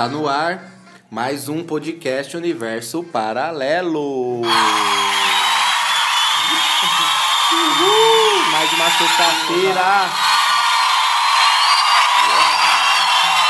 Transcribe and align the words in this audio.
Está 0.00 0.08
no 0.08 0.26
ar 0.26 0.64
mais 1.10 1.46
um 1.50 1.62
podcast 1.62 2.34
Universo 2.34 3.02
Paralelo. 3.02 4.40
Uhul! 4.40 4.46
Mais 8.50 8.72
uma 8.72 8.90
sexta-feira. 8.92 10.08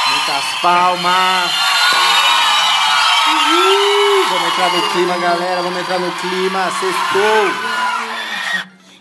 Muitas 0.09 0.45
palmas. 0.61 1.53
Uhul! 3.29 4.25
Vamos 4.31 4.53
entrar 4.53 4.73
no 4.73 4.83
clima, 4.91 5.19
galera. 5.19 5.63
Vamos 5.63 5.79
entrar 5.79 6.01
no 6.01 6.11
clima. 6.11 6.69
Sextou. 6.73 7.47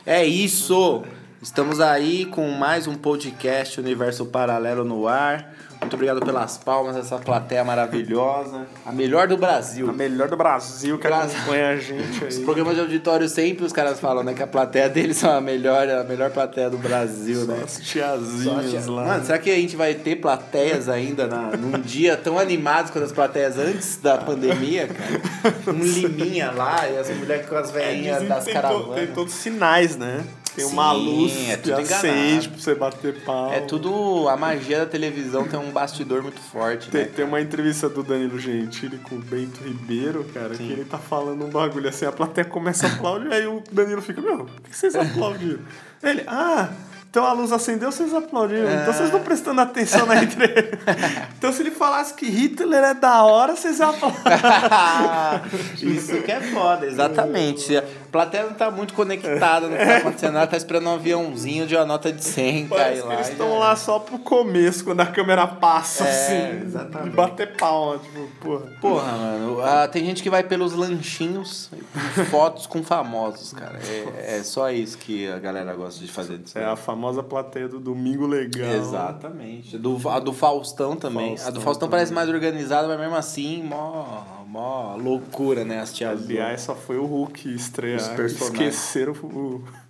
É 0.06 0.24
isso. 0.24 1.04
Estamos 1.42 1.80
aí 1.80 2.26
com 2.26 2.48
mais 2.52 2.86
um 2.86 2.94
podcast 2.94 3.80
Universo 3.80 4.28
Paralelo 4.28 4.84
no 4.84 5.08
ar. 5.08 5.52
Muito 5.90 5.96
obrigado 5.96 6.20
pelas 6.24 6.56
palmas, 6.56 6.96
essa 6.96 7.18
plateia 7.18 7.64
maravilhosa. 7.64 8.68
A 8.86 8.92
melhor 8.92 9.28
do 9.28 9.36
Brasil. 9.36 9.90
A 9.90 9.92
melhor 9.92 10.28
do 10.30 10.38
Brasil 10.38 11.00
que 11.00 11.08
Brasil. 11.08 11.36
acompanha 11.36 11.70
a 11.70 11.76
gente 11.78 12.26
Os 12.26 12.38
aí. 12.38 12.44
programas 12.44 12.76
de 12.76 12.82
auditório 12.82 13.28
sempre 13.28 13.66
os 13.66 13.74
caras 13.74 14.00
falam, 14.00 14.22
né? 14.24 14.36
Que 14.36 14.44
a 14.44 14.48
plateia 14.48 14.88
deles 14.88 15.18
são 15.18 15.36
a 15.36 15.42
melhor, 15.42 15.90
a 15.90 16.04
melhor 16.04 16.30
plateia 16.30 16.70
do 16.70 16.78
Brasil, 16.78 17.46
né? 17.48 17.62
As 17.64 17.80
tiazinhas 17.80 18.86
lá. 18.86 19.04
Mano, 19.04 19.26
será 19.26 19.40
que 19.40 19.50
a 19.50 19.56
gente 19.56 19.76
vai 19.76 19.96
ter 19.96 20.18
plateias 20.18 20.88
ainda 20.88 21.26
na, 21.26 21.58
num 21.58 21.80
dia 21.82 22.16
tão 22.16 22.38
animados 22.38 22.92
quanto 22.92 23.06
as 23.06 23.12
plateias 23.12 23.58
antes 23.58 23.98
da 23.98 24.20
pandemia, 24.20 24.88
cara? 24.90 25.56
Um 25.76 25.82
liminha 25.84 26.52
lá 26.52 26.88
e 26.88 27.00
as 27.00 27.10
mulheres 27.10 27.48
com 27.50 27.56
as 27.56 27.70
É, 27.70 27.74
velhinhas 27.74 28.16
dizem 28.18 28.30
das 28.30 28.46
tem, 28.46 28.54
to- 28.54 28.62
caravanas. 28.62 28.94
tem 28.96 29.08
todos 29.08 29.34
os 29.34 29.40
sinais, 29.40 29.98
né? 29.98 30.24
Tem 30.60 30.68
uma 30.68 30.94
Sim, 30.94 31.06
luz 31.06 31.50
é 31.50 31.56
que 31.58 31.64
tudo 31.64 31.80
acende 31.80 32.08
enganado. 32.12 32.50
pra 32.50 32.60
você 32.60 32.76
bater 32.76 33.24
pau. 33.24 33.54
É 33.54 33.60
tudo. 33.62 34.28
A 34.30 34.38
magia 34.38 34.80
da 34.80 34.86
televisão 34.86 35.48
tem 35.48 35.60
um 35.60 35.72
bastidor 35.72 36.22
muito 36.22 36.40
forte, 36.40 36.90
Tem, 36.90 37.02
né? 37.02 37.12
tem 37.16 37.26
uma 37.26 37.42
entrevista 37.42 37.90
do 37.90 38.04
Danilo 38.04 38.40
Gentili 38.40 38.98
com 38.98 39.16
o 39.16 39.20
Bento 39.20 39.64
Ribeiro, 39.64 40.26
cara, 40.34 40.56
que 40.56 40.64
ele 40.64 40.86
tá 40.86 40.98
falando 40.98 41.46
um 41.46 41.50
bagulho 41.50 41.90
assim, 41.90 42.06
a 42.06 42.12
plateia 42.12 42.46
começa 42.46 42.88
a 42.88 42.92
aplaudir, 42.92 43.32
aí 43.32 43.48
o 43.48 43.62
Danilo 43.72 44.02
fica, 44.02 44.22
meu, 44.22 44.46
por 44.46 44.62
que 44.70 44.76
vocês 44.78 44.96
aplaudiram? 44.96 45.60
Ele, 46.02 46.24
ah, 46.28 46.70
então 47.10 47.26
a 47.26 47.34
luz 47.34 47.52
acendeu, 47.52 47.92
vocês 47.92 48.14
aplaudiram. 48.14 48.70
Então 48.72 48.94
vocês 48.94 49.12
não 49.12 49.22
prestando 49.22 49.60
atenção 49.62 50.06
na 50.06 50.24
entrevista. 50.24 50.78
então 51.38 51.52
se 51.52 51.64
ele 51.64 51.72
falasse 51.72 52.14
que 52.14 52.28
Hitler 52.30 52.84
é 52.84 52.94
da 52.94 53.24
hora, 53.24 53.56
vocês 53.56 53.82
aplaudiram. 53.82 54.22
Isso 55.82 56.22
que 56.22 56.32
é 56.32 56.40
foda, 56.40 56.86
exatamente. 56.86 57.74
A 58.10 58.12
plateia 58.12 58.44
não 58.46 58.54
tá 58.54 58.72
muito 58.72 58.94
conectada 58.96 59.68
no 59.68 59.78
que 59.78 59.86
tá 59.86 59.98
acontecendo. 59.98 60.36
Ela 60.36 60.48
tá 60.48 60.58
esperando 60.58 60.88
um 60.88 60.94
aviãozinho 60.96 61.68
de 61.68 61.76
uma 61.76 61.86
nota 61.86 62.12
de 62.12 62.24
100 62.24 62.68
cair 62.68 62.70
Parece 62.70 63.02
lá. 63.04 63.14
eles 63.14 63.30
estão 63.30 63.50
já- 63.52 63.56
lá 63.60 63.76
só 63.76 64.00
pro 64.00 64.18
começo, 64.18 64.84
quando 64.84 65.02
a 65.02 65.06
câmera 65.06 65.46
passa, 65.46 66.04
É, 66.06 66.10
assim. 66.52 66.66
exatamente. 66.66 67.10
E 67.14 67.16
bater 67.16 67.56
palma, 67.56 68.00
tipo, 68.00 68.28
porra. 68.42 68.66
Porra, 68.82 69.12
mano, 69.12 69.62
ah, 69.62 69.88
tem 69.88 70.04
gente 70.06 70.24
que 70.24 70.30
vai 70.30 70.42
pelos 70.44 70.74
lanchinhos, 70.74 71.70
e 72.18 72.26
fotos 72.26 72.66
com 72.66 72.82
famosos, 72.84 73.54
cara. 73.54 73.80
É, 74.18 74.40
é 74.40 74.44
só 74.44 74.72
isso 74.72 74.98
que 74.98 75.28
a 75.32 75.38
galera 75.38 75.74
gosta 75.76 76.04
de 76.04 76.12
fazer. 76.12 76.38
disso. 76.40 76.58
É 76.58 76.66
a 76.66 76.76
famosa 76.76 77.22
plateia 77.22 77.68
do 77.68 77.80
Domingo 77.80 78.26
Legal. 78.26 78.72
Exatamente. 78.72 79.78
Do, 79.78 79.98
a 80.10 80.20
do 80.20 80.34
Faustão 80.34 80.96
também. 80.96 81.34
a 81.34 81.36
do 81.36 81.36
Faustão 81.36 81.62
Faustão 81.62 81.88
também. 81.88 82.00
parece 82.00 82.12
mais 82.14 82.28
organizada, 82.30 82.88
mas 82.88 83.00
mesmo 83.00 83.16
assim, 83.16 83.62
mó, 83.64 84.24
mó 84.50 84.96
loucura, 84.96 85.64
né? 85.64 85.80
As 85.80 85.94
tias. 85.94 86.24
Aliás, 86.24 86.62
só 86.62 86.74
foi 86.76 86.98
o 86.98 87.06
Hulk 87.06 87.54
estrear. 87.54 88.00
Os 88.02 88.08
personagens. 88.10 88.76
Esqueceram 88.76 89.14
o. 89.14 89.64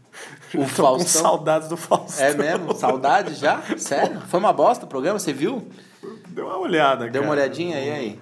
O 0.53 0.57
Tô 0.57 0.57
com 0.57 0.67
Faustão. 0.67 1.21
saudades 1.21 1.69
do 1.69 1.77
Faustão. 1.77 2.25
É 2.25 2.33
mesmo? 2.33 2.75
Saudade 2.75 3.35
já? 3.35 3.61
Sério? 3.77 4.19
Foi 4.21 4.37
uma 4.39 4.51
bosta 4.51 4.85
o 4.85 4.87
programa? 4.89 5.17
Você 5.17 5.31
viu? 5.31 5.65
Deu 6.29 6.47
uma 6.47 6.57
olhada, 6.57 7.07
Deu 7.07 7.21
uma 7.21 7.29
cara. 7.29 7.41
olhadinha? 7.41 7.79
E 7.79 7.89
aí? 7.91 8.19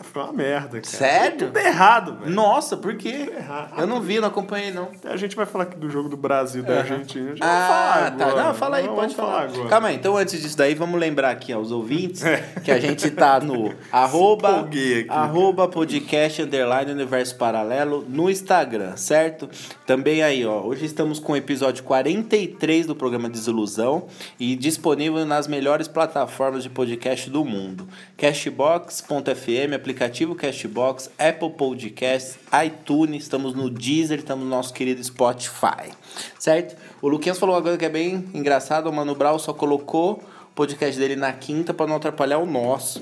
Foi 0.00 0.22
uma 0.22 0.32
merda, 0.32 0.80
cara. 0.80 0.84
Sério? 0.84 1.38
Tudo 1.48 1.56
errado, 1.58 2.16
velho. 2.20 2.30
Nossa, 2.32 2.76
por 2.76 2.96
quê? 2.96 3.30
Eu 3.76 3.86
não 3.86 4.00
vi, 4.00 4.20
não 4.20 4.28
acompanhei, 4.28 4.70
não. 4.72 4.88
A 5.04 5.16
gente 5.16 5.34
vai 5.34 5.44
falar 5.44 5.64
aqui 5.64 5.76
do 5.76 5.90
jogo 5.90 6.08
do 6.08 6.16
Brasil, 6.16 6.62
da 6.62 6.78
Argentina. 6.78 7.26
A 7.26 7.28
gente 7.30 7.38
vai 7.40 7.48
Ah, 7.48 7.66
falar 7.68 8.10
tá. 8.16 8.24
agora. 8.26 8.42
Não, 8.44 8.54
fala 8.54 8.76
aí, 8.76 8.86
Não, 8.86 8.94
pode 8.94 9.14
vamos 9.16 9.30
falar. 9.32 9.42
agora. 9.44 9.68
Calma 9.68 9.88
aí, 9.88 9.96
então 9.96 10.16
antes 10.16 10.40
disso 10.40 10.56
daí, 10.56 10.74
vamos 10.74 11.00
lembrar 11.00 11.30
aqui 11.30 11.52
aos 11.52 11.72
ouvintes 11.72 12.22
que 12.64 12.70
a 12.70 12.78
gente 12.78 13.10
tá 13.10 13.40
no 13.40 13.74
arroba, 13.90 14.60
aqui, 14.60 15.04
arroba 15.08 15.66
podcast 15.66 16.42
underline 16.42 16.92
universo 16.92 17.36
paralelo 17.36 18.04
no 18.08 18.30
Instagram, 18.30 18.96
certo? 18.96 19.48
Também 19.84 20.22
aí, 20.22 20.46
ó, 20.46 20.60
hoje 20.62 20.84
estamos 20.84 21.18
com 21.18 21.32
o 21.32 21.36
episódio 21.36 21.82
43 21.82 22.86
do 22.86 22.94
programa 22.94 23.28
Desilusão 23.28 24.06
e 24.38 24.54
disponível 24.54 25.26
nas 25.26 25.48
melhores 25.48 25.88
plataformas 25.88 26.62
de 26.62 26.70
podcast 26.70 27.28
do 27.28 27.44
mundo. 27.44 27.86
Cashbox.fm, 28.16 29.74
aplicativo 29.88 30.34
Cashbox, 30.34 31.10
Apple 31.18 31.48
Podcasts, 31.50 32.38
iTunes, 32.62 33.22
estamos 33.22 33.54
no 33.54 33.70
Deezer, 33.70 34.18
estamos 34.18 34.44
no 34.44 34.50
nosso 34.50 34.74
querido 34.74 35.02
Spotify, 35.02 35.90
certo? 36.38 36.76
O 37.00 37.08
Luquinhas 37.08 37.38
falou 37.38 37.54
uma 37.54 37.62
coisa 37.62 37.78
que 37.78 37.86
é 37.86 37.88
bem 37.88 38.28
engraçado, 38.34 38.90
o 38.90 38.92
Mano 38.92 39.14
Brown 39.14 39.38
só 39.38 39.54
colocou 39.54 40.12
o 40.12 40.54
podcast 40.54 41.00
dele 41.00 41.16
na 41.16 41.32
quinta 41.32 41.72
para 41.72 41.86
não 41.86 41.96
atrapalhar 41.96 42.36
o 42.36 42.44
nosso, 42.44 43.00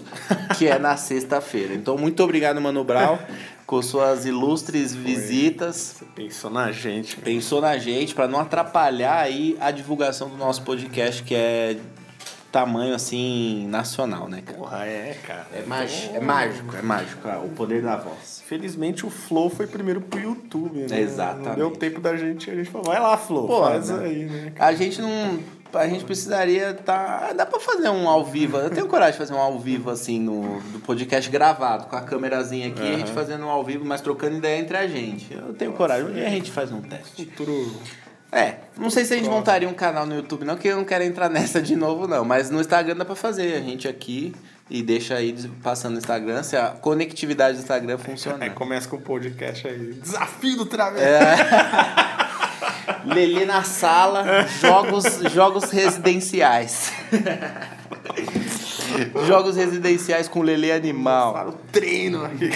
que 0.56 0.68
é 0.68 0.78
na 0.78 0.94
sexta-feira. 0.96 1.74
Então, 1.74 1.98
muito 1.98 2.22
obrigado, 2.22 2.60
Mano 2.60 2.84
Brown, 2.84 3.18
com 3.66 3.82
suas 3.82 4.24
ilustres 4.24 4.94
visitas. 4.94 6.04
Pensou 6.14 6.52
na 6.52 6.70
gente. 6.70 7.16
Pensou 7.16 7.60
na 7.60 7.76
gente 7.78 8.14
para 8.14 8.28
não 8.28 8.38
atrapalhar 8.38 9.18
aí 9.18 9.56
a 9.58 9.72
divulgação 9.72 10.28
do 10.28 10.36
nosso 10.36 10.62
podcast, 10.62 11.24
que 11.24 11.34
é 11.34 11.76
tamanho 12.52 12.94
assim 12.94 13.66
nacional, 13.68 14.28
né, 14.28 14.42
cara? 14.44 14.58
Porra, 14.58 14.86
é, 14.86 15.16
cara. 15.26 15.46
É 15.52 15.62
mágico, 15.62 16.16
é 16.16 16.20
mágico, 16.20 16.76
é 16.76 16.82
mágico, 16.82 17.28
ah, 17.28 17.40
o 17.44 17.48
poder 17.50 17.82
da 17.82 17.96
voz. 17.96 18.42
Felizmente 18.46 19.04
o 19.04 19.10
Flow 19.10 19.50
foi 19.50 19.66
primeiro 19.66 20.00
pro 20.00 20.20
YouTube, 20.20 20.86
né? 20.88 21.00
Exatamente. 21.00 21.48
Não 21.48 21.54
deu 21.54 21.70
tempo 21.72 22.00
da 22.00 22.16
gente, 22.16 22.50
a 22.50 22.54
gente 22.54 22.70
falou, 22.70 22.86
vai 22.86 23.00
lá, 23.00 23.16
Flow, 23.16 23.46
Pô, 23.46 23.60
faz 23.64 23.90
né? 23.90 24.04
aí, 24.04 24.24
né? 24.24 24.52
A 24.58 24.72
gente 24.72 25.00
não. 25.00 25.38
A 25.74 25.86
gente 25.88 26.04
precisaria 26.04 26.72
tá. 26.72 27.32
Dá 27.34 27.44
pra 27.44 27.60
fazer 27.60 27.90
um 27.90 28.08
ao 28.08 28.24
vivo. 28.24 28.56
Eu 28.56 28.70
tenho 28.70 28.86
coragem 28.86 29.12
de 29.12 29.18
fazer 29.18 29.34
um 29.34 29.38
ao 29.38 29.58
vivo 29.58 29.90
assim 29.90 30.18
no 30.18 30.60
do 30.72 30.78
podcast 30.80 31.28
gravado, 31.30 31.86
com 31.86 31.96
a 31.96 32.00
câmerazinha 32.00 32.68
aqui, 32.68 32.80
a 32.80 32.96
gente 32.96 33.10
fazendo 33.10 33.44
um 33.44 33.50
ao 33.50 33.62
vivo, 33.62 33.84
mas 33.84 34.00
trocando 34.00 34.36
ideia 34.36 34.58
entre 34.58 34.76
a 34.76 34.86
gente. 34.86 35.34
Eu 35.34 35.52
tenho 35.52 35.72
coragem. 35.72 36.08
Um 36.08 36.14
dia 36.14 36.26
a 36.26 36.30
gente 36.30 36.50
faz 36.50 36.72
um 36.72 36.80
teste. 36.80 37.26
Futuro 37.26 37.74
É, 38.32 38.56
não 38.76 38.90
sei 38.90 39.04
se 39.04 39.14
a 39.14 39.16
gente 39.16 39.28
montaria 39.28 39.68
um 39.68 39.74
canal 39.74 40.04
no 40.04 40.14
YouTube, 40.14 40.44
não, 40.44 40.56
que 40.56 40.68
eu 40.68 40.76
não 40.76 40.84
quero 40.84 41.04
entrar 41.04 41.28
nessa 41.30 41.60
de 41.60 41.76
novo, 41.76 42.06
não. 42.06 42.24
Mas 42.24 42.50
no 42.50 42.60
Instagram 42.60 42.96
dá 42.96 43.04
pra 43.04 43.14
fazer. 43.14 43.54
A 43.54 43.60
gente 43.60 43.88
aqui 43.88 44.34
e 44.68 44.82
deixa 44.82 45.14
aí 45.14 45.32
passando 45.62 45.92
no 45.92 45.98
Instagram, 45.98 46.42
se 46.42 46.56
a 46.56 46.70
conectividade 46.70 47.56
do 47.56 47.60
Instagram 47.60 47.98
funcionar. 47.98 48.44
Aí 48.44 48.50
começa 48.50 48.88
com 48.88 48.96
o 48.96 49.00
podcast 49.00 49.66
aí. 49.66 49.94
Desafio 49.94 50.56
do 50.56 50.66
travesti. 50.66 51.06
É. 51.06 51.36
Lelê 53.06 53.44
na 53.44 53.62
sala, 53.62 54.46
jogos, 54.60 55.04
jogos 55.32 55.70
residenciais. 55.70 56.92
jogos 59.26 59.56
residenciais 59.56 60.28
com 60.28 60.42
Lelê 60.42 60.72
animal. 60.72 61.32
Para 61.32 61.48
o 61.48 61.52
treino 61.52 62.24
aqui. 62.24 62.50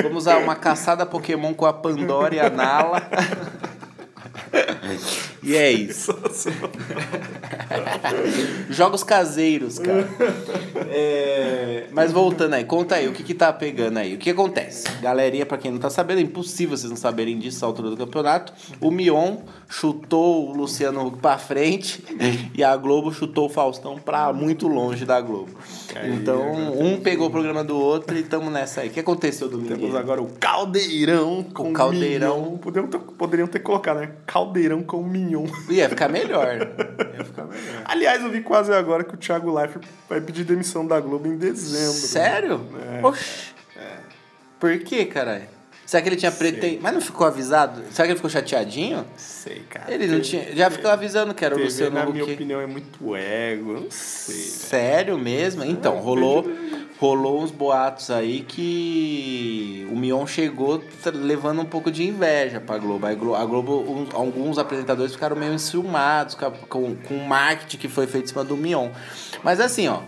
Vamos 0.00 0.18
usar 0.18 0.38
uma 0.38 0.54
caçada 0.54 1.04
Pokémon 1.04 1.52
com 1.52 1.66
a 1.66 1.72
Pandora 1.72 2.34
e 2.34 2.40
a 2.40 2.48
Nala. 2.48 3.02
E 5.42 5.56
é 5.56 5.72
isso. 5.72 6.16
Jogos 8.70 9.02
caseiros, 9.02 9.78
cara. 9.78 10.08
É, 10.90 11.86
Mas 11.90 12.12
voltando 12.12 12.54
aí, 12.54 12.64
conta 12.64 12.96
aí, 12.96 13.08
o 13.08 13.12
que 13.12 13.22
que 13.22 13.34
tá 13.34 13.52
pegando 13.52 13.98
aí? 13.98 14.14
O 14.14 14.18
que 14.18 14.30
acontece? 14.30 14.84
Galerinha, 15.00 15.46
pra 15.46 15.58
quem 15.58 15.70
não 15.70 15.78
tá 15.78 15.90
sabendo, 15.90 16.18
é 16.18 16.22
impossível 16.22 16.76
vocês 16.76 16.90
não 16.90 16.96
saberem 16.96 17.38
disso 17.38 17.64
à 17.64 17.68
altura 17.68 17.90
do 17.90 17.96
campeonato. 17.96 18.52
O 18.80 18.90
Mion 18.90 19.38
chutou 19.72 20.50
o 20.50 20.54
Luciano 20.54 21.06
Huck 21.06 21.18
pra 21.18 21.38
frente 21.38 22.04
e 22.54 22.62
a 22.62 22.76
Globo 22.76 23.10
chutou 23.10 23.46
o 23.46 23.48
Faustão 23.48 23.98
pra 23.98 24.30
muito 24.30 24.68
longe 24.68 25.06
da 25.06 25.18
Globo. 25.18 25.50
Então, 26.04 26.78
um 26.78 27.00
pegou 27.00 27.28
o 27.28 27.30
programa 27.30 27.64
do 27.64 27.76
outro 27.78 28.16
e 28.16 28.22
tamo 28.22 28.50
nessa 28.50 28.82
aí. 28.82 28.88
O 28.88 28.90
que 28.90 29.00
aconteceu 29.00 29.48
domingo? 29.48 29.74
Temos 29.74 29.96
agora 29.96 30.20
o 30.20 30.26
Caldeirão 30.38 31.42
com 31.42 31.72
Caldeirão. 31.72 32.42
Mignon. 32.42 32.58
Poderiam 32.58 32.90
ter, 32.90 32.98
poderiam 32.98 33.48
ter 33.48 33.60
colocado, 33.60 34.00
né? 34.00 34.10
Caldeirão 34.26 34.82
com 34.82 35.02
Mignon. 35.02 35.46
Ia 35.70 35.88
ficar 35.88 36.08
melhor. 36.08 36.48
Ia 37.16 37.24
ficar 37.24 37.44
melhor. 37.46 37.82
Aliás, 37.86 38.22
eu 38.22 38.30
vi 38.30 38.42
quase 38.42 38.72
agora 38.74 39.02
que 39.02 39.14
o 39.14 39.16
Thiago 39.16 39.54
Leifert 39.54 39.86
vai 40.06 40.20
pedir 40.20 40.44
demissão 40.44 40.86
da 40.86 41.00
Globo 41.00 41.26
em 41.26 41.38
dezembro. 41.38 41.92
Sério? 41.92 42.60
É. 43.00 43.06
Oxi. 43.06 43.52
Por 44.60 44.78
que, 44.80 45.06
caralho? 45.06 45.61
Será 45.92 46.00
que 46.00 46.08
ele 46.08 46.16
tinha 46.16 46.32
pretensão? 46.32 46.78
Mas 46.80 46.94
não 46.94 47.02
ficou 47.02 47.26
avisado? 47.26 47.82
Será 47.90 48.06
que 48.06 48.12
ele 48.12 48.16
ficou 48.16 48.30
chateadinho? 48.30 49.04
Sei, 49.14 49.60
cara. 49.68 49.92
Ele 49.92 50.06
não 50.06 50.20
tinha. 50.22 50.56
Já 50.56 50.70
ficou 50.70 50.90
avisando 50.90 51.34
que 51.34 51.44
era 51.44 51.54
o 51.54 51.58
Luciano 51.62 51.94
na 51.94 52.06
minha 52.06 52.24
Huck. 52.24 52.32
opinião, 52.32 52.62
é 52.62 52.66
muito 52.66 53.14
ego. 53.14 53.74
Não 53.74 53.90
sei. 53.90 54.34
velho. 54.36 54.48
Sério 54.48 55.18
mesmo? 55.18 55.62
Então, 55.64 55.98
rolou, 55.98 56.50
rolou 56.98 57.42
uns 57.42 57.50
boatos 57.50 58.10
aí 58.10 58.40
que 58.40 59.86
o 59.92 59.94
Mion 59.94 60.26
chegou 60.26 60.82
levando 61.12 61.60
um 61.60 61.66
pouco 61.66 61.90
de 61.90 62.08
inveja 62.08 62.58
pra 62.58 62.78
Globo. 62.78 63.04
A 63.04 63.12
Globo, 63.12 63.34
a 63.34 63.44
Globo 63.44 64.08
alguns 64.14 64.56
apresentadores 64.56 65.12
ficaram 65.12 65.36
meio 65.36 65.52
enciumados 65.52 66.34
com, 66.34 66.50
com, 66.70 66.96
com 66.96 67.14
o 67.16 67.28
marketing 67.28 67.76
que 67.76 67.88
foi 67.88 68.06
feito 68.06 68.24
em 68.24 68.28
cima 68.28 68.44
do 68.44 68.56
Mion. 68.56 68.88
Mas 69.42 69.60
assim, 69.60 69.88
ó. 69.88 70.00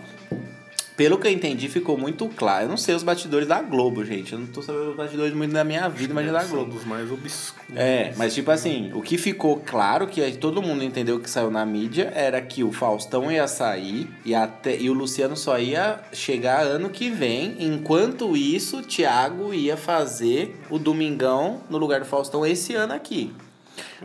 Pelo 0.95 1.17
que 1.17 1.27
eu 1.27 1.31
entendi, 1.31 1.67
ficou 1.67 1.97
muito 1.97 2.27
claro. 2.29 2.65
Eu 2.65 2.69
não 2.69 2.77
sei 2.77 2.95
os 2.95 3.03
bastidores 3.03 3.47
da 3.47 3.61
Globo, 3.61 4.05
gente. 4.05 4.33
Eu 4.33 4.39
não 4.39 4.47
tô 4.47 4.61
sabendo 4.61 4.91
os 4.91 4.95
bastidores 4.95 5.33
muito 5.33 5.51
da 5.51 5.63
minha 5.63 5.89
vida, 5.89 6.13
mas 6.13 6.31
da 6.31 6.41
São 6.41 6.49
Globo. 6.51 6.71
dos 6.73 6.85
mais 6.85 7.11
obscuros. 7.11 7.75
É, 7.75 8.13
mas 8.15 8.33
tipo 8.33 8.49
assim, 8.49 8.91
o 8.93 9.01
que 9.01 9.17
ficou 9.17 9.57
claro, 9.57 10.07
que 10.07 10.21
aí 10.21 10.37
todo 10.37 10.61
mundo 10.61 10.83
entendeu 10.83 11.19
que 11.19 11.29
saiu 11.29 11.51
na 11.51 11.65
mídia, 11.65 12.11
era 12.15 12.41
que 12.41 12.63
o 12.63 12.71
Faustão 12.71 13.29
ia 13.29 13.47
sair 13.47 14.09
e, 14.23 14.33
até, 14.33 14.77
e 14.77 14.89
o 14.89 14.93
Luciano 14.93 15.35
só 15.35 15.59
ia 15.59 15.99
chegar 16.13 16.61
ano 16.61 16.89
que 16.89 17.09
vem. 17.09 17.57
Enquanto 17.59 18.37
isso, 18.37 18.77
o 18.77 18.81
Thiago 18.81 19.53
ia 19.53 19.75
fazer 19.75 20.55
o 20.69 20.79
Domingão 20.79 21.61
no 21.69 21.77
lugar 21.77 21.99
do 21.99 22.05
Faustão 22.05 22.45
esse 22.45 22.73
ano 22.73 22.93
aqui. 22.93 23.33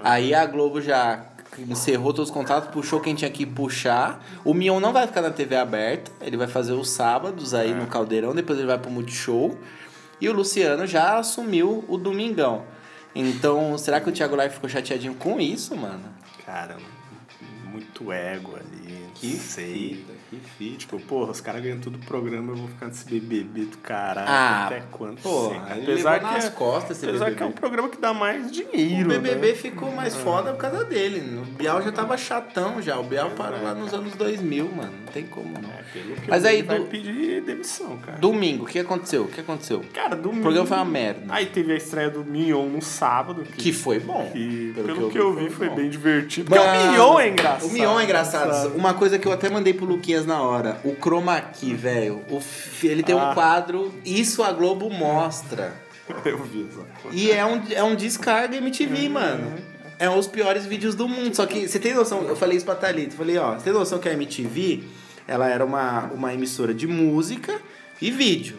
Aí 0.03 0.35
a 0.35 0.45
Globo 0.47 0.81
já 0.81 1.27
encerrou 1.59 2.13
todos 2.13 2.31
os 2.31 2.35
contatos, 2.35 2.71
puxou 2.71 3.01
quem 3.01 3.15
tinha 3.15 3.31
que 3.31 3.45
puxar. 3.45 4.25
O 4.45 4.55
Mion 4.55 4.81
não 4.81 4.93
vai 4.93 5.07
ficar 5.07 5.23
na 5.23 5.31
TV 5.31 5.57
aberta, 5.57 6.11
ele 6.21 6.37
vai 6.37 6.47
fazer 6.47 6.73
os 6.73 6.91
sábados 6.91 7.55
aí 7.55 7.75
no 7.75 7.87
Caldeirão, 7.87 8.35
depois 8.35 8.59
ele 8.59 8.69
vai 8.69 8.79
pro 8.79 8.91
Multishow. 8.91 9.59
E 10.21 10.29
o 10.29 10.33
Luciano 10.33 10.87
já 10.87 11.19
assumiu 11.19 11.85
o 11.89 11.97
Domingão. 11.97 12.65
Então, 13.15 13.77
será 13.77 14.01
que 14.01 14.09
o 14.09 14.13
Thiago 14.13 14.37
Life 14.37 14.55
ficou 14.55 14.69
chateadinho 14.69 15.15
com 15.15 15.41
isso, 15.41 15.77
mano? 15.77 16.05
Cara, 16.47 16.77
muito 17.65 18.13
ego 18.13 18.57
ali. 18.57 19.09
Que 19.15 19.37
sei. 19.37 19.95
fita, 19.95 20.13
que 20.31 20.37
fita. 20.59 20.77
Tipo, 20.79 21.01
porra, 21.01 21.33
os 21.33 21.41
caras 21.41 21.63
ganham 21.63 21.79
tudo 21.79 21.97
o 21.97 22.07
programa, 22.07 22.53
eu 22.53 22.57
vou 22.57 22.69
ficar 22.69 22.87
nesse 22.87 23.05
BBB 23.05 23.63
do 23.67 23.77
caralho. 23.79 24.29
Ah, 24.29 24.67
até 24.67 24.83
quando? 24.91 25.21
porra, 25.21 25.67
Sei. 25.75 25.83
ele 25.83 25.95
levou 25.95 26.21
nas 26.23 26.49
costas 26.51 26.97
esse 26.97 27.07
apesar 27.07 27.25
BBB. 27.27 27.37
que 27.37 27.43
é 27.43 27.47
um 27.47 27.53
programa 27.53 27.89
que 27.89 28.01
dá 28.01 28.15
mais 28.15 28.47
O 28.47 28.51
dinheiro. 28.51 29.09
BBB 29.09 29.49
né? 29.49 29.55
ficou 29.55 29.91
mais 29.93 30.15
foda 30.15 30.53
por 30.53 30.59
causa 30.61 30.85
dele. 30.85 31.39
O 31.41 31.45
Bial 31.45 31.83
já 31.83 31.93
tava 31.93 32.17
chatão 32.17 32.81
já. 32.81 32.99
O 32.99 33.03
Bial 33.05 33.31
parou 33.31 33.63
lá 33.63 33.75
nos 33.75 33.93
anos 33.93 34.15
2000, 34.15 34.65
mano. 34.73 34.93
Não 35.05 35.13
tem 35.13 35.27
como 35.27 35.53
não. 35.61 35.69
É, 35.71 35.83
pelo 35.93 36.15
que 36.17 36.31
Mas 36.31 36.45
eu 36.45 36.51
aí, 36.51 36.59
ele 36.59 36.67
vai 36.67 36.79
do- 36.79 36.87
pedir 36.87 37.43
demissão, 37.43 37.97
cara. 37.99 38.19
Domingo, 38.19 38.65
o 38.65 38.67
que 38.67 38.79
aconteceu? 38.79 39.25
O 39.25 39.29
que 39.29 39.41
aconteceu? 39.41 39.85
Cara, 39.93 40.15
domingo. 40.15 40.39
O 40.39 40.43
programa 40.43 40.67
foi 40.67 40.77
uma 40.77 40.85
merda. 40.85 41.23
Aí 41.29 41.47
teve 41.47 41.73
a 41.73 41.77
estreia 41.77 42.09
do 42.11 42.25
Mignon 42.25 42.67
no 42.69 42.81
sábado. 42.81 43.43
Que, 43.43 43.53
Que 43.65 43.73
foi 43.73 43.99
bom. 43.99 44.31
que, 44.33 44.73
pelo, 44.75 45.11
que 45.11 45.19
eu 45.19 45.35
vi, 45.35 45.51
foi 45.51 45.69
bom. 45.69 45.77
bem 45.77 45.91
divertido. 45.91 46.49
Porque 46.49 46.63
o 46.63 46.67
Mano, 46.67 46.91
Mignon 46.93 47.19
é 47.21 47.29
engraçado. 47.29 47.67
O 47.69 47.73
Mion 47.73 47.99
é 48.01 48.05
engraçado. 48.05 48.53
sabe? 48.53 48.77
Uma 48.79 48.95
coisa 48.95 49.19
que 49.19 49.27
eu 49.27 49.33
até 49.33 49.49
mandei 49.51 49.75
pro 49.75 49.87
Na 50.27 50.43
hora. 50.43 50.81
O 50.85 50.95
Chroma 50.95 51.41
Key, 51.41 51.75
velho. 51.75 52.23
Ele 52.83 53.03
tem 53.03 53.15
um 53.15 53.19
Ah. 53.31 53.35
quadro. 53.35 53.95
Isso 54.05 54.43
a 54.43 54.53
Globo 54.53 54.91
mostra. 54.91 55.75
Eu 56.25 56.43
vi 56.43 56.69
coisa. 57.03 57.17
E 57.17 57.31
é 57.31 57.45
um, 57.45 57.63
é 57.71 57.83
um 57.83 57.95
descarga 57.95 58.57
MTV, 58.57 59.09
mano. 59.09 59.55
É 59.99 60.09
um 60.09 60.17
dos 60.17 60.27
piores 60.27 60.65
vídeos 60.67 60.95
do 60.95 61.07
mundo. 61.09 61.35
Só 61.35 61.47
que 61.47 61.69
você 61.69 61.79
tem 61.79 61.95
noção, 61.95 62.23
eu 62.23 62.35
falei 62.35 62.57
isso 62.57 62.65
pra 62.65 62.75
Thalita, 62.75 63.13
eu 63.13 63.19
falei, 63.19 63.37
ó, 63.37 63.55
você 63.55 63.65
tem 63.65 63.73
noção 63.73 63.99
que 63.99 64.09
a 64.09 64.13
MTV, 64.15 64.83
ela 65.29 65.47
era 65.49 65.65
uma, 65.65 66.11
uma 66.15 66.33
emissora 66.35 66.73
de 66.73 66.87
música 66.87 67.61
e 68.01 68.11
vídeo. 68.11 68.57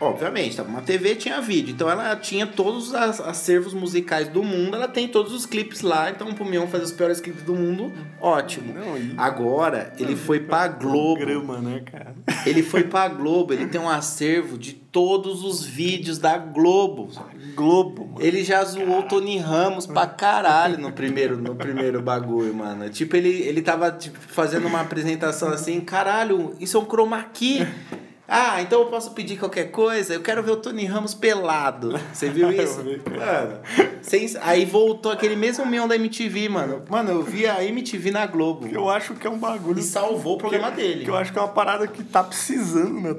Obviamente, 0.00 0.56
tava 0.56 0.68
uma 0.68 0.80
TV 0.82 1.16
tinha 1.16 1.40
vídeo. 1.40 1.72
Então 1.74 1.90
ela 1.90 2.14
tinha 2.14 2.46
todos 2.46 2.88
os 2.88 2.94
acervos 2.94 3.74
musicais 3.74 4.28
do 4.28 4.42
mundo, 4.44 4.76
ela 4.76 4.86
tem 4.88 5.08
todos 5.08 5.32
os 5.32 5.44
clipes 5.44 5.80
lá. 5.80 6.10
Então 6.10 6.32
pro 6.34 6.44
Mion 6.44 6.66
fazer 6.68 6.84
os 6.84 6.92
piores 6.92 7.20
clipes 7.20 7.42
do 7.42 7.54
mundo, 7.54 7.92
ótimo. 8.20 8.72
Não, 8.72 8.96
e- 8.96 9.14
Agora, 9.16 9.92
ele 9.98 10.14
foi 10.14 10.40
pra 10.40 10.68
Globo. 10.68 11.16
Programa, 11.16 11.58
né, 11.60 11.82
cara? 11.90 12.14
Ele 12.46 12.62
foi 12.62 12.84
pra 12.84 13.08
Globo, 13.08 13.52
ele 13.52 13.66
tem 13.66 13.80
um 13.80 13.88
acervo 13.88 14.56
de 14.56 14.72
todos 14.72 15.42
os 15.44 15.64
vídeos 15.64 16.18
da 16.18 16.38
Globo. 16.38 17.10
Globo, 17.54 18.06
mano. 18.06 18.18
Ele 18.20 18.44
já 18.44 18.62
zoou 18.64 19.00
o 19.00 19.02
Tony 19.02 19.36
Ramos 19.38 19.84
pra 19.86 20.06
caralho 20.06 20.78
no 20.78 20.92
primeiro, 20.92 21.36
no 21.36 21.56
primeiro 21.56 22.00
bagulho, 22.00 22.54
mano. 22.54 22.88
Tipo, 22.88 23.16
ele, 23.16 23.30
ele 23.42 23.62
tava 23.62 23.90
tipo, 23.90 24.16
fazendo 24.18 24.66
uma 24.68 24.80
apresentação 24.80 25.48
assim, 25.48 25.80
caralho, 25.80 26.54
isso 26.60 26.76
é 26.76 26.80
um 26.80 26.84
chroma 26.86 27.22
key. 27.34 27.66
Ah, 28.30 28.60
então 28.60 28.80
eu 28.80 28.86
posso 28.88 29.12
pedir 29.12 29.38
qualquer 29.38 29.70
coisa? 29.70 30.12
Eu 30.12 30.20
quero 30.20 30.42
ver 30.42 30.50
o 30.50 30.56
Tony 30.56 30.84
Ramos 30.84 31.14
pelado. 31.14 31.98
Você 32.12 32.28
viu 32.28 32.52
isso? 32.52 32.82
Vi, 32.82 33.00
Mano, 33.16 33.58
sem- 34.02 34.28
aí 34.42 34.66
voltou 34.66 35.10
aquele 35.10 35.34
mesmo 35.34 35.64
mião 35.64 35.88
da 35.88 35.96
MTV, 35.96 36.48
mano. 36.50 36.82
Mano, 36.90 37.10
eu 37.10 37.22
vi 37.22 37.46
a 37.46 37.64
MTV 37.64 38.10
na 38.10 38.26
Globo. 38.26 38.68
Que 38.68 38.76
eu 38.76 38.90
acho 38.90 39.14
que 39.14 39.26
é 39.26 39.30
um 39.30 39.38
bagulho. 39.38 39.78
E 39.78 39.82
salvou 39.82 40.34
o 40.34 40.38
programa 40.38 40.70
dele. 40.70 41.04
Que 41.04 41.10
eu 41.10 41.16
acho 41.16 41.32
que 41.32 41.38
é 41.38 41.42
uma 41.42 41.48
parada 41.48 41.86
que 41.86 42.02
tá 42.04 42.22
precisando 42.22 43.00
na, 43.00 43.16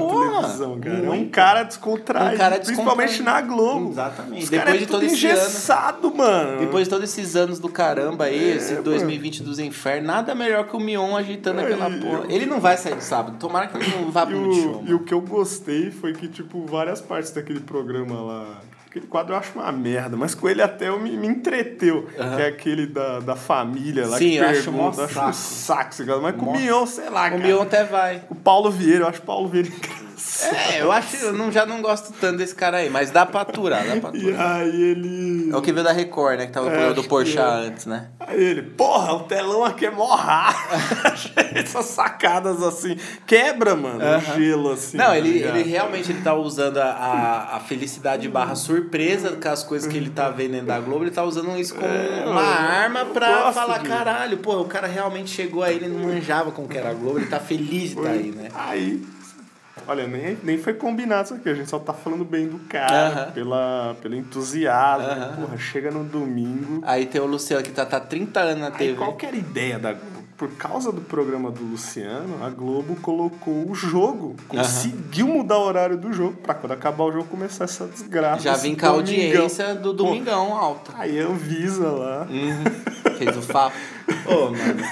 na 0.00 0.02
Porra, 0.02 0.40
televisão, 0.40 0.80
cara. 0.80 0.96
É 0.96 1.00
um 1.00 1.04
muito. 1.06 1.30
cara 1.30 1.62
descontraído. 1.62 2.34
Um 2.34 2.38
cara 2.38 2.60
Principalmente 2.60 3.22
na 3.22 3.40
Globo. 3.40 3.90
Exatamente. 3.90 4.44
Os 4.44 4.50
Depois 4.50 4.74
é 4.74 4.78
de 4.78 4.86
todo 4.86 5.02
esse 5.04 5.26
ano- 5.26 5.36
engessado, 5.38 6.14
mano. 6.14 6.60
Depois 6.60 6.84
de 6.84 6.90
todos 6.90 7.04
esses 7.10 7.36
anos 7.36 7.58
do 7.58 7.68
caramba 7.68 8.24
aí, 8.24 8.50
esse 8.56 8.72
mano. 8.72 8.84
2020 8.84 9.42
dos 9.42 9.58
infernos, 9.58 10.06
nada 10.06 10.34
melhor 10.34 10.66
que 10.66 10.76
o 10.76 10.80
Mion 10.80 11.16
agitando 11.16 11.60
aquela 11.60 11.90
porra. 11.90 12.24
eu- 12.24 12.30
Ele 12.30 12.46
não 12.46 12.60
vai 12.60 12.76
sair 12.76 12.96
de 12.96 13.04
sábado, 13.04 13.36
tomara 13.38 13.66
que 13.68 13.76
ele 13.76 13.96
não 13.96 14.10
vá 14.10 14.24
pro 14.26 14.36
o, 14.36 14.52
e 14.52 14.66
mano. 14.66 14.96
o 14.96 14.98
que 15.00 15.12
eu 15.14 15.20
gostei 15.20 15.90
foi 15.90 16.12
que, 16.12 16.28
tipo, 16.28 16.64
várias 16.66 17.00
partes 17.00 17.30
daquele 17.32 17.60
programa 17.60 18.20
lá. 18.20 18.60
Aquele 18.92 19.06
quadro 19.06 19.32
eu 19.32 19.38
acho 19.38 19.58
uma 19.58 19.72
merda, 19.72 20.18
mas 20.18 20.34
com 20.34 20.46
ele 20.50 20.60
até 20.60 20.88
eu 20.88 21.00
me, 21.00 21.16
me 21.16 21.26
entreteu. 21.26 22.06
Aham. 22.18 22.36
Que 22.36 22.42
é 22.42 22.46
aquele 22.48 22.86
da, 22.86 23.20
da 23.20 23.34
família 23.34 24.06
lá 24.06 24.18
Sim, 24.18 24.32
que 24.32 24.36
eu 24.36 24.44
acho 24.48 24.62
pergunta. 24.64 24.96
mó 24.98 25.04
acho 25.04 25.04
um 25.04 25.08
saco. 25.08 25.32
saco 25.32 25.90
esse 25.92 26.04
cara. 26.04 26.20
Mas 26.20 26.36
com 26.36 26.44
Mó- 26.44 26.52
o 26.52 26.56
Mion, 26.58 26.84
sei 26.84 27.04
lá, 27.08 27.28
O 27.28 27.30
cara. 27.30 27.38
Mion 27.38 27.62
até 27.62 27.84
vai. 27.84 28.22
O 28.28 28.34
Paulo 28.34 28.70
Vieira, 28.70 29.04
eu 29.04 29.08
acho 29.08 29.20
o 29.20 29.22
Paulo 29.22 29.48
Vieira 29.48 29.68
engraçado. 29.70 30.01
É, 30.42 30.80
eu 30.82 30.90
acho, 30.90 31.16
eu 31.16 31.32
não, 31.32 31.50
já 31.52 31.64
não 31.66 31.80
gosto 31.82 32.12
tanto 32.20 32.38
desse 32.38 32.54
cara 32.54 32.78
aí, 32.78 32.88
mas 32.90 33.10
dá 33.10 33.24
pra 33.26 33.42
aturar, 33.42 33.84
dá 33.86 33.96
pra 33.96 34.10
E 34.16 34.28
aturar. 34.30 34.56
aí 34.56 34.82
ele. 34.82 35.50
É 35.52 35.56
o 35.56 35.62
que 35.62 35.72
veio 35.72 35.84
da 35.84 35.92
Record, 35.92 36.38
né? 36.38 36.46
Que 36.46 36.52
tava 36.52 36.66
no 36.66 36.72
É, 36.72 36.74
programa 36.74 36.94
do 36.94 37.24
que 37.24 37.38
é. 37.38 37.40
antes, 37.40 37.86
né? 37.86 38.08
Aí 38.20 38.42
ele, 38.42 38.62
porra, 38.62 39.12
o 39.14 39.20
telão 39.24 39.64
aqui 39.64 39.86
é 39.86 39.90
mó 39.90 40.14
raro. 40.14 40.56
Essas 41.54 41.86
sacadas 41.86 42.62
assim. 42.62 42.96
Quebra, 43.26 43.74
mano, 43.76 43.98
o 44.00 44.02
Aham. 44.02 44.34
gelo 44.36 44.72
assim. 44.72 44.96
Não, 44.96 45.06
tá 45.06 45.18
ele, 45.18 45.32
ligado? 45.32 45.56
ele 45.56 45.68
realmente 45.70 46.10
ele 46.12 46.22
tá 46.22 46.34
usando 46.34 46.78
a, 46.78 46.84
a, 46.90 47.56
a 47.56 47.60
felicidade 47.60 48.28
barra 48.28 48.54
surpresa 48.54 49.32
com 49.32 49.48
as 49.48 49.62
coisas 49.62 49.90
que 49.90 49.96
ele 49.96 50.10
tá 50.10 50.28
vendo 50.30 50.52
dentro 50.52 50.66
da 50.66 50.80
Globo, 50.80 51.04
ele 51.04 51.10
tá 51.10 51.22
usando 51.22 51.56
isso 51.58 51.74
como 51.74 51.86
É, 51.86 52.24
uma 52.26 52.40
eu- 52.40 52.46
arma 52.46 53.00
eu 53.00 53.06
pra 53.06 53.42
gosto 53.42 53.54
falar, 53.54 53.78
caralho, 53.80 54.38
pô, 54.38 54.60
o 54.60 54.64
cara 54.66 54.86
realmente 54.86 55.30
chegou 55.30 55.62
aí, 55.62 55.76
ele 55.76 55.88
não 55.88 55.98
manjava 56.00 56.50
como 56.52 56.68
que 56.68 56.78
era 56.78 56.90
a 56.90 56.94
Globo, 56.94 57.18
ele 57.18 57.26
tá 57.26 57.38
feliz 57.40 57.90
de 57.90 57.98
estar 57.98 58.10
aí, 58.10 58.30
né? 58.32 58.48
Aí. 58.54 59.02
Olha, 59.86 60.06
nem, 60.06 60.36
nem 60.42 60.58
foi 60.58 60.74
combinado 60.74 61.24
isso 61.24 61.34
aqui, 61.34 61.48
a 61.48 61.54
gente 61.54 61.68
só 61.68 61.78
tá 61.78 61.92
falando 61.92 62.24
bem 62.24 62.46
do 62.46 62.58
cara, 62.68 63.08
Aham. 63.08 63.30
pela, 63.32 63.96
pelo 64.02 64.14
entusiasmo. 64.14 65.06
Aham. 65.08 65.36
Porra, 65.36 65.58
chega 65.58 65.90
no 65.90 66.04
domingo. 66.04 66.82
Aí 66.84 67.06
tem 67.06 67.20
o 67.20 67.26
Luciano 67.26 67.62
que 67.62 67.70
tá, 67.70 67.84
tá 67.86 67.98
30 67.98 68.38
anos 68.40 68.60
na 68.60 68.66
Aí 68.68 68.72
TV. 68.88 68.94
qual 68.94 69.16
que 69.16 69.24
era 69.26 69.34
a 69.34 69.38
ideia 69.38 69.78
da 69.78 69.92
Globo? 69.94 70.21
Por 70.42 70.50
causa 70.56 70.90
do 70.90 71.00
programa 71.00 71.52
do 71.52 71.62
Luciano, 71.62 72.44
a 72.44 72.50
Globo 72.50 72.96
colocou 72.96 73.70
o 73.70 73.76
jogo. 73.76 74.34
Conseguiu 74.48 75.28
mudar 75.28 75.56
o 75.58 75.62
horário 75.64 75.96
do 75.96 76.12
jogo 76.12 76.32
pra 76.42 76.52
quando 76.52 76.72
acabar 76.72 77.04
o 77.04 77.12
jogo 77.12 77.26
começar 77.28 77.62
essa 77.62 77.86
desgraça. 77.86 78.42
Já 78.42 78.56
vim 78.56 78.74
com 78.74 78.84
a 78.86 78.88
audiência 78.88 79.72
do 79.76 79.90
Pô, 79.90 80.02
Domingão 80.02 80.52
alta. 80.56 80.90
Aí 80.98 81.16
Anvisa 81.20 81.88
lá. 81.88 82.26
Uhum. 82.28 83.12
Fez 83.18 83.36
o 83.36 83.42
fato. 83.42 83.76
Ô, 84.26 84.46
mano. 84.50 84.82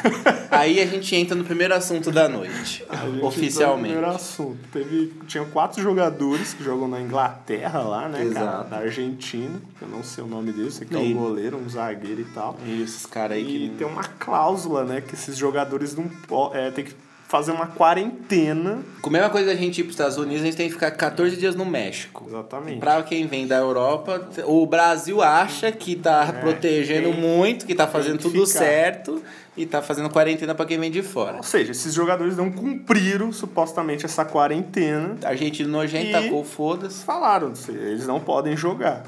Aí 0.52 0.80
a 0.80 0.86
gente 0.86 1.16
entra 1.16 1.34
no 1.34 1.42
primeiro 1.42 1.74
assunto 1.74 2.12
da 2.12 2.28
noite. 2.28 2.84
Oficialmente. 3.22 3.94
Primeiro 3.94 4.14
assunto. 4.14 4.58
Teve, 4.72 5.12
tinha 5.26 5.44
quatro 5.46 5.82
jogadores 5.82 6.54
que 6.54 6.62
jogam 6.62 6.86
na 6.86 7.00
Inglaterra 7.00 7.80
lá, 7.80 8.08
né, 8.08 8.18
cara? 8.18 8.24
Exato. 8.46 8.70
Da 8.70 8.76
Argentina. 8.78 9.60
Eu 9.82 9.88
não 9.88 10.02
sei 10.04 10.22
o 10.22 10.26
nome 10.28 10.52
dele, 10.52 10.70
sei 10.70 10.86
que 10.86 10.94
é 10.96 11.04
E- 11.04 11.12
um 11.14 11.18
goleiro, 11.18 11.56
um 11.56 11.68
zagueiro 11.68 12.20
e 12.20 12.24
tal. 12.26 12.56
E 12.64 12.82
esses 12.82 13.04
caras 13.06 13.36
aí 13.36 13.42
E 13.42 13.68
que. 13.70 13.74
tem 13.78 13.86
uma 13.86 14.04
cláusula, 14.04 14.84
né, 14.84 15.00
que 15.00 15.14
esses 15.14 15.36
jogadores 15.40 15.96
não 15.96 16.08
é, 16.54 16.70
tem 16.70 16.84
que 16.84 16.94
fazer 17.28 17.52
uma 17.52 17.66
quarentena. 17.68 18.80
Com 19.00 19.08
a 19.08 19.12
mesma 19.12 19.30
coisa 19.30 19.52
a 19.52 19.54
gente 19.54 19.78
ir 19.80 19.84
pros 19.84 19.94
Estados 19.94 20.16
Unidos, 20.16 20.42
a 20.42 20.44
gente 20.46 20.56
tem 20.56 20.66
que 20.66 20.72
ficar 20.74 20.90
14 20.90 21.36
dias 21.36 21.54
no 21.54 21.64
México. 21.64 22.24
Exatamente. 22.28 22.80
Pra 22.80 23.02
quem 23.04 23.26
vem 23.26 23.46
da 23.46 23.56
Europa, 23.56 24.28
o 24.46 24.66
Brasil 24.66 25.22
acha 25.22 25.70
que 25.70 25.94
tá 25.94 26.32
protegendo 26.40 27.08
É, 27.08 27.12
tem- 27.12 27.20
muito, 27.20 27.66
que 27.66 27.74
tá 27.74 27.86
fazendo 27.86 28.16
que 28.18 28.24
tudo 28.24 28.44
ficar. 28.46 28.58
certo 28.58 29.22
e 29.56 29.64
tá 29.64 29.80
fazendo 29.80 30.10
quarentena 30.10 30.54
pra 30.56 30.66
quem 30.66 30.78
vem 30.78 30.90
de 30.90 31.02
fora. 31.02 31.36
Ou 31.36 31.42
seja, 31.44 31.70
esses 31.70 31.94
jogadores 31.94 32.36
não 32.36 32.50
cumpriram 32.50 33.32
supostamente 33.32 34.04
essa 34.04 34.24
quarentena. 34.24 35.16
Argentino 35.24 35.68
nojento, 35.70 36.06
E- 36.08 36.12
tacou 36.12 36.42
foda-se. 36.44 37.04
Falaram, 37.04 37.52
eles 37.68 38.08
não 38.08 38.18
podem 38.18 38.56
jogar. 38.56 39.04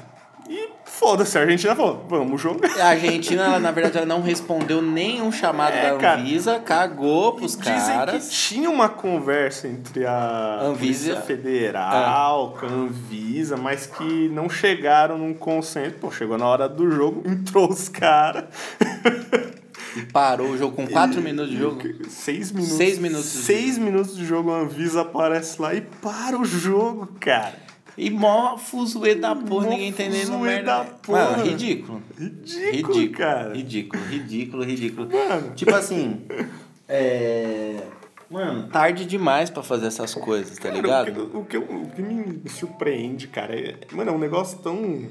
E 0.49 0.69
foda-se, 0.97 1.37
a 1.37 1.41
Argentina 1.41 1.75
falou, 1.75 2.05
vamos 2.07 2.39
jogar. 2.39 2.69
A 2.79 2.89
Argentina, 2.89 3.43
ela, 3.43 3.59
na 3.59 3.71
verdade, 3.71 3.97
ela 3.97 4.05
não 4.05 4.21
respondeu 4.21 4.81
nenhum 4.81 5.31
chamado 5.31 5.73
É, 5.75 5.91
da 5.91 5.97
cara. 5.97 6.21
Anvisa, 6.21 6.59
cagou 6.59 7.33
pros 7.33 7.57
Dizem 7.57 7.73
caras. 7.95 8.27
que 8.27 8.29
tinha 8.35 8.69
uma 8.69 8.87
conversa 8.87 9.67
entre 9.67 10.05
a 10.05 10.59
Anvisa. 10.61 11.13
Polícia 11.13 11.15
Federal 11.21 12.55
com 12.59 12.65
a 12.65 12.69
Anvisa, 12.69 13.57
mas 13.57 13.85
que 13.85 14.29
não 14.29 14.49
chegaram 14.49 15.17
num 15.17 15.33
consenso. 15.33 15.95
Pô, 15.99 16.11
chegou 16.11 16.37
na 16.37 16.45
hora 16.45 16.69
do 16.69 16.89
jogo, 16.91 17.23
entrou 17.29 17.69
os 17.69 17.89
caras. 17.89 18.45
E 19.95 20.01
parou 20.07 20.47
o 20.51 20.57
jogo 20.57 20.75
com 20.75 20.87
4 20.87 21.21
minutos 21.21 21.51
de 21.51 21.57
jogo. 21.57 21.81
Seis 22.09 22.51
minutos. 22.51 22.77
Seis 22.77 22.97
minutos 22.97 23.31
de 23.31 23.37
Seis 23.43 23.77
minutos 23.77 24.15
de 24.17 24.25
jogo, 24.25 24.51
a 24.51 24.59
Anvisa 24.61 25.01
aparece 25.01 25.61
lá 25.61 25.73
e 25.75 25.81
para 25.81 26.37
o 26.39 26.45
jogo, 26.45 27.07
cara. 27.19 27.53
E 27.97 28.09
mó 28.09 28.57
fuzuê 28.57 29.15
da 29.15 29.35
porra, 29.35 29.65
Mó 29.65 29.71
ninguém 29.71 29.89
entendendo 29.89 30.39
merda. 30.39 30.77
da 30.79 30.83
porra. 30.83 31.31
Mano, 31.31 31.43
ridículo. 31.43 32.01
Ridículo, 32.17 33.09
cara. 33.11 33.53
Ridículo, 33.53 34.03
ridículo, 34.05 34.63
ridículo. 34.63 35.09
Mano. 35.11 35.51
Tipo 35.55 35.75
assim, 35.75 36.21
é... 36.87 37.81
Mano, 38.29 38.67
tarde 38.69 39.05
demais 39.05 39.51
pra 39.51 39.61
fazer 39.61 39.87
essas 39.87 40.15
coisas, 40.15 40.57
tá 40.57 40.63
Cara, 40.63 40.75
ligado? 40.75 41.29
O 41.37 41.45
que, 41.45 41.55
o, 41.55 41.61
que, 41.61 41.73
o 41.73 41.85
que 41.87 42.01
me 42.01 42.49
surpreende, 42.49 43.27
cara, 43.27 43.53
é, 43.55 43.75
mano, 43.91 44.09
é 44.09 44.13
um 44.13 44.17
negócio 44.17 44.57
tão. 44.57 45.07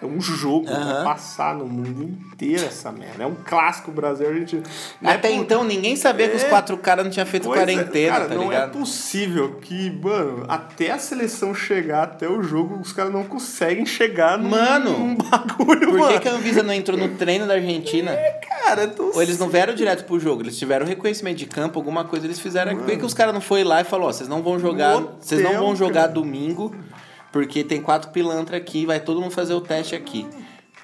Cara, 0.00 0.12
é 0.12 0.16
um 0.16 0.20
jogo 0.20 0.66
pra 0.66 0.76
Aham. 0.76 1.04
passar 1.04 1.54
no 1.54 1.66
mundo 1.66 2.02
inteiro 2.04 2.64
essa 2.64 2.90
merda. 2.90 3.22
É 3.22 3.26
um 3.26 3.34
clássico 3.34 3.90
Brasil, 3.90 4.28
a 4.28 4.32
gente. 4.34 4.62
não 5.00 5.10
é 5.10 5.14
Até 5.14 5.28
por- 5.28 5.36
então 5.36 5.64
ninguém 5.64 5.96
sabia 5.96 6.28
que 6.28 6.36
os 6.36 6.44
É. 6.44 6.48
quatro 6.48 6.76
caras 6.78 7.04
não 7.04 7.10
tinham 7.12 7.26
feito 7.26 7.44
Pois 7.46 7.60
é, 7.60 7.64
quarentena, 7.64 8.12
cara, 8.12 8.28
tá 8.28 8.34
não 8.34 8.44
ligado? 8.44 8.76
é 8.76 8.78
possível 8.80 9.56
que, 9.60 9.90
mano, 9.90 10.44
até 10.48 10.90
a 10.90 10.98
seleção 10.98 11.54
chegar, 11.54 12.02
até 12.04 12.28
o 12.28 12.42
jogo, 12.42 12.78
os 12.80 12.92
caras 12.92 13.12
não 13.12 13.24
conseguem 13.24 13.84
chegar 13.84 14.38
num, 14.38 14.48
Mano, 14.48 14.98
num 14.98 15.14
bagulho, 15.16 15.90
Por 15.90 15.98
mano. 15.98 16.12
que, 16.14 16.20
que 16.20 16.28
a 16.28 16.32
Anvisa 16.32 16.62
não 16.62 16.72
entrou 16.72 16.96
no 16.98 17.08
treino 17.16 17.46
da 17.46 17.54
Argentina? 17.54 18.16
Cara, 18.48 18.82
eu 18.82 18.90
tô 18.94 19.10
Ou 19.14 19.22
eles 19.22 19.38
não 19.38 19.48
vieram 19.48 19.74
direto 19.74 20.04
pro 20.04 20.18
jogo, 20.18 20.42
eles 20.42 20.56
tiveram 20.58 20.86
reconhecimento 20.86 21.36
de 21.38 21.46
campo, 21.46 21.78
alguma 21.78 22.04
coisa 22.04 22.26
eles 22.26 22.38
fizeram. 22.38 22.76
Por 22.76 22.86
que, 22.86 22.96
que 22.96 23.04
os 23.04 23.14
caras 23.14 23.34
não 23.34 23.40
foi 23.40 23.64
lá 23.64 23.80
e 23.80 23.84
falou, 23.84 24.08
ó, 24.08 24.12
vocês 24.12 24.28
não 24.28 24.42
vão 24.42 24.58
jogar, 24.58 24.96
vocês 25.20 25.42
não 25.42 25.54
vão 25.58 25.74
jogar 25.76 26.02
cara. 26.02 26.12
domingo, 26.12 26.74
porque 27.32 27.62
tem 27.64 27.80
quatro 27.80 28.10
pilantras 28.10 28.60
aqui, 28.60 28.86
vai 28.86 29.00
todo 29.00 29.20
mundo 29.20 29.32
fazer 29.32 29.54
o 29.54 29.60
teste 29.60 29.94
aqui. 29.94 30.26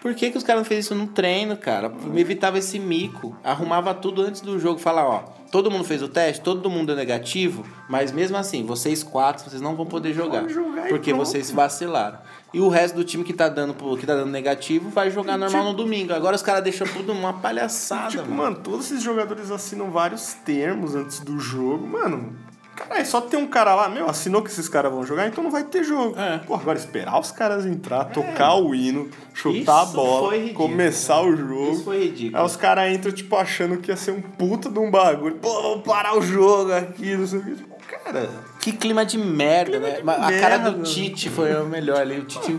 Por 0.00 0.14
que, 0.14 0.30
que 0.30 0.38
os 0.38 0.44
caras 0.44 0.60
não 0.62 0.64
fez 0.68 0.84
isso 0.84 0.94
no 0.94 1.08
treino, 1.08 1.56
cara? 1.56 1.88
Me 1.88 2.20
evitava 2.20 2.58
esse 2.58 2.78
mico. 2.78 3.36
Arrumava 3.42 3.92
tudo 3.92 4.22
antes 4.22 4.40
do 4.40 4.56
jogo. 4.56 4.78
Falar, 4.78 5.04
ó, 5.04 5.18
todo 5.50 5.68
mundo 5.68 5.82
fez 5.82 6.00
o 6.00 6.06
teste, 6.06 6.42
todo 6.42 6.70
mundo 6.70 6.92
é 6.92 6.94
negativo, 6.94 7.64
mas 7.88 8.12
mesmo 8.12 8.36
assim, 8.36 8.64
vocês 8.64 9.02
quatro, 9.02 9.48
vocês 9.50 9.60
não 9.60 9.74
vão 9.74 9.84
poder 9.86 10.12
jogar. 10.12 10.48
Jogar 10.48 10.88
porque 10.88 11.12
vocês 11.12 11.50
vacilaram. 11.50 12.18
E 12.54 12.60
o 12.60 12.68
resto 12.68 12.94
do 12.94 13.02
time 13.04 13.24
que 13.24 13.32
tá 13.32 13.48
dando, 13.48 13.74
que 13.96 14.06
tá 14.06 14.14
dando 14.14 14.30
negativo 14.30 14.90
vai 14.90 15.10
jogar 15.10 15.36
normal 15.36 15.64
no 15.64 15.74
domingo. 15.74 16.12
Agora 16.12 16.36
os 16.36 16.42
caras 16.42 16.62
deixam 16.62 16.86
tudo 16.86 17.10
uma 17.12 17.32
palhaçada, 17.32 18.10
Tipo, 18.10 18.22
mano. 18.30 18.36
mano, 18.36 18.56
todos 18.62 18.86
esses 18.86 19.02
jogadores 19.02 19.50
assinam 19.50 19.90
vários 19.90 20.34
termos 20.44 20.94
antes 20.94 21.18
do 21.18 21.40
jogo. 21.40 21.84
Mano, 21.84 22.36
caralho, 22.76 23.06
só 23.06 23.20
tem 23.20 23.40
um 23.40 23.46
cara 23.46 23.74
lá, 23.74 23.88
meu, 23.88 24.08
assinou 24.08 24.42
que 24.42 24.50
esses 24.50 24.68
caras 24.68 24.92
vão 24.92 25.04
jogar, 25.04 25.26
então 25.26 25.42
não 25.42 25.50
vai 25.50 25.64
ter 25.64 25.82
jogo. 25.82 26.18
É. 26.18 26.38
Pô, 26.38 26.54
agora 26.54 26.78
esperar 26.78 27.18
os 27.18 27.30
caras 27.32 27.66
entrar, 27.66 28.04
tocar 28.06 28.54
o 28.56 28.74
hino, 28.74 29.08
chutar 29.34 29.60
Isso 29.60 29.70
a 29.70 29.84
bola, 29.86 30.36
ridículo, 30.36 30.68
começar 30.68 31.22
o 31.22 31.34
jogo. 31.36 31.72
Isso 31.72 31.84
foi 31.84 32.04
ridículo. 32.04 32.38
Aí 32.38 32.46
os 32.46 32.56
caras 32.56 32.92
entram, 32.92 33.10
tipo, 33.12 33.34
achando 33.36 33.78
que 33.78 33.90
ia 33.90 33.96
ser 33.96 34.12
um 34.12 34.20
puta 34.20 34.68
de 34.68 34.78
um 34.78 34.90
bagulho. 34.90 35.36
Pô, 35.36 35.62
vamos 35.62 35.84
parar 35.84 36.16
o 36.16 36.22
jogo 36.22 36.72
aqui, 36.72 37.16
não 37.16 37.26
sei 37.26 37.38
o 37.38 37.42
que. 37.44 37.54
Tipo, 37.54 37.76
cara, 38.04 38.28
Que 38.60 38.72
clima 38.72 39.04
de 39.06 39.16
merda, 39.18 39.78
né? 39.78 40.00
de 40.00 40.10
A 40.10 40.40
cara 40.40 40.58
merda. 40.58 40.70
do 40.72 40.82
Tite 40.82 41.28
foi 41.30 41.54
o 41.54 41.64
melhor 41.66 41.98
ali. 42.00 42.18
O 42.18 42.24
Tite 42.24 42.58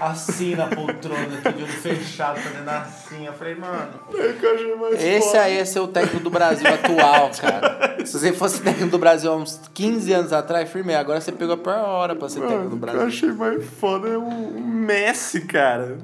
assim 0.00 0.54
na 0.54 0.66
poltrona, 0.66 1.38
aqui, 1.44 1.52
de 1.58 1.62
olho 1.64 1.72
fechado, 1.72 2.38
fazendo 2.40 2.68
assim. 2.68 3.26
Eu 3.26 3.32
falei, 3.32 3.54
mano. 3.54 3.88
é 4.14 4.32
que 4.32 4.44
eu 4.46 4.54
achei 4.54 4.74
mais 4.76 4.94
Esse 5.02 5.28
foda. 5.28 5.42
aí 5.42 5.58
é 5.58 5.64
ser 5.64 5.80
o 5.80 5.88
técnico 5.88 6.20
do 6.20 6.30
Brasil 6.30 6.66
atual, 6.66 7.30
cara. 7.40 8.04
Se 8.06 8.18
você 8.18 8.32
fosse 8.32 8.60
técnico 8.62 8.90
do 8.90 8.98
Brasil 8.98 9.30
há 9.30 9.36
uns 9.36 9.60
15 9.74 10.12
anos 10.12 10.32
atrás, 10.32 10.70
firmei. 10.70 10.96
Agora 10.96 11.20
você 11.20 11.32
pegou 11.32 11.54
a 11.54 11.58
pior 11.58 11.78
hora 11.84 12.16
pra 12.16 12.28
ser 12.28 12.40
técnico 12.40 12.70
do 12.70 12.76
Mano, 12.76 12.76
o 12.76 12.78
que 12.78 12.84
eu 12.86 12.92
Brasil. 13.00 13.06
achei 13.06 13.32
mais 13.32 13.64
foda 13.78 14.08
é 14.08 14.16
o 14.16 14.60
Messi, 14.60 15.42
cara. 15.42 15.98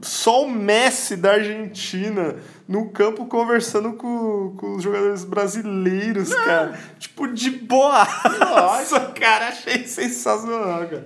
Só 0.00 0.42
o 0.42 0.50
Messi 0.50 1.16
da 1.16 1.34
Argentina 1.34 2.34
no 2.66 2.88
campo 2.90 3.26
conversando 3.26 3.92
com, 3.92 4.52
com 4.56 4.74
os 4.74 4.82
jogadores 4.82 5.24
brasileiros, 5.24 6.34
cara. 6.34 6.72
Tipo, 6.98 7.28
de 7.28 7.50
boa. 7.50 8.04
Nossa, 8.40 8.98
cara, 9.00 9.48
achei 9.48 9.86
sensacional, 9.86 10.86
cara. 10.88 11.04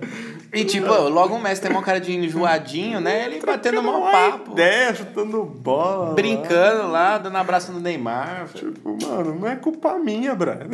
E 0.53 0.63
tipo, 0.63 0.87
logo 1.09 1.35
o 1.35 1.41
Messi 1.41 1.61
tem 1.61 1.71
uma 1.71 1.81
cara 1.81 1.99
de 1.99 2.15
enjoadinho, 2.15 2.99
né? 2.99 3.25
Ele 3.25 3.39
batendo 3.45 3.81
uma 3.81 4.11
papo. 4.11 4.53
Ideia, 4.53 4.95
chutando 4.95 5.43
bola. 5.43 6.13
Brincando 6.13 6.89
lá, 6.89 7.17
dando 7.17 7.37
abraço 7.37 7.71
no 7.71 7.79
Neymar. 7.79 8.47
Tipo, 8.53 8.97
mano, 9.01 9.35
não 9.35 9.47
é 9.47 9.55
culpa 9.55 9.97
minha, 9.97 10.33
Brian. 10.33 10.67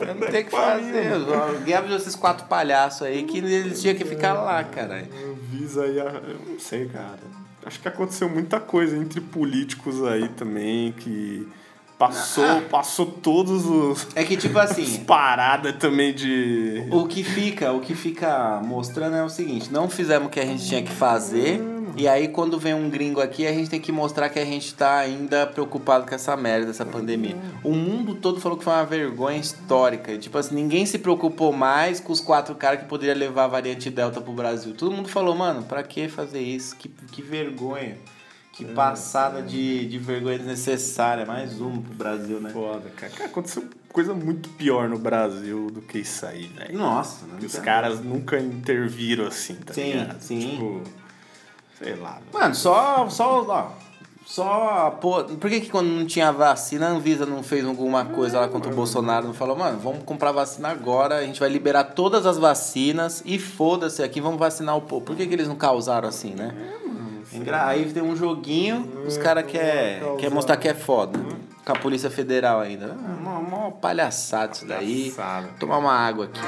Eu 0.00 0.14
não 0.14 0.26
tenho 0.28 0.42
o 0.42 0.44
que 0.44 0.50
fazer. 0.50 1.12
Alguém 1.12 1.74
avisou 1.74 1.96
esses 1.96 2.14
quatro 2.14 2.46
palhaços 2.46 3.02
aí 3.02 3.24
que 3.24 3.38
eles 3.38 3.80
tinham 3.80 3.96
que 3.96 4.04
ficar 4.04 4.34
lá, 4.34 4.62
caralho. 4.64 5.08
Avisa 5.32 5.84
aí, 5.84 6.00
a... 6.00 6.04
eu 6.04 6.40
não 6.48 6.58
sei, 6.58 6.86
cara. 6.86 7.18
Acho 7.64 7.80
que 7.80 7.88
aconteceu 7.88 8.28
muita 8.28 8.58
coisa 8.58 8.96
entre 8.96 9.20
políticos 9.20 10.04
aí 10.04 10.28
também, 10.28 10.92
que 10.92 11.48
passou, 12.08 12.60
passou 12.62 13.06
todos 13.06 13.66
os 13.66 14.08
É 14.14 14.24
que 14.24 14.36
tipo 14.36 14.58
assim, 14.58 15.00
paradas 15.04 15.76
também 15.76 16.12
de. 16.12 16.86
o 16.90 17.06
que 17.06 17.22
fica, 17.22 17.72
o 17.72 17.80
que 17.80 17.94
fica 17.94 18.60
mostrando 18.64 19.16
é 19.16 19.22
o 19.22 19.28
seguinte, 19.28 19.72
não 19.72 19.88
fizemos 19.88 20.26
o 20.26 20.30
que 20.30 20.40
a 20.40 20.46
gente 20.46 20.66
tinha 20.66 20.82
que 20.82 20.92
fazer. 20.92 21.60
E 21.94 22.08
aí 22.08 22.28
quando 22.28 22.58
vem 22.58 22.72
um 22.72 22.88
gringo 22.88 23.20
aqui, 23.20 23.46
a 23.46 23.52
gente 23.52 23.68
tem 23.68 23.80
que 23.80 23.92
mostrar 23.92 24.30
que 24.30 24.38
a 24.38 24.44
gente 24.44 24.74
tá 24.74 24.96
ainda 24.96 25.46
preocupado 25.46 26.06
com 26.06 26.14
essa 26.14 26.34
merda 26.36 26.66
dessa 26.66 26.86
pandemia. 26.86 27.36
O 27.62 27.72
mundo 27.72 28.14
todo 28.14 28.40
falou 28.40 28.56
que 28.56 28.64
foi 28.64 28.72
uma 28.72 28.84
vergonha 28.84 29.38
histórica. 29.38 30.16
Tipo 30.16 30.38
assim, 30.38 30.54
ninguém 30.54 30.86
se 30.86 30.98
preocupou 30.98 31.52
mais 31.52 32.00
com 32.00 32.12
os 32.12 32.20
quatro 32.20 32.54
caras 32.54 32.80
que 32.80 32.86
poderiam 32.86 33.16
levar 33.16 33.44
a 33.44 33.48
variante 33.48 33.90
Delta 33.90 34.22
pro 34.22 34.32
Brasil. 34.32 34.74
Todo 34.74 34.90
mundo 34.90 35.08
falou, 35.08 35.34
mano, 35.34 35.64
pra 35.64 35.82
que 35.82 36.08
fazer 36.08 36.40
isso? 36.40 36.74
Que, 36.76 36.88
que 36.88 37.20
vergonha. 37.20 37.98
Que 38.52 38.66
passada 38.66 39.40
de, 39.40 39.86
de 39.86 39.98
vergonha 39.98 40.38
desnecessária. 40.38 41.24
Mais 41.24 41.58
uma 41.58 41.80
pro 41.80 41.94
Brasil, 41.94 42.38
né? 42.38 42.50
Foda, 42.50 42.90
cara. 42.90 43.12
Cara, 43.12 43.30
aconteceu 43.30 43.64
coisa 43.92 44.14
muito 44.14 44.48
pior 44.50 44.88
no 44.88 44.98
Brasil 44.98 45.70
do 45.70 45.80
que 45.80 45.98
isso 45.98 46.24
aí, 46.26 46.46
velho. 46.48 46.78
Nossa, 46.78 47.26
né? 47.26 47.38
Os 47.42 47.56
caras 47.56 48.00
nunca 48.00 48.38
interviram 48.38 49.26
assim, 49.26 49.54
tá 49.54 49.72
Sim, 49.72 49.92
ligado? 49.92 50.20
sim. 50.20 50.50
Tipo, 50.50 50.82
sei 51.78 51.94
lá. 51.96 52.20
Mano, 52.32 52.54
só. 52.54 53.08
Só. 53.08 53.44
Ó, 53.48 53.70
só. 54.26 54.98
Pô, 55.00 55.24
por 55.24 55.50
que, 55.50 55.60
que 55.60 55.70
quando 55.70 55.88
não 55.88 56.06
tinha 56.06 56.30
vacina, 56.30 56.88
a 56.88 56.90
Anvisa 56.90 57.26
não 57.26 57.42
fez 57.42 57.64
alguma 57.64 58.04
coisa 58.04 58.40
lá 58.40 58.48
contra 58.48 58.72
o 58.72 58.74
Bolsonaro? 58.74 59.26
Não 59.26 59.34
falou, 59.34 59.56
mano, 59.56 59.78
vamos 59.78 60.04
comprar 60.04 60.32
vacina 60.32 60.68
agora, 60.68 61.16
a 61.16 61.22
gente 61.22 61.40
vai 61.40 61.48
liberar 61.48 61.84
todas 61.84 62.24
as 62.24 62.38
vacinas 62.38 63.22
e 63.26 63.38
foda-se 63.38 64.02
aqui, 64.02 64.20
vamos 64.20 64.38
vacinar 64.38 64.76
o 64.76 64.82
povo. 64.82 65.04
Por 65.04 65.16
que, 65.16 65.26
que 65.26 65.34
eles 65.34 65.48
não 65.48 65.56
causaram 65.56 66.08
assim, 66.08 66.34
né? 66.34 66.54
Engra- 67.34 67.66
Aí 67.66 67.84
tem 67.92 68.02
um 68.02 68.14
joguinho, 68.16 69.04
os 69.06 69.16
caras 69.16 69.44
querem 69.46 70.16
quer 70.16 70.30
mostrar 70.30 70.56
que 70.56 70.68
é 70.68 70.74
foda. 70.74 71.18
Com 71.64 71.72
a 71.72 71.76
Polícia 71.78 72.10
Federal 72.10 72.58
ainda. 72.60 72.96
Ah, 72.98 73.16
Uma, 73.20 73.38
uma 73.38 73.70
palhaçada 73.70 74.52
isso 74.52 74.66
daí. 74.66 75.12
Palhaçada. 75.12 75.48
Tomar 75.60 75.78
uma 75.78 75.92
água 75.92 76.24
aqui. 76.24 76.40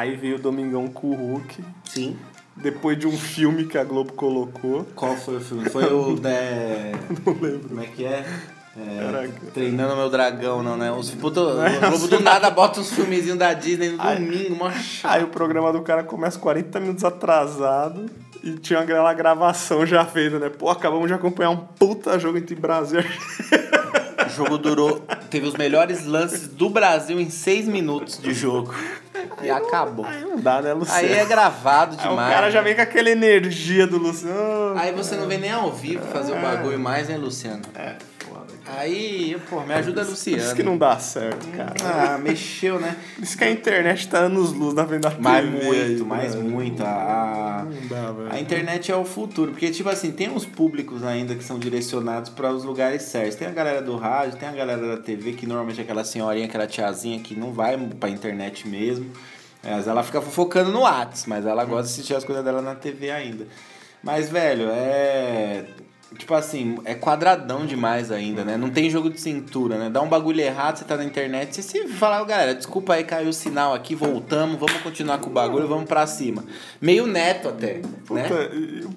Aí 0.00 0.16
veio 0.16 0.36
o 0.36 0.38
Domingão 0.38 0.88
com 0.88 1.10
o 1.10 1.14
Hulk. 1.14 1.62
Sim. 1.84 2.16
Depois 2.56 2.98
de 2.98 3.06
um 3.06 3.16
filme 3.16 3.64
que 3.66 3.78
a 3.78 3.84
Globo 3.84 4.12
colocou. 4.12 4.86
Qual 4.94 5.16
foi 5.16 5.36
o 5.36 5.40
filme? 5.40 5.68
Foi 5.68 5.84
o. 5.84 6.16
né, 6.20 6.92
Não 7.24 7.32
lembro. 7.34 7.68
Como 7.68 7.80
é 7.80 7.86
que 7.86 8.04
é? 8.04 8.24
É, 8.76 9.28
treinando 9.52 9.96
meu 9.96 10.08
dragão, 10.08 10.62
não, 10.62 10.76
né? 10.76 10.92
Os, 10.92 11.10
puto, 11.10 11.40
o 11.40 11.88
Globo 11.88 12.08
do 12.08 12.20
nada 12.20 12.50
bota 12.50 12.80
uns 12.80 12.92
filmezinhos 12.92 13.38
da 13.38 13.52
Disney 13.52 13.90
no 13.90 13.98
domingo, 13.98 14.56
mó. 14.56 14.70
Aí 15.04 15.24
o 15.24 15.28
programa 15.28 15.72
do 15.72 15.82
cara 15.82 16.04
começa 16.04 16.38
40 16.38 16.78
minutos 16.78 17.04
atrasado 17.04 18.06
e 18.42 18.52
tinha 18.52 18.78
aquela 18.78 19.12
gravação 19.12 19.84
já 19.84 20.04
feita, 20.04 20.38
né? 20.38 20.48
Pô, 20.48 20.70
acabamos 20.70 21.08
de 21.08 21.14
acompanhar 21.14 21.50
um 21.50 21.56
puta 21.56 22.18
jogo 22.18 22.38
entre 22.38 22.54
Brasil 22.54 23.00
e 23.00 23.04
O 24.30 24.36
jogo 24.36 24.58
durou. 24.58 25.00
Teve 25.28 25.46
os 25.46 25.54
melhores 25.54 26.06
lances 26.06 26.46
do 26.46 26.70
Brasil 26.70 27.20
em 27.20 27.28
seis 27.28 27.66
minutos 27.66 28.18
de 28.18 28.32
jogo. 28.32 28.74
E 29.42 29.50
acabou. 29.50 30.04
Aí 30.04 30.22
não 30.22 30.36
dá, 30.38 30.62
né, 30.62 30.72
Luciano? 30.72 31.00
Aí 31.00 31.12
é 31.12 31.24
gravado 31.24 31.96
Aí 31.98 32.08
demais. 32.08 32.30
o 32.30 32.34
cara 32.34 32.50
já 32.50 32.62
vem 32.62 32.74
com 32.74 32.82
aquela 32.82 33.10
energia 33.10 33.86
do 33.86 33.98
Luciano. 33.98 34.78
Aí 34.78 34.92
você 34.92 35.16
não 35.16 35.26
vem 35.26 35.38
nem 35.38 35.52
ao 35.52 35.70
vivo 35.72 36.06
fazer 36.12 36.32
o 36.32 36.40
bagulho 36.40 36.78
mais, 36.78 37.08
né, 37.08 37.16
Luciano? 37.16 37.62
É. 37.74 37.96
Aí, 38.76 39.36
pô, 39.48 39.60
me 39.62 39.74
ajuda, 39.74 40.02
Por 40.02 40.10
Luciano. 40.10 40.42
isso 40.42 40.54
que 40.54 40.62
não 40.62 40.78
dá 40.78 40.98
certo, 40.98 41.46
cara. 41.48 41.74
Ah, 41.82 42.18
mexeu, 42.18 42.78
né? 42.78 42.96
Isso 43.20 43.36
que 43.36 43.44
a 43.44 43.50
internet 43.50 44.08
tá 44.08 44.18
anos 44.18 44.52
luz 44.52 44.74
na 44.74 44.86
frente 44.86 45.02
da 45.02 45.10
Mais 45.18 45.44
TV 45.44 45.64
muito, 45.64 46.02
aí, 46.02 46.08
mais 46.08 46.34
né? 46.34 46.42
muito. 46.42 46.82
A, 46.82 46.86
a- 47.60 47.64
Não 47.64 47.86
dá, 47.88 48.12
velho. 48.12 48.32
A 48.32 48.38
internet 48.40 48.92
é 48.92 48.96
o 48.96 49.04
futuro, 49.04 49.50
porque, 49.52 49.70
tipo 49.70 49.88
assim, 49.88 50.12
tem 50.12 50.30
uns 50.30 50.44
públicos 50.46 51.02
ainda 51.04 51.34
que 51.34 51.42
são 51.42 51.58
direcionados 51.58 52.30
para 52.30 52.50
os 52.52 52.64
lugares 52.64 53.02
certos. 53.02 53.34
Tem 53.36 53.48
a 53.48 53.52
galera 53.52 53.82
do 53.82 53.96
rádio, 53.96 54.38
tem 54.38 54.48
a 54.48 54.52
galera 54.52 54.96
da 54.96 55.02
TV, 55.02 55.32
que 55.32 55.46
normalmente 55.46 55.80
é 55.80 55.82
aquela 55.82 56.04
senhorinha, 56.04 56.46
aquela 56.46 56.66
tiazinha 56.66 57.18
que 57.20 57.34
não 57.34 57.52
vai 57.52 57.76
pra 57.76 58.08
internet 58.08 58.68
mesmo. 58.68 59.10
Mas 59.62 59.86
ela 59.88 60.02
fica 60.02 60.22
focando 60.22 60.70
no 60.70 60.82
Whats, 60.82 61.26
mas 61.26 61.44
ela 61.44 61.64
gosta 61.64 61.82
de 61.88 61.92
assistir 61.92 62.14
as 62.14 62.24
coisas 62.24 62.42
dela 62.44 62.62
na 62.62 62.74
TV 62.74 63.10
ainda. 63.10 63.46
Mas, 64.02 64.30
velho, 64.30 64.68
é. 64.70 65.64
Tipo 66.18 66.34
assim, 66.34 66.76
é 66.84 66.94
quadradão 66.94 67.64
demais 67.64 68.10
ainda, 68.10 68.44
né? 68.44 68.56
Não 68.56 68.68
tem 68.68 68.90
jogo 68.90 69.08
de 69.08 69.20
cintura, 69.20 69.78
né? 69.78 69.88
Dá 69.88 70.02
um 70.02 70.08
bagulho 70.08 70.40
errado, 70.40 70.76
você 70.76 70.84
tá 70.84 70.96
na 70.96 71.04
internet, 71.04 71.54
você 71.54 71.62
se 71.62 71.86
fala, 71.86 72.24
galera, 72.24 72.52
desculpa 72.54 72.94
aí, 72.94 73.04
caiu 73.04 73.28
o 73.28 73.32
sinal 73.32 73.72
aqui, 73.72 73.94
voltamos, 73.94 74.58
vamos 74.58 74.82
continuar 74.82 75.18
com 75.18 75.30
o 75.30 75.32
bagulho, 75.32 75.68
vamos 75.68 75.84
pra 75.84 76.06
cima. 76.08 76.44
Meio 76.80 77.06
neto 77.06 77.48
até, 77.48 77.80
né? 78.10 78.28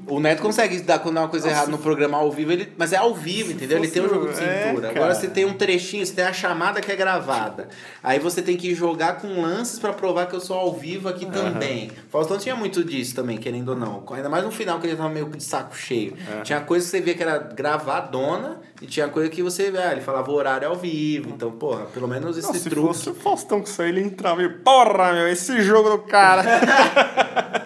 O 0.08 0.20
neto 0.20 0.42
consegue 0.42 0.80
dar 0.82 0.98
quando 1.00 1.18
é 1.18 1.20
uma 1.20 1.28
coisa 1.30 1.50
errada 1.50 1.70
no 1.70 1.78
programa 1.78 2.18
ao 2.18 2.32
vivo, 2.32 2.52
ele, 2.52 2.74
mas 2.78 2.92
é 2.94 2.98
ao 2.98 3.14
vivo, 3.14 3.52
entendeu? 3.52 3.78
Ele 3.78 3.88
tem 3.88 4.02
um 4.04 4.10
jogo 4.10 4.28
de 4.34 4.44
É, 4.44 4.68
cintura. 4.70 4.88
cara. 4.88 5.00
Agora 5.00 5.16
você 5.16 5.28
tem 5.28 5.46
um 5.46 5.54
trechinho, 5.54 6.04
você 6.06 6.14
tem 6.14 6.26
a 6.26 6.34
chamada 6.34 6.82
que 6.82 6.92
é 6.92 6.96
gravada. 6.96 7.70
Aí 8.02 8.18
você 8.18 8.42
tem 8.42 8.58
que 8.58 8.74
jogar 8.74 9.18
com 9.22 9.40
lances 9.40 9.78
pra 9.78 9.94
provar 9.94 10.26
que 10.26 10.34
eu 10.36 10.42
sou 10.42 10.58
ao 10.58 10.74
vivo 10.74 11.08
aqui 11.08 11.28
também. 11.28 11.92
Faustão 12.10 12.40
tinha 12.40 12.56
muito 12.56 12.84
disso 12.84 13.14
também, 13.14 13.38
querendo 13.38 13.70
ou 13.70 13.76
não. 13.76 14.04
Ainda 14.12 14.30
mais 14.30 14.44
no 14.44 14.52
final 14.52 14.80
que 14.80 14.88
ele 14.88 14.96
tava 14.96 15.10
meio 15.10 15.30
de 15.30 15.44
saco 15.44 15.78
cheio. 15.78 16.16
É. 16.40 16.42
Tinha 16.42 16.60
coisa 16.60 16.84
que 16.86 16.90
você 16.92 17.03
via 17.04 17.14
que 17.16 17.24
era 17.24 17.38
gravadona 17.38 18.60
e 18.82 18.86
tinha 18.86 19.08
coisa 19.08 19.30
que 19.30 19.42
você, 19.42 19.72
ah, 19.78 19.92
ele 19.92 20.02
falava 20.02 20.30
o 20.30 20.34
horário 20.34 20.68
ao 20.68 20.76
vivo. 20.76 21.30
Então, 21.30 21.52
porra, 21.52 21.86
pelo 21.86 22.08
menos 22.08 22.38
esse 22.38 22.48
Não, 22.48 22.54
se 22.54 22.70
truque. 22.70 22.88
fosse 22.88 23.10
o 23.10 23.16
Faustão 23.16 23.62
que 23.62 23.70
saiu, 23.70 23.90
ele 23.90 24.02
entrava 24.02 24.44
e, 24.44 24.50
porra, 24.50 25.14
meu, 25.14 25.28
esse 25.28 25.62
jogo 25.62 25.90
do 25.90 26.00
cara. 26.00 26.44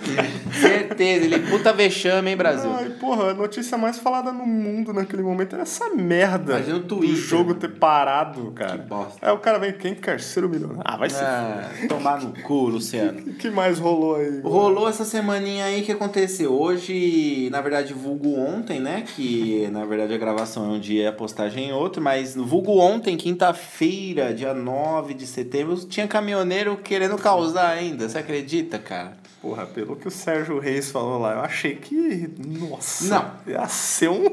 Certeza, 0.60 1.26
ele 1.26 1.40
puta 1.40 1.74
vexame, 1.74 2.32
hein, 2.32 2.38
Brasil? 2.38 2.72
Ai, 2.72 2.90
porra, 2.90 3.32
a 3.32 3.34
notícia 3.34 3.78
mais 3.78 4.00
falada 4.00 4.32
no 4.32 4.46
mundo 4.46 4.94
naquele 4.94 5.22
momento 5.22 5.54
era 5.54 5.64
essa 5.64 5.90
merda. 5.90 6.54
Imagina 6.54 6.78
o 6.78 6.84
Twitter, 6.84 7.16
Do 7.16 7.22
jogo 7.22 7.54
ter 7.56 7.70
parado, 7.70 8.52
cara. 8.52 8.78
Que 8.78 8.88
bosta. 8.88 9.18
Aí 9.22 9.34
o 9.34 9.38
cara 9.38 9.60
vem, 9.60 9.74
quem 9.74 9.94
quer 9.94 10.20
ser 10.20 10.44
o 10.46 10.50
milionário? 10.50 10.84
Ah, 10.86 10.98
vai 10.98 11.10
ser. 11.10 11.24
Ah, 11.24 11.70
tomar 11.88 12.22
no 12.22 12.34
cu, 12.42 12.68
Luciano. 12.70 13.22
O 13.38 13.40
que 13.40 13.50
mais 13.52 13.78
rolou 13.78 14.16
aí? 14.16 14.42
Rolou 14.42 14.90
essa 14.90 15.06
semaninha 15.06 15.66
aí 15.66 15.84
que 15.84 15.92
aconteceu. 15.92 16.60
Hoje, 16.60 17.50
na 17.52 17.62
verdade, 17.62 17.94
vulgo 17.94 18.36
ontem, 18.36 18.80
né? 18.80 19.04
Que 19.16 19.68
na 19.72 19.86
verdade 19.86 20.14
a 20.14 20.18
gravação 20.18 20.66
é 20.66 20.70
um 20.70 20.80
dia 20.80 20.97
e 20.98 21.06
a 21.06 21.12
postagem 21.12 21.70
é 21.70 21.74
outro, 21.74 22.02
mas 22.02 22.36
no 22.36 22.46
vulgo 22.46 22.80
ontem, 22.80 23.16
quinta-feira, 23.16 24.34
dia 24.34 24.54
9 24.54 25.14
de 25.14 25.28
setembro, 25.28 25.76
tinha 25.86 26.08
caminhoneiro 26.08 26.78
querendo 26.78 27.18
causar 27.18 27.70
ainda. 27.70 28.08
Você 28.08 28.18
acredita, 28.18 28.80
cara? 28.80 29.18
Porra, 29.42 29.66
pelo 29.66 29.96
que 29.96 30.08
o 30.08 30.12
Sérgio 30.12 30.60
Reis 30.60 30.90
falou 30.92 31.20
lá, 31.20 31.34
eu 31.34 31.42
achei 31.42 31.76
que. 31.76 32.30
Nossa. 32.38 33.08
Não. 33.46 33.54
Ia 33.54 33.68
ser 33.68 34.10
um. 34.10 34.26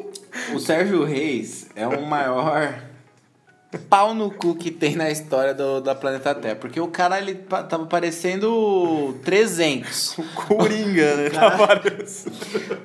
O 0.55 0.59
Sérgio 0.59 1.05
Reis 1.05 1.69
é 1.77 1.87
o 1.87 2.05
maior 2.05 2.75
pau 3.89 4.15
no 4.15 4.31
cu 4.31 4.55
que 4.55 4.71
tem 4.71 4.97
na 4.97 5.11
história 5.11 5.55
do, 5.55 5.81
da 5.81 5.95
Planeta 5.95 6.35
Terra. 6.35 6.57
Porque 6.57 6.81
o 6.81 6.89
cara, 6.89 7.19
ele 7.19 7.35
tava 7.35 7.87
parecendo 7.87 9.15
300. 9.25 10.17
Coringa, 10.35 11.17
né? 11.17 11.31
Tá 11.31 11.51
parecendo. 11.53 12.37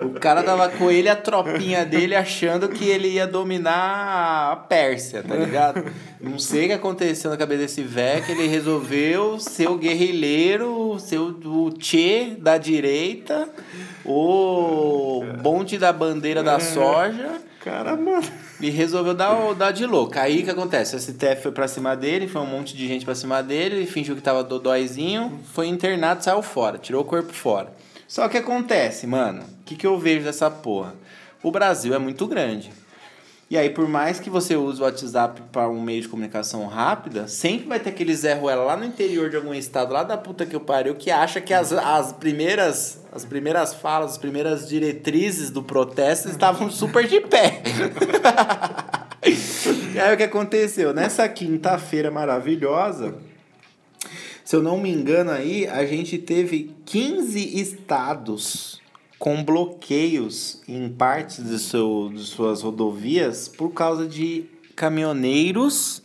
O 0.01 0.19
cara 0.19 0.43
tava 0.43 0.69
com 0.69 0.91
ele 0.91 1.09
a 1.09 1.15
tropinha 1.15 1.85
dele 1.85 2.15
achando 2.15 2.69
que 2.69 2.85
ele 2.85 3.09
ia 3.09 3.25
dominar 3.25 4.51
a 4.51 4.55
Pérsia, 4.55 5.23
tá 5.23 5.35
ligado? 5.35 5.83
Não 6.21 6.37
sei 6.37 6.65
o 6.65 6.67
que 6.67 6.73
aconteceu 6.73 7.31
na 7.31 7.37
cabeça 7.37 7.61
desse 7.61 7.81
velho, 7.81 8.23
que 8.25 8.31
ele 8.31 8.47
resolveu 8.47 9.39
ser 9.39 9.69
o 9.69 9.77
guerrilheiro, 9.77 10.97
ser 10.99 11.17
o 11.17 11.29
o 11.45 11.73
Che 11.79 12.35
da 12.39 12.57
direita, 12.57 13.49
o 14.05 15.23
bonde 15.41 15.77
da 15.77 15.91
bandeira 15.91 16.43
da 16.43 16.59
soja. 16.59 17.48
Cara, 17.63 17.95
mano. 17.97 18.25
E 18.61 18.69
resolveu 18.69 19.13
dar, 19.13 19.53
dar 19.53 19.71
de 19.71 19.85
louco. 19.85 20.17
Aí 20.17 20.41
o 20.41 20.43
que 20.43 20.49
acontece? 20.49 20.95
O 20.95 20.99
STF 20.99 21.43
foi 21.43 21.51
pra 21.51 21.67
cima 21.67 21.95
dele, 21.95 22.27
foi 22.27 22.41
um 22.41 22.45
monte 22.45 22.75
de 22.75 22.87
gente 22.87 23.03
pra 23.03 23.13
cima 23.15 23.43
dele, 23.43 23.77
ele 23.77 23.85
fingiu 23.85 24.15
que 24.15 24.21
tava 24.21 24.43
dodóizinho, 24.43 25.39
foi 25.53 25.67
internado, 25.67 26.23
saiu 26.23 26.41
fora, 26.41 26.77
tirou 26.77 27.01
o 27.01 27.05
corpo 27.05 27.33
fora. 27.33 27.73
Só 28.07 28.27
que 28.29 28.37
acontece, 28.37 29.05
mano, 29.05 29.41
o 29.43 29.63
que, 29.65 29.75
que 29.75 29.85
eu 29.85 29.99
vejo 29.99 30.23
dessa 30.23 30.49
porra? 30.49 30.95
O 31.43 31.51
Brasil 31.51 31.93
é 31.93 31.99
muito 31.99 32.25
grande. 32.27 32.71
E 33.49 33.57
aí, 33.57 33.71
por 33.71 33.87
mais 33.87 34.19
que 34.19 34.29
você 34.29 34.55
use 34.55 34.79
o 34.79 34.83
WhatsApp 34.83 35.41
para 35.51 35.67
um 35.67 35.81
meio 35.81 36.03
de 36.03 36.07
comunicação 36.07 36.67
rápida, 36.67 37.27
sempre 37.27 37.67
vai 37.67 37.79
ter 37.79 37.89
aquele 37.89 38.15
Zé 38.15 38.35
Ruela 38.35 38.63
lá 38.63 38.77
no 38.77 38.85
interior 38.85 39.27
de 39.27 39.37
algum 39.37 39.55
estado, 39.55 39.91
lá 39.91 40.03
da 40.03 40.15
puta 40.15 40.45
que 40.45 40.55
eu 40.55 40.59
pariu, 40.59 40.93
que 40.93 41.09
acha 41.09 41.41
que 41.41 41.51
as, 41.51 41.73
as 41.73 42.13
primeiras 42.13 43.01
as 43.11 43.25
primeiras 43.25 43.73
falas, 43.73 44.11
as 44.11 44.17
primeiras 44.19 44.69
diretrizes 44.69 45.49
do 45.49 45.63
protesto 45.63 46.29
estavam 46.29 46.69
super 46.71 47.07
de 47.07 47.21
pé. 47.21 47.63
e 49.95 49.99
aí 49.99 50.13
o 50.13 50.17
que 50.17 50.23
aconteceu? 50.23 50.93
Nessa 50.93 51.27
quinta-feira 51.27 52.11
maravilhosa, 52.11 53.15
se 54.45 54.55
eu 54.55 54.61
não 54.61 54.77
me 54.77 54.91
engano 54.91 55.31
aí, 55.31 55.67
a 55.67 55.83
gente 55.87 56.19
teve 56.19 56.75
15 56.85 57.59
estados 57.59 58.79
com 59.19 59.43
bloqueios 59.43 60.61
em 60.65 60.87
partes 60.87 61.43
de, 61.43 61.59
seu, 61.59 62.09
de 62.11 62.23
suas 62.23 62.61
rodovias 62.61 63.49
por 63.49 63.73
causa 63.73 64.07
de 64.07 64.45
caminhoneiros 64.77 66.01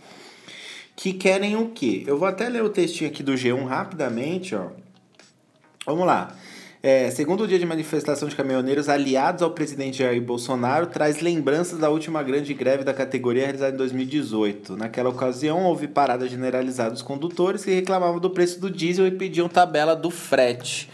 que 0.96 1.12
querem 1.12 1.56
o 1.56 1.68
quê? 1.68 2.02
Eu 2.06 2.18
vou 2.18 2.26
até 2.26 2.48
ler 2.48 2.64
o 2.64 2.68
textinho 2.68 3.08
aqui 3.08 3.22
do 3.22 3.32
G1 3.32 3.64
rapidamente, 3.66 4.54
ó. 4.56 4.68
Vamos 5.86 6.06
lá. 6.06 6.34
É, 6.82 7.10
segundo 7.10 7.48
dia 7.48 7.58
de 7.58 7.64
manifestação 7.64 8.28
de 8.28 8.36
caminhoneiros 8.36 8.88
aliados 8.88 9.42
ao 9.42 9.50
presidente 9.52 9.98
Jair 9.98 10.20
Bolsonaro, 10.20 10.88
traz 10.88 11.20
lembranças 11.20 11.78
da 11.78 11.88
última 11.88 12.22
grande 12.22 12.52
greve 12.52 12.84
da 12.84 12.92
categoria 12.92 13.44
realizada 13.44 13.74
em 13.74 13.78
2018. 13.78 14.76
Naquela 14.76 15.08
ocasião, 15.08 15.64
houve 15.64 15.88
parada 15.88 16.28
generalizada 16.28 16.90
dos 16.90 17.00
condutores 17.00 17.64
que 17.64 17.70
reclamavam 17.70 18.18
do 18.18 18.28
preço 18.28 18.60
do 18.60 18.70
diesel 18.70 19.06
e 19.06 19.12
pediam 19.12 19.48
tabela 19.48 19.96
do 19.96 20.10
frete. 20.10 20.90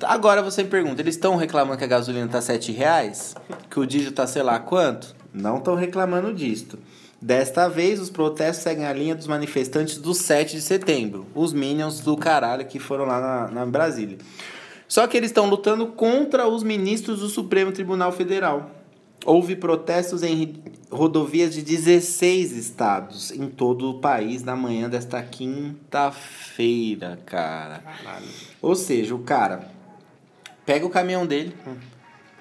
Agora 0.00 0.42
você 0.42 0.62
me 0.62 0.68
pergunta, 0.68 1.00
eles 1.00 1.14
estão 1.14 1.36
reclamando 1.36 1.78
que 1.78 1.84
a 1.84 1.88
gasolina 1.88 2.26
tá 2.28 2.40
7 2.40 2.72
reais? 2.72 3.34
Que 3.70 3.78
o 3.78 3.86
diesel 3.86 4.12
tá 4.12 4.26
sei 4.26 4.42
lá 4.42 4.58
quanto? 4.58 5.14
Não 5.32 5.58
estão 5.58 5.74
reclamando 5.74 6.32
disto. 6.32 6.78
Desta 7.20 7.68
vez, 7.68 8.00
os 8.00 8.10
protestos 8.10 8.64
seguem 8.64 8.84
a 8.84 8.92
linha 8.92 9.14
dos 9.14 9.28
manifestantes 9.28 9.98
do 9.98 10.12
7 10.12 10.56
de 10.56 10.62
setembro. 10.62 11.24
Os 11.34 11.52
minions 11.52 12.00
do 12.00 12.16
caralho 12.16 12.66
que 12.66 12.80
foram 12.80 13.04
lá 13.04 13.20
na, 13.20 13.46
na 13.48 13.64
Brasília. 13.64 14.18
Só 14.88 15.06
que 15.06 15.16
eles 15.16 15.30
estão 15.30 15.48
lutando 15.48 15.86
contra 15.86 16.48
os 16.48 16.64
ministros 16.64 17.20
do 17.20 17.28
Supremo 17.28 17.70
Tribunal 17.70 18.10
Federal. 18.10 18.72
Houve 19.24 19.54
protestos 19.54 20.24
em 20.24 20.60
rodovias 20.90 21.54
de 21.54 21.62
16 21.62 22.56
estados 22.56 23.30
em 23.30 23.46
todo 23.48 23.88
o 23.88 24.00
país 24.00 24.42
na 24.42 24.56
manhã 24.56 24.90
desta 24.90 25.22
quinta-feira, 25.22 27.20
cara. 27.24 27.84
Ou 28.60 28.74
seja, 28.74 29.14
o 29.14 29.20
cara 29.20 29.70
pega 30.64 30.86
o 30.86 30.90
caminhão 30.90 31.26
dele, 31.26 31.54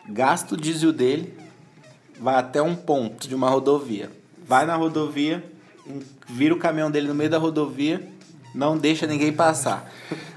gasta 0.09 0.55
o 0.55 0.57
diesel 0.57 0.91
dele, 0.91 1.37
vai 2.19 2.35
até 2.35 2.61
um 2.61 2.75
ponto 2.75 3.27
de 3.27 3.35
uma 3.35 3.49
rodovia. 3.49 4.11
Vai 4.45 4.65
na 4.65 4.75
rodovia, 4.75 5.43
vira 6.27 6.53
o 6.53 6.59
caminhão 6.59 6.91
dele 6.91 7.07
no 7.07 7.15
meio 7.15 7.29
da 7.29 7.37
rodovia, 7.37 8.05
não 8.53 8.77
deixa 8.77 9.07
ninguém 9.07 9.31
passar. 9.33 9.91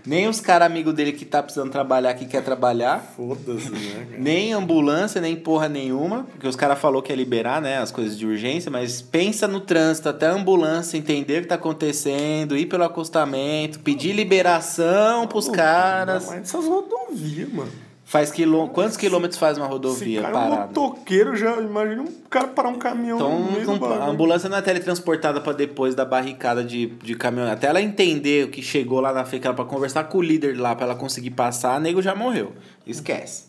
Nem 0.07 0.29
os 0.29 0.39
caras 0.41 0.67
amigos 0.67 0.93
dele 0.95 1.13
que 1.13 1.25
tá 1.25 1.43
precisando 1.43 1.71
trabalhar, 1.71 2.13
que 2.15 2.27
quer 2.27 2.43
trabalhar, 2.43 3.01
Foda-se, 3.17 3.71
né, 3.71 4.07
cara? 4.11 4.23
nem 4.23 4.53
ambulância, 4.53 5.21
nem 5.21 5.35
porra 5.35 5.69
nenhuma, 5.69 6.25
porque 6.31 6.47
os 6.47 6.57
caras 6.57 6.79
falou 6.79 7.01
que 7.01 7.11
ia 7.11 7.17
liberar, 7.17 7.63
né, 7.63 7.79
as 7.79 7.91
coisas 7.91 8.19
de 8.19 8.27
urgência, 8.27 8.71
mas 8.71 9.01
pensa 9.01 9.49
no 9.49 9.61
trânsito, 9.61 10.09
até 10.09 10.27
a 10.27 10.33
ambulância 10.33 10.99
entender 10.99 11.39
o 11.39 11.43
que 11.43 11.49
tá 11.49 11.55
acontecendo, 11.55 12.57
ir 12.57 12.67
pelo 12.67 12.85
acostamento, 12.85 13.81
pedir 13.81 14.13
liberação 14.13 15.27
pros 15.27 15.49
caras. 15.49 16.27
Mas 16.27 16.41
essas 16.43 16.67
rodovias, 16.67 17.51
mano. 17.53 17.84
Faz 18.07 18.31
quilô... 18.31 18.69
Quantos 18.69 18.97
quilômetros 18.99 19.39
faz 19.39 19.57
uma 19.57 19.65
Esse 19.65 19.73
rodovia 19.73 20.21
cara 20.23 20.35
é 20.35 20.37
um 20.37 20.51
parada? 20.51 20.67
motoqueiro, 20.81 21.35
já 21.37 21.57
imagina 21.57 22.03
um 22.03 22.13
cara 22.29 22.49
parar 22.49 22.69
um 22.69 22.75
caminhão 22.79 23.17
Então, 23.17 23.39
no 23.39 23.53
meio 23.53 23.67
não- 23.67 23.79
do 23.79 23.87
a 23.87 24.07
ambulância 24.07 24.49
não 24.49 24.59
é 24.59 24.63
teletransportada 24.63 25.41
pra 25.41 25.53
depois 25.55 25.95
da 25.95 26.05
barricada 26.05 26.63
de, 26.63 26.87
de 26.87 27.15
caminhão. 27.15 27.51
Até 27.51 27.67
ela 27.69 27.81
entender 27.81 28.45
o 28.45 28.51
que 28.51 28.61
chegou 28.61 29.01
lá 29.01 29.11
na 29.13 29.25
ela 29.25 29.55
pra 29.55 29.65
conversar 29.65 30.05
com 30.05 30.19
o 30.19 30.23
líder 30.23 30.59
lá, 30.61 30.75
pra 30.77 30.85
ela 30.85 30.95
conseguir 30.95 31.31
passar, 31.31 31.81
nego 31.81 32.03
já 32.03 32.15
morreu. 32.15 32.53
Esquece. 32.87 33.45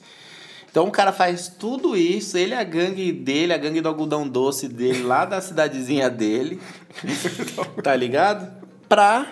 Então 0.71 0.87
o 0.87 0.91
cara 0.91 1.11
faz 1.11 1.47
tudo 1.47 1.95
isso, 1.95 2.37
ele, 2.37 2.53
a 2.53 2.63
gangue 2.63 3.11
dele, 3.11 3.53
a 3.53 3.57
gangue 3.57 3.79
do 3.81 3.87
algodão 3.89 4.27
doce 4.27 4.67
dele, 4.67 5.03
lá 5.03 5.23
da 5.25 5.39
cidadezinha 5.41 6.09
dele, 6.09 6.59
tá 7.83 7.95
ligado? 7.95 8.51
Pra, 8.89 9.25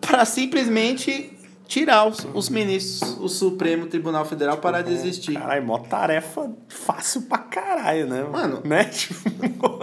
pra 0.00 0.24
simplesmente 0.24 1.32
tirar 1.70 2.04
os, 2.04 2.26
os 2.34 2.48
ministros, 2.48 3.16
o 3.20 3.28
Supremo 3.28 3.86
Tribunal 3.86 4.24
Federal 4.24 4.58
para 4.58 4.82
desistir. 4.82 5.34
Caralho, 5.34 5.64
mó 5.64 5.78
tarefa 5.78 6.50
fácil 6.68 7.22
pra 7.22 7.38
caralho, 7.38 8.08
né? 8.08 8.24
Mano. 8.24 8.60
Né? 8.64 8.90
Tipo, 9.00 9.78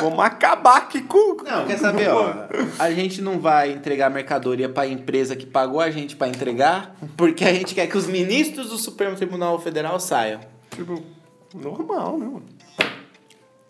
vamos 0.00 0.18
acabar 0.18 0.76
aqui 0.78 1.00
com... 1.02 1.42
Não, 1.42 1.66
quer 1.66 1.78
saber, 1.78 2.10
ó? 2.10 2.48
A 2.78 2.90
gente 2.90 3.22
não 3.22 3.38
vai 3.38 3.72
entregar 3.72 4.10
mercadoria 4.10 4.68
pra 4.68 4.86
empresa 4.86 5.36
que 5.36 5.46
pagou 5.46 5.80
a 5.80 5.90
gente 5.90 6.16
pra 6.16 6.28
entregar, 6.28 6.96
porque 7.16 7.44
a 7.44 7.52
gente 7.52 7.74
quer 7.74 7.86
que 7.86 7.96
os 7.96 8.06
ministros 8.06 8.70
do 8.70 8.76
Supremo 8.76 9.16
Tribunal 9.16 9.58
Federal 9.58 9.98
saiam. 10.00 10.40
Tipo, 10.70 11.02
normal, 11.54 12.18
né, 12.18 12.26
mano? 12.26 12.53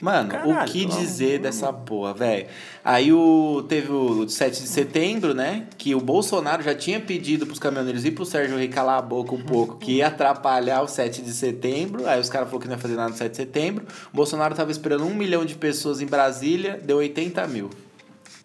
Mano, 0.05 0.29
Caralho, 0.29 0.61
o 0.61 0.65
que 0.67 0.85
dizer 0.85 1.39
dessa 1.39 1.73
porra, 1.73 2.13
velho? 2.13 2.47
Aí 2.85 3.11
o 3.11 3.65
teve 3.67 3.91
o 3.91 4.29
7 4.29 4.61
de 4.61 4.69
setembro, 4.69 5.33
né? 5.33 5.67
Que 5.79 5.95
o 5.95 6.01
Bolsonaro 6.01 6.63
já 6.63 6.75
tinha 6.75 7.01
pedido 7.01 7.47
pros 7.47 7.59
caminhoneiros 7.59 8.05
e 8.05 8.11
pro 8.11 8.27
Sérgio 8.27 8.59
Rei 8.59 8.69
calar 8.69 8.99
a 8.99 9.03
boca 9.03 9.35
um 9.35 9.41
pouco, 9.43 9.79
que 9.79 9.93
ia 9.93 10.09
atrapalhar 10.09 10.83
o 10.83 10.87
7 10.87 11.23
de 11.23 11.33
setembro. 11.33 12.07
Aí 12.07 12.21
os 12.21 12.29
caras 12.29 12.49
falaram 12.49 12.61
que 12.61 12.69
não 12.69 12.75
ia 12.75 12.83
fazer 12.83 12.97
nada 12.97 13.09
no 13.09 13.17
7 13.17 13.31
de 13.31 13.37
setembro. 13.39 13.87
O 14.13 14.17
Bolsonaro 14.17 14.55
tava 14.55 14.71
esperando 14.71 15.07
um 15.07 15.15
milhão 15.15 15.43
de 15.43 15.55
pessoas 15.55 16.03
em 16.03 16.07
Brasília, 16.07 16.79
deu 16.85 16.99
80 16.99 17.47
mil. 17.47 17.71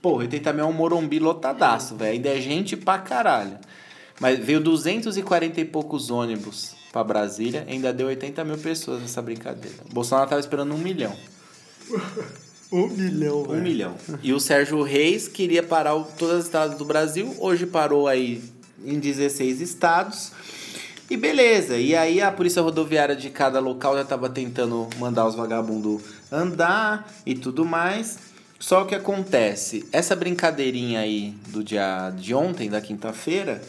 Porra, 0.01 0.19
80 0.21 0.53
mil 0.53 0.63
é 0.63 0.67
um 0.67 0.71
morumbi 0.71 1.19
lotadaço, 1.19 1.93
velho. 1.93 2.13
Ainda 2.13 2.29
é 2.29 2.39
gente 2.39 2.77
pra 2.77 2.99
caralho. 2.99 3.57
Mas 4.17 4.39
veio 4.39 4.61
240 4.61 5.59
e 5.59 5.65
poucos 5.65 6.09
ônibus 6.09 6.73
pra 6.93 7.03
Brasília, 7.03 7.65
ainda 7.67 7.91
deu 7.91 8.07
80 8.07 8.45
mil 8.45 8.57
pessoas 8.57 9.01
nessa 9.01 9.21
brincadeira. 9.21 9.75
O 9.91 9.93
Bolsonaro 9.93 10.29
tava 10.29 10.39
esperando 10.39 10.73
um 10.73 10.77
milhão. 10.77 11.13
Um 12.71 12.87
milhão, 12.87 13.41
Um 13.41 13.47
velho. 13.47 13.61
milhão. 13.63 13.95
E 14.21 14.31
o 14.31 14.39
Sérgio 14.39 14.83
Reis 14.83 15.27
queria 15.27 15.63
parar 15.63 15.95
o- 15.95 16.03
todas 16.03 16.37
as 16.39 16.45
estradas 16.45 16.77
do 16.77 16.85
Brasil, 16.85 17.35
hoje 17.39 17.65
parou 17.65 18.07
aí 18.07 18.43
em 18.85 18.99
16 18.99 19.59
estados. 19.59 20.31
E 21.09 21.17
beleza, 21.17 21.75
e 21.77 21.95
aí 21.95 22.21
a 22.21 22.31
polícia 22.31 22.61
rodoviária 22.61 23.15
de 23.15 23.31
cada 23.31 23.59
local 23.59 23.95
já 23.97 24.05
tava 24.05 24.29
tentando 24.29 24.87
mandar 24.99 25.25
os 25.25 25.33
vagabundos 25.33 26.03
andar 26.31 27.11
e 27.25 27.33
tudo 27.33 27.65
mais. 27.65 28.19
Só 28.59 28.85
que 28.85 28.93
acontece, 28.93 29.87
essa 29.91 30.15
brincadeirinha 30.15 30.99
aí 30.99 31.33
do 31.47 31.63
dia 31.63 32.11
de 32.15 32.35
ontem, 32.35 32.69
da 32.69 32.79
quinta-feira, 32.79 33.63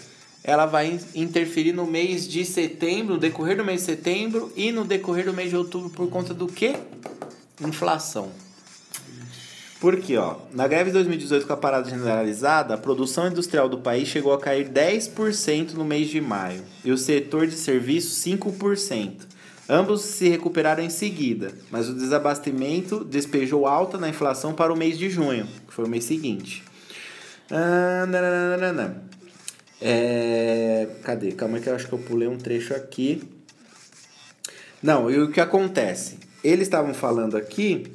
ela 0.45 0.67
vai 0.67 1.01
interferir 1.15 1.73
no 1.73 1.87
mês 1.87 2.29
de 2.29 2.45
setembro, 2.45 3.15
no 3.15 3.21
decorrer 3.21 3.57
do 3.57 3.65
mês 3.65 3.81
de 3.81 3.87
setembro 3.87 4.53
e 4.55 4.71
no 4.73 4.85
decorrer 4.85 5.25
do 5.25 5.33
mês 5.33 5.49
de 5.49 5.57
outubro 5.57 5.89
por 5.89 6.11
conta 6.11 6.35
do 6.35 6.47
quê? 6.47 6.77
Inflação. 7.61 8.31
Porque, 9.81 10.17
ó, 10.19 10.37
na 10.53 10.69
greve 10.69 10.91
de 10.91 10.93
2018 10.93 11.47
com 11.47 11.53
a 11.55 11.57
parada 11.57 11.89
generalizada, 11.89 12.75
a 12.75 12.79
produção 12.79 13.29
industrial 13.29 13.67
do 13.67 13.79
país 13.79 14.09
chegou 14.09 14.33
a 14.35 14.39
cair 14.39 14.69
10% 14.69 15.73
no 15.73 15.85
mês 15.85 16.09
de 16.09 16.21
maio 16.21 16.63
e 16.85 16.93
o 16.93 16.99
setor 16.99 17.47
de 17.47 17.55
serviços 17.55 18.23
5%. 18.23 19.31
Ambos 19.67 20.03
se 20.03 20.29
recuperaram 20.29 20.83
em 20.83 20.91
seguida, 20.91 21.53
mas 21.71 21.89
o 21.89 21.95
desabastecimento 21.95 23.05
despejou 23.05 23.67
alta 23.67 23.97
na 23.97 24.09
inflação 24.09 24.53
para 24.53 24.73
o 24.73 24.77
mês 24.77 24.99
de 24.99 25.09
junho, 25.09 25.47
que 25.67 25.73
foi 25.73 25.87
o 25.87 25.89
mês 25.89 26.05
seguinte. 26.05 26.63
Ah. 27.51 28.05
É, 29.81 30.89
cadê? 31.03 31.33
Calma 31.33 31.59
que 31.59 31.69
eu 31.69 31.75
acho 31.75 31.89
que 31.89 31.93
eu 31.95 31.99
pulei 31.99 32.29
um 32.29 32.37
trecho 32.37 32.75
aqui. 32.75 33.23
Não, 34.83 35.11
e 35.11 35.19
o 35.19 35.31
que 35.31 35.41
acontece? 35.41 36.19
Eles 36.43 36.67
estavam 36.67 36.95
falando 36.95 37.37
aqui 37.37 37.93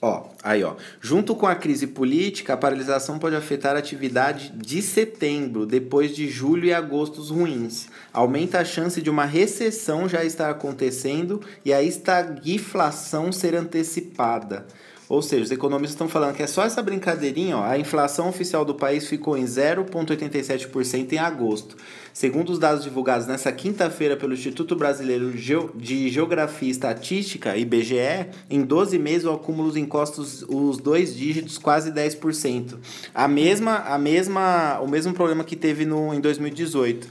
Ó, 0.00 0.28
aí 0.44 0.62
ó. 0.62 0.76
Junto 1.00 1.34
com 1.34 1.46
a 1.46 1.56
crise 1.56 1.88
política, 1.88 2.54
a 2.54 2.56
paralisação 2.56 3.18
pode 3.18 3.34
afetar 3.34 3.74
a 3.74 3.80
atividade 3.80 4.52
de 4.54 4.80
setembro, 4.80 5.66
depois 5.66 6.14
de 6.14 6.28
julho 6.28 6.66
e 6.66 6.72
agosto 6.72 7.20
ruins. 7.22 7.88
Aumenta 8.12 8.60
a 8.60 8.64
chance 8.64 9.02
de 9.02 9.10
uma 9.10 9.24
recessão 9.24 10.08
já 10.08 10.24
estar 10.24 10.50
acontecendo 10.50 11.40
e 11.64 11.72
a 11.72 11.82
estagflação 11.82 13.32
ser 13.32 13.56
antecipada. 13.56 14.66
Ou 15.08 15.22
seja, 15.22 15.44
os 15.44 15.50
economistas 15.50 15.94
estão 15.94 16.08
falando 16.08 16.34
que 16.34 16.42
é 16.42 16.46
só 16.46 16.64
essa 16.64 16.82
brincadeirinha, 16.82 17.56
ó. 17.56 17.64
A 17.64 17.78
inflação 17.78 18.28
oficial 18.28 18.62
do 18.64 18.74
país 18.74 19.06
ficou 19.08 19.38
em 19.38 19.44
0,87% 19.44 21.12
em 21.12 21.18
agosto. 21.18 21.76
Segundo 22.12 22.50
os 22.50 22.58
dados 22.58 22.84
divulgados 22.84 23.26
nessa 23.26 23.50
quinta-feira 23.50 24.16
pelo 24.16 24.34
Instituto 24.34 24.76
Brasileiro 24.76 25.32
de 25.32 26.08
Geografia 26.10 26.68
e 26.68 26.70
Estatística, 26.70 27.56
IBGE, 27.56 28.26
em 28.50 28.62
12 28.62 28.98
meses 28.98 29.24
o 29.24 29.30
acúmulo 29.30 29.76
encosta 29.78 30.20
os, 30.20 30.44
os 30.48 30.78
dois 30.78 31.16
dígitos, 31.16 31.56
quase 31.56 31.90
10%. 31.90 32.76
A 33.14 33.28
mesma, 33.28 33.76
a 33.76 33.96
mesma, 33.96 34.80
o 34.80 34.88
mesmo 34.88 35.14
problema 35.14 35.42
que 35.42 35.56
teve 35.56 35.86
no, 35.86 36.12
em 36.12 36.20
2018. 36.20 37.08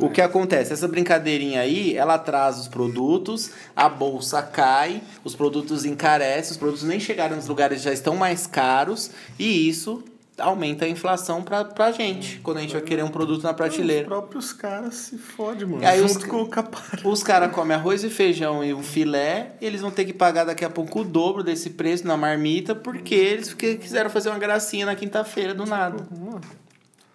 O 0.00 0.10
que 0.10 0.20
acontece? 0.20 0.72
Essa 0.72 0.86
brincadeirinha 0.88 1.60
aí, 1.60 1.96
ela 1.96 2.18
traz 2.18 2.58
os 2.58 2.68
produtos, 2.68 3.50
a 3.74 3.88
bolsa 3.88 4.42
cai, 4.42 5.02
os 5.24 5.34
produtos 5.34 5.84
encarecem, 5.84 6.52
os 6.52 6.56
produtos 6.56 6.82
nem 6.84 7.00
chegaram 7.00 7.36
nos 7.36 7.46
lugares 7.48 7.82
já 7.82 7.92
estão 7.92 8.16
mais 8.16 8.46
caros, 8.46 9.10
e 9.38 9.68
isso 9.68 10.02
aumenta 10.38 10.84
a 10.84 10.88
inflação 10.88 11.42
pra, 11.42 11.64
pra 11.64 11.90
gente, 11.92 12.40
quando 12.42 12.58
a 12.58 12.60
gente 12.60 12.74
vai 12.74 12.82
querer 12.82 13.02
um 13.02 13.08
produto 13.08 13.42
na 13.42 13.52
Os 13.52 13.56
prateleira. 13.56 14.04
próprios 14.04 14.52
caras 14.52 14.94
se 14.94 15.16
fodem, 15.16 15.66
mano. 15.66 15.86
Aí 15.86 15.98
os- 16.02 16.12
junto 16.12 16.28
com 16.28 16.42
o 16.42 16.46
capara. 16.46 17.00
Os 17.08 17.22
caras 17.22 17.50
comem 17.52 17.74
arroz 17.74 18.04
e 18.04 18.10
feijão 18.10 18.62
e 18.62 18.74
um 18.74 18.82
filé, 18.82 19.52
e 19.62 19.64
eles 19.66 19.80
vão 19.80 19.90
ter 19.90 20.04
que 20.04 20.12
pagar 20.12 20.44
daqui 20.44 20.62
a 20.62 20.68
pouco 20.68 21.00
o 21.00 21.04
dobro 21.04 21.42
desse 21.42 21.70
preço 21.70 22.06
na 22.06 22.18
marmita, 22.18 22.74
porque 22.74 23.14
eles 23.14 23.54
quiseram 23.54 24.10
fazer 24.10 24.28
uma 24.28 24.38
gracinha 24.38 24.84
na 24.84 24.94
quinta-feira 24.94 25.54
do 25.54 25.64
nada. 25.64 26.06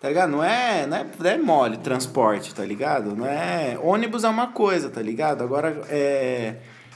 Tá 0.02 0.08
ligado? 0.08 0.32
Não 0.32 0.44
é, 0.44 0.88
não 0.88 0.98
é, 0.98 1.06
não 1.20 1.30
é 1.30 1.38
mole 1.38 1.78
transporte, 1.78 2.56
tá 2.56 2.66
ligado? 2.66 3.16
Não 3.16 3.28
é. 3.28 3.78
Ônibus 3.80 4.24
é 4.24 4.30
uma 4.30 4.48
coisa, 4.48 4.90
tá 4.90 5.00
ligado? 5.00 5.44
Agora, 5.44 5.84
é. 5.90 6.56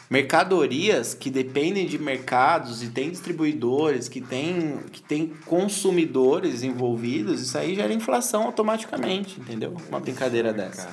Mercadorias 0.09 1.13
que 1.13 1.31
dependem 1.31 1.85
de 1.87 1.97
mercados 1.97 2.83
e 2.83 2.89
tem 2.89 3.09
distribuidores, 3.09 4.07
que 4.07 4.21
tem, 4.21 4.77
que 4.91 5.01
tem 5.01 5.33
consumidores 5.45 6.61
envolvidos, 6.61 7.41
isso 7.41 7.57
aí 7.57 7.73
gera 7.73 7.91
inflação 7.91 8.43
automaticamente, 8.43 9.39
entendeu? 9.39 9.75
Uma 9.89 9.99
brincadeira 9.99 10.53
dessa. 10.53 10.87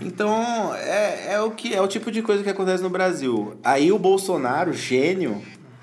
Então, 0.00 0.72
é, 0.76 1.34
é, 1.34 1.40
o 1.40 1.50
que, 1.50 1.74
é 1.74 1.80
o 1.80 1.88
tipo 1.88 2.10
de 2.12 2.22
coisa 2.22 2.42
que 2.42 2.50
acontece 2.50 2.82
no 2.82 2.90
Brasil. 2.90 3.58
Aí 3.64 3.90
o 3.90 3.98
Bolsonaro, 3.98 4.72
gênio, 4.72 5.42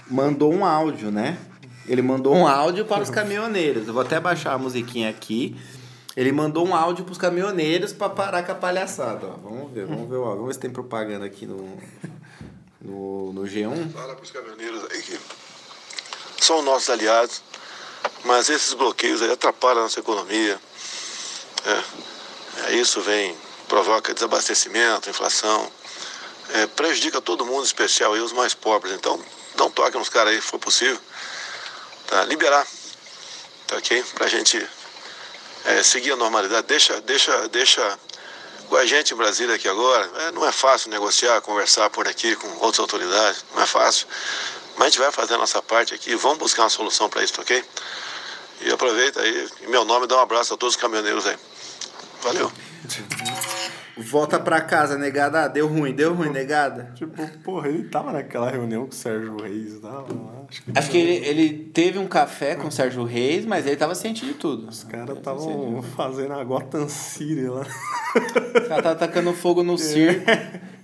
mandou 0.10 0.54
um 0.54 0.64
áudio, 0.66 1.12
né? 1.12 1.38
Ele 1.88 2.02
mandou 2.02 2.36
um 2.36 2.48
áudio 2.48 2.86
para 2.86 3.02
os 3.02 3.10
caminhoneiros. 3.10 3.88
Eu 3.88 3.94
vou 3.94 4.04
até 4.04 4.20
baixar 4.20 4.54
a 4.54 4.58
musiquinha 4.58 5.10
aqui. 5.10 5.56
Ele 6.16 6.32
mandou 6.32 6.68
um 6.68 6.76
áudio 6.76 7.06
para 7.06 7.12
os 7.14 7.18
caminhoneiros 7.18 7.94
para 7.94 8.10
parar 8.10 8.44
com 8.44 8.52
a 8.52 8.56
palhaçada. 8.56 9.28
Ó, 9.28 9.50
vamos 9.50 9.72
ver, 9.72 9.86
vamos 9.86 10.10
ver, 10.10 10.18
ó, 10.18 10.32
vamos 10.32 10.48
ver 10.48 10.54
se 10.54 10.60
tem 10.60 10.70
propaganda 10.70 11.26
aqui 11.26 11.46
no, 11.46 11.78
no, 12.82 13.34
no 13.34 13.44
G1. 13.44 13.92
Fala 13.92 14.14
para 14.14 14.24
os 14.24 14.32
caminhoneiros 14.32 14.84
aí 14.92 15.02
que 15.02 15.18
são 16.42 16.62
nossos 16.62 16.90
aliados, 16.90 17.42
mas 18.26 18.50
esses 18.50 18.74
bloqueios 18.74 19.22
aí 19.22 19.32
atrapalham 19.32 19.80
a 19.80 19.84
nossa 19.84 20.00
economia. 20.00 20.60
É, 21.66 21.84
é, 22.66 22.76
isso 22.76 23.00
vem, 23.02 23.36
provoca 23.68 24.14
desabastecimento, 24.14 25.10
inflação, 25.10 25.72
é, 26.54 26.68
prejudica 26.68 27.22
todo 27.22 27.46
mundo, 27.46 27.62
em 27.62 27.66
especial 27.66 28.14
aí 28.14 28.20
os 28.20 28.34
mais 28.34 28.54
pobres. 28.54 28.94
Então, 28.94 29.20
dá 29.56 29.66
um 29.66 29.72
toque 29.72 29.98
nos 29.98 30.10
caras 30.10 30.34
aí, 30.34 30.42
se 30.42 30.48
for 30.48 30.60
possível, 30.60 31.00
liberar, 32.28 32.66
tá 33.68 33.78
ok? 33.78 34.04
Pra 34.16 34.28
gente 34.28 34.66
é, 35.66 35.84
seguir 35.84 36.12
a 36.12 36.16
normalidade. 36.16 36.68
Deixa, 36.68 37.00
deixa, 37.02 37.48
deixa 37.50 38.00
com 38.68 38.76
a 38.76 38.86
gente 38.86 39.14
em 39.14 39.18
Brasília 39.18 39.56
aqui 39.56 39.68
agora. 39.68 40.10
É, 40.22 40.32
não 40.32 40.46
é 40.46 40.52
fácil 40.52 40.90
negociar, 40.90 41.42
conversar 41.42 41.90
por 41.90 42.08
aqui 42.08 42.36
com 42.36 42.48
outras 42.60 42.80
autoridades, 42.80 43.44
não 43.54 43.62
é 43.62 43.68
fácil. 43.68 44.08
Mas 44.76 44.88
a 44.88 44.90
gente 44.90 45.00
vai 45.00 45.12
fazer 45.12 45.34
a 45.36 45.38
nossa 45.38 45.62
parte 45.62 45.94
aqui, 45.94 46.16
vamos 46.16 46.38
buscar 46.38 46.64
uma 46.64 46.70
solução 46.70 47.10
para 47.10 47.24
isso, 47.24 47.34
tá 47.34 47.42
ok? 47.42 47.64
E 48.62 48.72
aproveita 48.72 49.20
aí, 49.22 49.50
em 49.62 49.68
meu 49.68 49.84
nome, 49.84 50.08
dá 50.08 50.18
um 50.18 50.22
abraço 50.22 50.54
a 50.54 50.58
todos 50.58 50.76
os 50.76 50.82
caminhoneiros 50.82 51.26
aí. 51.26 51.38
Valeu. 52.22 52.52
Volta 54.02 54.40
pra 54.40 54.60
casa, 54.62 54.98
negada. 54.98 55.44
Ah, 55.44 55.48
deu 55.48 55.68
ruim, 55.68 55.94
deu 55.94 56.14
ruim, 56.14 56.30
negada. 56.30 56.92
Tipo, 56.96 57.28
porra, 57.44 57.68
ele 57.70 57.84
tava 57.90 58.12
naquela 58.12 58.50
reunião 58.50 58.84
com 58.86 58.92
o 58.92 58.96
Sérgio 58.96 59.38
Reis, 59.42 59.80
tava 59.80 60.14
lá. 60.14 60.44
Acho 60.50 60.64
que, 60.64 60.72
Acho 60.76 60.90
que 60.92 60.98
ele, 60.98 61.26
ele 61.28 61.50
teve 61.74 61.98
um 62.00 62.08
café 62.08 62.56
com 62.56 62.68
o 62.68 62.72
Sérgio 62.72 63.04
Reis, 63.04 63.46
mas 63.46 63.66
ele 63.66 63.76
tava 63.78 63.96
ciente 63.96 64.26
de 64.26 64.34
tudo. 64.34 64.68
os 64.68 64.84
caras 64.84 65.18
estavam 65.18 65.82
fazendo 65.96 66.34
a 66.34 66.44
Gotham 66.44 66.88
City 66.90 67.44
lá. 67.48 67.66
O 68.56 68.68
cara 68.68 68.84
tá 68.84 68.92
atacando 68.92 69.32
fogo 69.34 69.64
no 69.64 69.78
circo. 69.80 70.26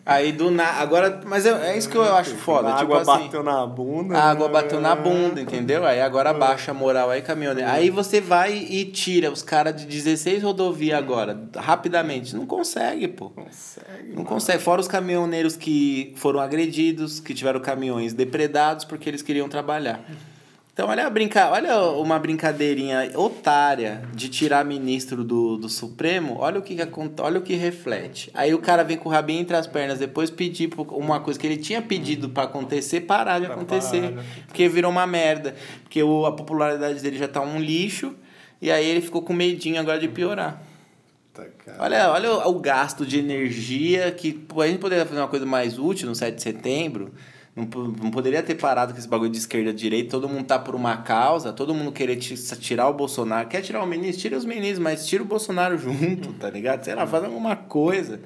Aí 0.09 0.31
do 0.31 0.49
nada. 0.49 0.79
Agora, 0.79 1.19
mas 1.25 1.45
é, 1.45 1.73
é 1.73 1.77
isso 1.77 1.89
que 1.89 1.97
eu 1.97 2.15
acho 2.15 2.33
foda. 2.37 2.69
a 2.69 2.77
tipo 2.77 2.93
água 2.95 3.13
assim, 3.13 3.25
bateu 3.25 3.43
na 3.43 3.67
bunda. 3.67 4.17
A 4.17 4.29
água 4.29 4.47
né? 4.47 4.53
bateu 4.53 4.79
na 4.79 4.95
bunda, 4.95 5.41
entendeu? 5.41 5.85
Aí 5.85 5.99
agora 5.99 6.33
baixa 6.33 6.71
a 6.71 6.73
moral 6.73 7.09
aí, 7.09 7.21
caminhoneiro. 7.21 7.69
Aí 7.69 7.89
você 7.89 8.21
vai 8.21 8.55
e 8.55 8.85
tira 8.85 9.29
os 9.29 9.43
caras 9.43 9.75
de 9.75 9.85
16 9.85 10.41
rodovias 10.41 10.97
agora, 10.97 11.37
rapidamente. 11.57 12.33
Não 12.37 12.45
consegue, 12.45 13.09
pô. 13.09 13.31
Consegue. 13.31 14.13
Não 14.15 14.23
consegue. 14.23 14.63
Fora 14.63 14.79
os 14.79 14.87
caminhoneiros 14.87 15.57
que 15.57 16.13
foram 16.15 16.39
agredidos, 16.39 17.19
que 17.19 17.33
tiveram 17.33 17.59
caminhões 17.59 18.13
depredados 18.13 18.85
porque 18.85 19.09
eles 19.09 19.21
queriam 19.21 19.49
trabalhar. 19.49 19.99
Então, 20.77 20.89
olha 20.89 21.07
a 21.07 21.09
brinca... 21.09 21.49
olha 21.49 21.75
uma 21.93 22.19
brincadeirinha 22.19 23.09
otária 23.15 24.03
de 24.13 24.29
tirar 24.29 24.63
ministro 24.63 25.23
do, 25.23 25.57
do 25.57 25.67
Supremo. 25.67 26.35
Olha 26.37 26.59
o 26.59 26.61
que, 26.61 26.75
que 26.75 26.99
olha 27.19 27.39
o 27.39 27.41
que 27.41 27.55
reflete. 27.55 28.29
Aí 28.31 28.53
o 28.53 28.59
cara 28.59 28.83
vem 28.83 28.95
com 28.95 29.09
o 29.09 29.11
rabinho 29.11 29.41
entre 29.41 29.55
as 29.55 29.65
pernas, 29.65 29.97
depois 29.97 30.29
pedir 30.29 30.69
uma 30.89 31.19
coisa 31.19 31.39
que 31.39 31.47
ele 31.47 31.57
tinha 31.57 31.81
pedido 31.81 32.29
pra 32.29 32.43
acontecer, 32.43 33.01
parar 33.01 33.39
de 33.39 33.47
Pra 33.47 33.55
acontecer. 33.55 34.11
parar. 34.11 34.25
Porque 34.45 34.69
virou 34.69 34.91
uma 34.91 35.07
merda. 35.07 35.55
Porque 35.81 36.03
o, 36.03 36.27
a 36.27 36.31
popularidade 36.31 37.01
dele 37.01 37.17
já 37.17 37.27
tá 37.27 37.41
um 37.41 37.59
lixo. 37.59 38.13
E 38.61 38.71
aí 38.71 38.87
ele 38.87 39.01
ficou 39.01 39.23
com 39.23 39.33
medinho 39.33 39.79
agora 39.79 39.97
de 39.99 40.07
piorar. 40.07 40.61
Olha, 41.79 42.11
olha 42.11 42.31
o, 42.31 42.51
o 42.51 42.59
gasto 42.59 43.03
de 43.03 43.17
energia 43.17 44.11
que 44.11 44.45
a 44.59 44.67
gente 44.67 44.77
poderia 44.77 45.07
fazer 45.07 45.19
uma 45.21 45.27
coisa 45.27 45.45
mais 45.47 45.79
útil 45.79 46.07
no 46.07 46.13
7 46.13 46.35
de 46.35 46.41
setembro. 46.43 47.11
Não, 47.57 47.65
não 48.03 48.11
poderia 48.11 48.43
ter 48.43 48.53
parado 48.55 48.93
com 48.93 48.99
esse 48.99 49.07
bagulho 49.07 49.31
de 49.31 49.39
esquerda 49.39 49.73
direita. 49.73 50.11
Todo 50.11 50.29
mundo 50.29 50.45
tá 50.45 50.59
por 50.59 50.75
uma 50.75 50.97
causa, 50.97 51.51
todo 51.51 51.73
mundo 51.73 51.91
querer 51.91 52.15
ti- 52.17 52.35
tirar 52.57 52.87
o 52.87 52.93
Bolsonaro. 52.93 53.47
Quer 53.49 53.61
tirar 53.61 53.83
o 53.83 53.87
ministro? 53.87 54.21
Tira 54.21 54.37
os 54.37 54.45
ministros, 54.45 54.79
mas 54.79 55.07
tira 55.07 55.23
o 55.23 55.25
Bolsonaro 55.25 55.75
junto, 55.79 56.33
tá 56.33 56.49
ligado? 56.51 56.83
Sei 56.85 56.93
lá, 56.93 57.07
faz 57.07 57.23
alguma 57.23 57.55
coisa. 57.55 58.19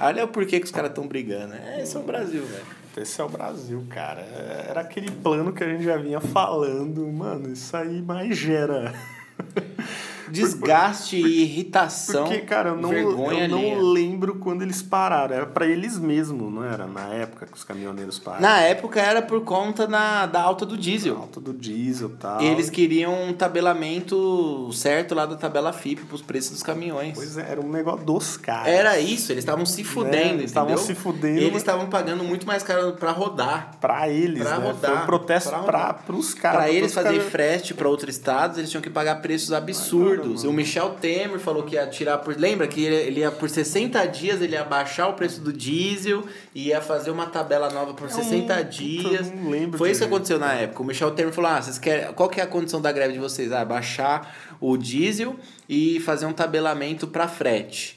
Olha 0.00 0.24
o 0.24 0.28
porquê 0.28 0.58
que 0.58 0.64
os 0.64 0.72
caras 0.72 0.90
estão 0.90 1.06
brigando. 1.06 1.52
É, 1.54 1.82
esse 1.82 1.94
é 1.96 2.00
o 2.00 2.02
Brasil, 2.02 2.42
velho. 2.42 2.64
Esse 2.96 3.20
é 3.20 3.24
o 3.24 3.28
Brasil, 3.28 3.84
cara. 3.90 4.22
Era 4.68 4.80
aquele 4.80 5.10
plano 5.10 5.52
que 5.52 5.62
a 5.62 5.68
gente 5.68 5.84
já 5.84 5.96
vinha 5.98 6.20
falando. 6.20 7.06
Mano, 7.06 7.52
isso 7.52 7.76
aí 7.76 8.00
mais 8.02 8.36
gera. 8.36 8.94
Desgaste 10.32 11.16
e 11.16 11.42
irritação. 11.42 12.24
Porque, 12.24 12.38
cara, 12.40 12.70
eu 12.70 12.76
não, 12.76 12.92
eu 12.92 13.48
não 13.48 13.80
lembro 13.92 14.36
quando 14.36 14.62
eles 14.62 14.82
pararam. 14.82 15.34
Era 15.34 15.46
pra 15.46 15.66
eles 15.66 15.98
mesmos, 15.98 16.52
não 16.52 16.64
era? 16.64 16.86
Na 16.86 17.08
época 17.08 17.46
que 17.46 17.56
os 17.56 17.64
caminhoneiros 17.64 18.18
pararam. 18.18 18.42
Na 18.42 18.60
época 18.60 19.00
era 19.00 19.22
por 19.22 19.42
conta 19.42 19.86
na, 19.86 20.26
da 20.26 20.40
alta 20.42 20.64
do 20.66 20.76
diesel. 20.76 21.16
Alta 21.16 21.40
do 21.40 21.52
diesel 21.52 22.08
e 22.08 22.12
tal. 22.18 22.40
Eles 22.40 22.70
queriam 22.70 23.28
um 23.28 23.32
tabelamento 23.32 24.70
certo 24.72 25.14
lá 25.14 25.26
da 25.26 25.36
tabela 25.36 25.72
FIP 25.72 26.04
pros 26.04 26.22
preços 26.22 26.52
dos 26.52 26.62
caminhões. 26.62 27.14
Pois 27.14 27.36
é, 27.36 27.50
era 27.50 27.60
um 27.60 27.68
negócio 27.70 28.04
dos 28.04 28.36
caras. 28.36 28.68
Era 28.72 28.98
isso, 28.98 29.32
eles 29.32 29.42
estavam 29.42 29.66
se 29.66 29.84
fudendo, 29.84 30.16
É, 30.16 30.28
eles 30.34 30.44
estavam 30.50 30.76
se 30.76 30.94
fudendo, 30.94 31.38
Eles 31.40 31.56
estavam 31.56 31.88
pagando 31.88 32.22
muito 32.24 32.46
mais 32.46 32.62
caro 32.62 32.92
pra 32.92 33.12
rodar. 33.12 33.72
Pra 33.80 34.08
eles, 34.08 34.42
Pra 34.42 34.58
né? 34.58 34.66
rodar, 34.66 34.90
Foi 34.92 35.02
um 35.02 35.06
protesto 35.06 35.50
rodar. 35.54 36.02
pros 36.06 36.34
caras. 36.34 36.58
Pra 36.60 36.70
eles 36.70 36.92
fazerem 36.94 37.20
frete 37.20 37.74
pra 37.74 37.88
outros 37.88 38.14
estados, 38.14 38.58
eles 38.58 38.70
tinham 38.70 38.82
que 38.82 38.90
pagar 38.90 39.16
preços 39.16 39.52
absurdos. 39.52 40.19
E 40.24 40.46
o 40.46 40.52
Michel 40.52 40.90
Temer 41.00 41.38
falou 41.38 41.62
que 41.62 41.74
ia 41.74 41.86
tirar 41.86 42.18
por. 42.18 42.36
Lembra 42.36 42.66
que 42.66 42.84
ele 42.84 43.20
ia 43.20 43.30
por 43.30 43.48
60 43.48 44.06
dias 44.06 44.40
ele 44.40 44.52
ia 44.52 44.64
baixar 44.64 45.08
o 45.08 45.14
preço 45.14 45.40
do 45.40 45.52
diesel 45.52 46.24
e 46.54 46.68
ia 46.68 46.80
fazer 46.80 47.10
uma 47.10 47.26
tabela 47.26 47.70
nova 47.70 47.94
por 47.94 48.10
60 48.10 48.40
puta, 48.40 48.64
dias. 48.64 49.32
não 49.32 49.50
lembro 49.50 49.78
Foi 49.78 49.90
isso 49.90 50.00
que 50.00 50.06
aconteceu 50.06 50.38
na 50.38 50.52
época. 50.54 50.82
O 50.82 50.86
Michel 50.86 51.10
Temer 51.12 51.32
falou: 51.32 51.50
ah, 51.50 51.62
vocês 51.62 51.78
querem. 51.78 52.12
Qual 52.12 52.28
que 52.28 52.40
é 52.40 52.42
a 52.42 52.46
condição 52.46 52.80
da 52.80 52.92
greve 52.92 53.14
de 53.14 53.18
vocês? 53.18 53.52
Ah, 53.52 53.64
baixar 53.64 54.56
o 54.60 54.76
diesel 54.76 55.36
e 55.68 56.00
fazer 56.00 56.26
um 56.26 56.32
tabelamento 56.32 57.06
pra 57.06 57.26
frete. 57.26 57.96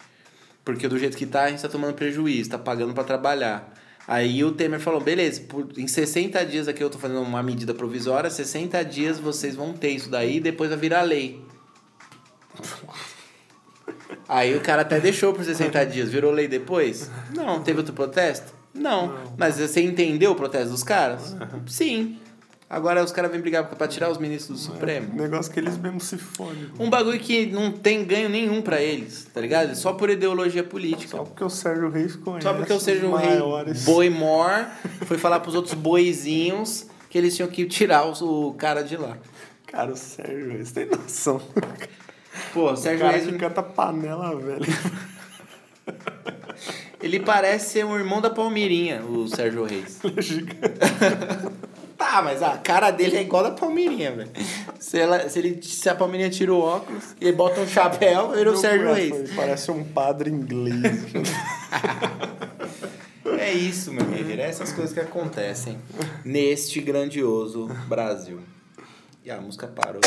Porque 0.63 0.87
do 0.87 0.97
jeito 0.97 1.17
que 1.17 1.25
tá, 1.25 1.43
a 1.43 1.49
gente 1.49 1.61
tá 1.61 1.67
tomando 1.67 1.93
prejuízo, 1.93 2.49
tá 2.49 2.57
pagando 2.57 2.93
pra 2.93 3.03
trabalhar. 3.03 3.73
Aí 4.07 4.43
o 4.43 4.51
Temer 4.51 4.79
falou, 4.79 4.99
beleza, 4.99 5.41
por, 5.41 5.67
em 5.77 5.87
60 5.87 6.45
dias 6.45 6.67
aqui 6.67 6.83
eu 6.83 6.89
tô 6.89 6.97
fazendo 6.97 7.21
uma 7.21 7.41
medida 7.41 7.73
provisória, 7.73 8.29
60 8.29 8.83
dias 8.83 9.17
vocês 9.17 9.55
vão 9.55 9.73
ter 9.73 9.91
isso 9.91 10.09
daí, 10.09 10.39
depois 10.39 10.69
vai 10.69 10.79
virar 10.79 11.01
lei. 11.03 11.41
Aí 14.27 14.55
o 14.55 14.61
cara 14.61 14.81
até 14.83 14.99
deixou 14.99 15.33
por 15.33 15.43
60 15.43 15.85
dias, 15.85 16.09
virou 16.09 16.31
lei 16.31 16.47
depois? 16.47 17.09
Não. 17.35 17.61
Teve 17.61 17.79
outro 17.79 17.93
protesto? 17.93 18.53
Não. 18.73 19.13
Mas 19.37 19.57
você 19.59 19.81
entendeu 19.81 20.31
o 20.31 20.35
protesto 20.35 20.69
dos 20.69 20.83
caras? 20.83 21.35
Sim. 21.67 22.17
Agora 22.69 23.03
os 23.03 23.11
caras 23.11 23.29
vêm 23.29 23.39
brigar 23.39 23.69
pra 23.69 23.87
tirar 23.87 24.09
os 24.09 24.17
ministros 24.17 24.57
do 24.59 24.65
Supremo. 24.73 25.13
Negócio 25.13 25.51
que 25.53 25.59
eles 25.59 25.77
mesmos 25.77 26.05
se 26.05 26.17
fodem. 26.17 26.71
Um 26.79 26.89
bagulho 26.89 27.19
que 27.19 27.45
não 27.45 27.71
tem 27.71 28.03
ganho 28.03 28.29
nenhum 28.29 28.63
pra 28.63 28.81
eles, 28.81 29.27
tá 29.31 29.39
ligado? 29.41 29.75
Só 29.75 29.93
por 29.93 30.09
ideologia 30.09 30.63
política. 30.63 31.17
Só 31.17 31.23
porque 31.23 31.43
o 31.43 31.49
Sérgio 31.49 31.89
Reis 31.89 32.15
conhece. 32.15 32.43
Só 32.47 32.53
porque 32.53 32.71
eu 32.71 32.79
seja 32.79 33.05
os 33.05 33.13
um 33.13 33.15
rei 33.15 33.29
maiores- 33.29 33.83
boi 33.85 34.09
mor, 34.09 34.65
foi 35.05 35.19
falar 35.19 35.39
pros 35.41 35.53
outros 35.53 35.75
boizinhos 35.75 36.87
que 37.11 37.17
eles 37.17 37.35
tinham 37.35 37.49
que 37.49 37.65
tirar 37.65 38.05
os- 38.09 38.23
o 38.23 38.53
cara 38.57 38.81
de 38.81 38.97
lá. 38.97 39.17
Cara, 39.67 39.91
o 39.91 39.95
Sérgio 39.95 40.49
Reis 40.53 40.71
tem 40.71 40.87
noção. 40.87 41.39
Pô, 42.53 42.69
o 42.69 42.73
O 42.73 42.77
Sérgio 42.77 43.05
cara 43.05 43.17
Reis, 43.17 43.37
canta 43.37 43.63
panela, 43.63 44.35
velho. 44.35 44.65
ele 47.01 47.19
parece 47.19 47.71
ser 47.71 47.85
um 47.85 47.95
irmão 47.97 48.21
da 48.21 48.29
Palmeirinha, 48.29 49.03
o 49.03 49.27
Sérgio 49.27 49.63
Reis. 49.63 49.99
Ele 50.03 50.19
é 50.19 50.21
gigante. 50.21 50.59
Tá, 51.95 52.21
mas 52.21 52.43
a 52.43 52.57
cara 52.57 52.91
dele 52.91 53.15
é 53.15 53.21
igual 53.21 53.43
da 53.43 53.51
Palmeirinha, 53.51 54.11
velho. 54.11 54.29
Se, 54.77 54.99
ela, 54.99 55.29
se, 55.29 55.39
ele, 55.39 55.63
se 55.63 55.87
a 55.87 55.95
Palmeirinha 55.95 56.29
tira 56.29 56.53
o 56.53 56.59
óculos 56.59 57.15
e 57.21 57.31
bota 57.31 57.61
um 57.61 57.67
chapéu, 57.67 58.31
vira 58.31 58.51
o 58.51 58.57
Sérgio 58.57 58.89
Ele 58.89 59.09
Reis. 59.09 59.31
Parece 59.33 59.71
um 59.71 59.85
padre 59.85 60.29
inglês. 60.29 60.75
É 63.43 63.51
isso, 63.51 63.91
meu 63.91 64.05
guerreiro. 64.05 64.41
É 64.41 64.45
essas 64.45 64.71
coisas 64.71 64.93
que 64.93 64.99
acontecem 65.01 65.77
neste 66.23 66.79
grandioso 66.79 67.67
Brasil. 67.87 68.39
E 69.23 69.29
a 69.29 69.41
música 69.41 69.67
parou. 69.67 70.01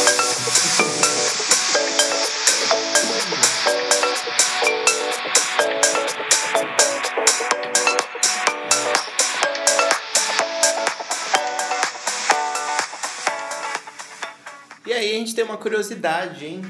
E 14.87 14.93
aí 14.93 15.11
a 15.11 15.19
gente 15.19 15.35
tem 15.35 15.45
uma 15.45 15.57
curiosidade, 15.57 16.47
hein? 16.47 16.62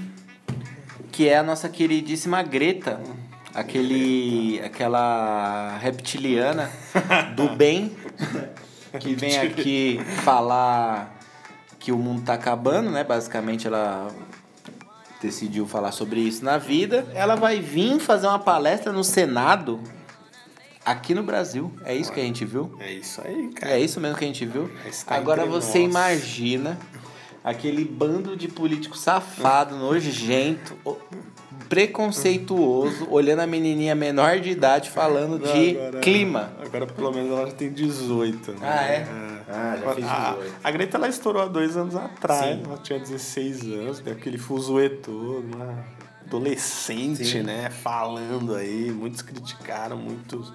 Que 1.12 1.28
é 1.28 1.36
a 1.36 1.42
nossa 1.42 1.68
queridíssima 1.68 2.42
Greta. 2.42 3.02
Aquele, 3.54 4.58
aquela 4.64 5.76
reptiliana 5.76 6.70
do 7.36 7.50
bem 7.50 7.94
que 8.98 9.14
vem 9.14 9.38
aqui 9.38 10.00
falar 10.24 11.18
que 11.78 11.92
o 11.92 11.98
mundo 11.98 12.22
tá 12.22 12.32
acabando, 12.32 12.90
né? 12.90 13.04
Basicamente 13.04 13.66
ela 13.66 14.08
decidiu 15.20 15.66
falar 15.66 15.92
sobre 15.92 16.20
isso 16.20 16.44
na 16.44 16.58
vida. 16.58 17.06
Ela 17.14 17.34
vai 17.34 17.60
vir 17.60 17.98
fazer 18.00 18.26
uma 18.26 18.38
palestra 18.38 18.92
no 18.92 19.02
Senado 19.04 19.80
aqui 20.84 21.14
no 21.14 21.22
Brasil. 21.22 21.72
É 21.84 21.94
isso 21.94 22.12
que 22.12 22.20
a 22.20 22.24
gente 22.24 22.44
viu? 22.44 22.76
É 22.78 22.92
isso 22.92 23.20
aí, 23.24 23.48
cara. 23.48 23.72
É 23.72 23.80
isso 23.80 24.00
mesmo 24.00 24.16
que 24.16 24.24
a 24.24 24.28
gente 24.28 24.44
viu? 24.46 24.70
Está 24.86 25.16
Agora 25.16 25.44
você 25.44 25.78
nós. 25.80 25.88
imagina 25.90 26.78
aquele 27.42 27.84
bando 27.84 28.36
de 28.36 28.48
político 28.48 28.96
safado, 28.96 29.76
nojento, 29.76 30.76
preconceituoso, 31.68 33.06
olhando 33.10 33.40
a 33.40 33.46
menininha 33.46 33.94
menor 33.94 34.38
de 34.40 34.50
idade 34.50 34.90
falando 34.90 35.38
de 35.38 35.76
Agora- 35.78 36.00
clima. 36.00 36.52
Agora 36.64 36.86
pelo 36.86 37.12
menos 37.12 37.30
ela 37.30 37.46
já 37.46 37.52
tem 37.52 37.70
18. 37.72 38.52
Né? 38.52 38.58
Ah, 38.62 38.84
é? 38.84 39.06
Ah, 39.48 39.76
já 39.80 39.94
fez 39.94 40.06
A, 40.06 40.30
18. 40.34 40.54
a 40.64 40.70
Greta 40.70 40.96
ela 40.96 41.08
estourou 41.08 41.42
há 41.42 41.46
dois 41.46 41.76
anos 41.76 41.94
atrás. 41.94 42.56
Sim. 42.56 42.62
Ela 42.64 42.78
tinha 42.78 42.98
16 42.98 43.62
anos, 43.72 44.00
deu 44.00 44.12
aquele 44.14 44.38
fuzuê 44.38 44.88
todo, 44.88 45.44
né? 45.56 45.84
Adolescente, 46.26 47.24
Sim. 47.24 47.42
né? 47.42 47.70
Falando 47.70 48.54
aí. 48.56 48.90
Muitos 48.90 49.22
criticaram, 49.22 49.96
muitos. 49.96 50.52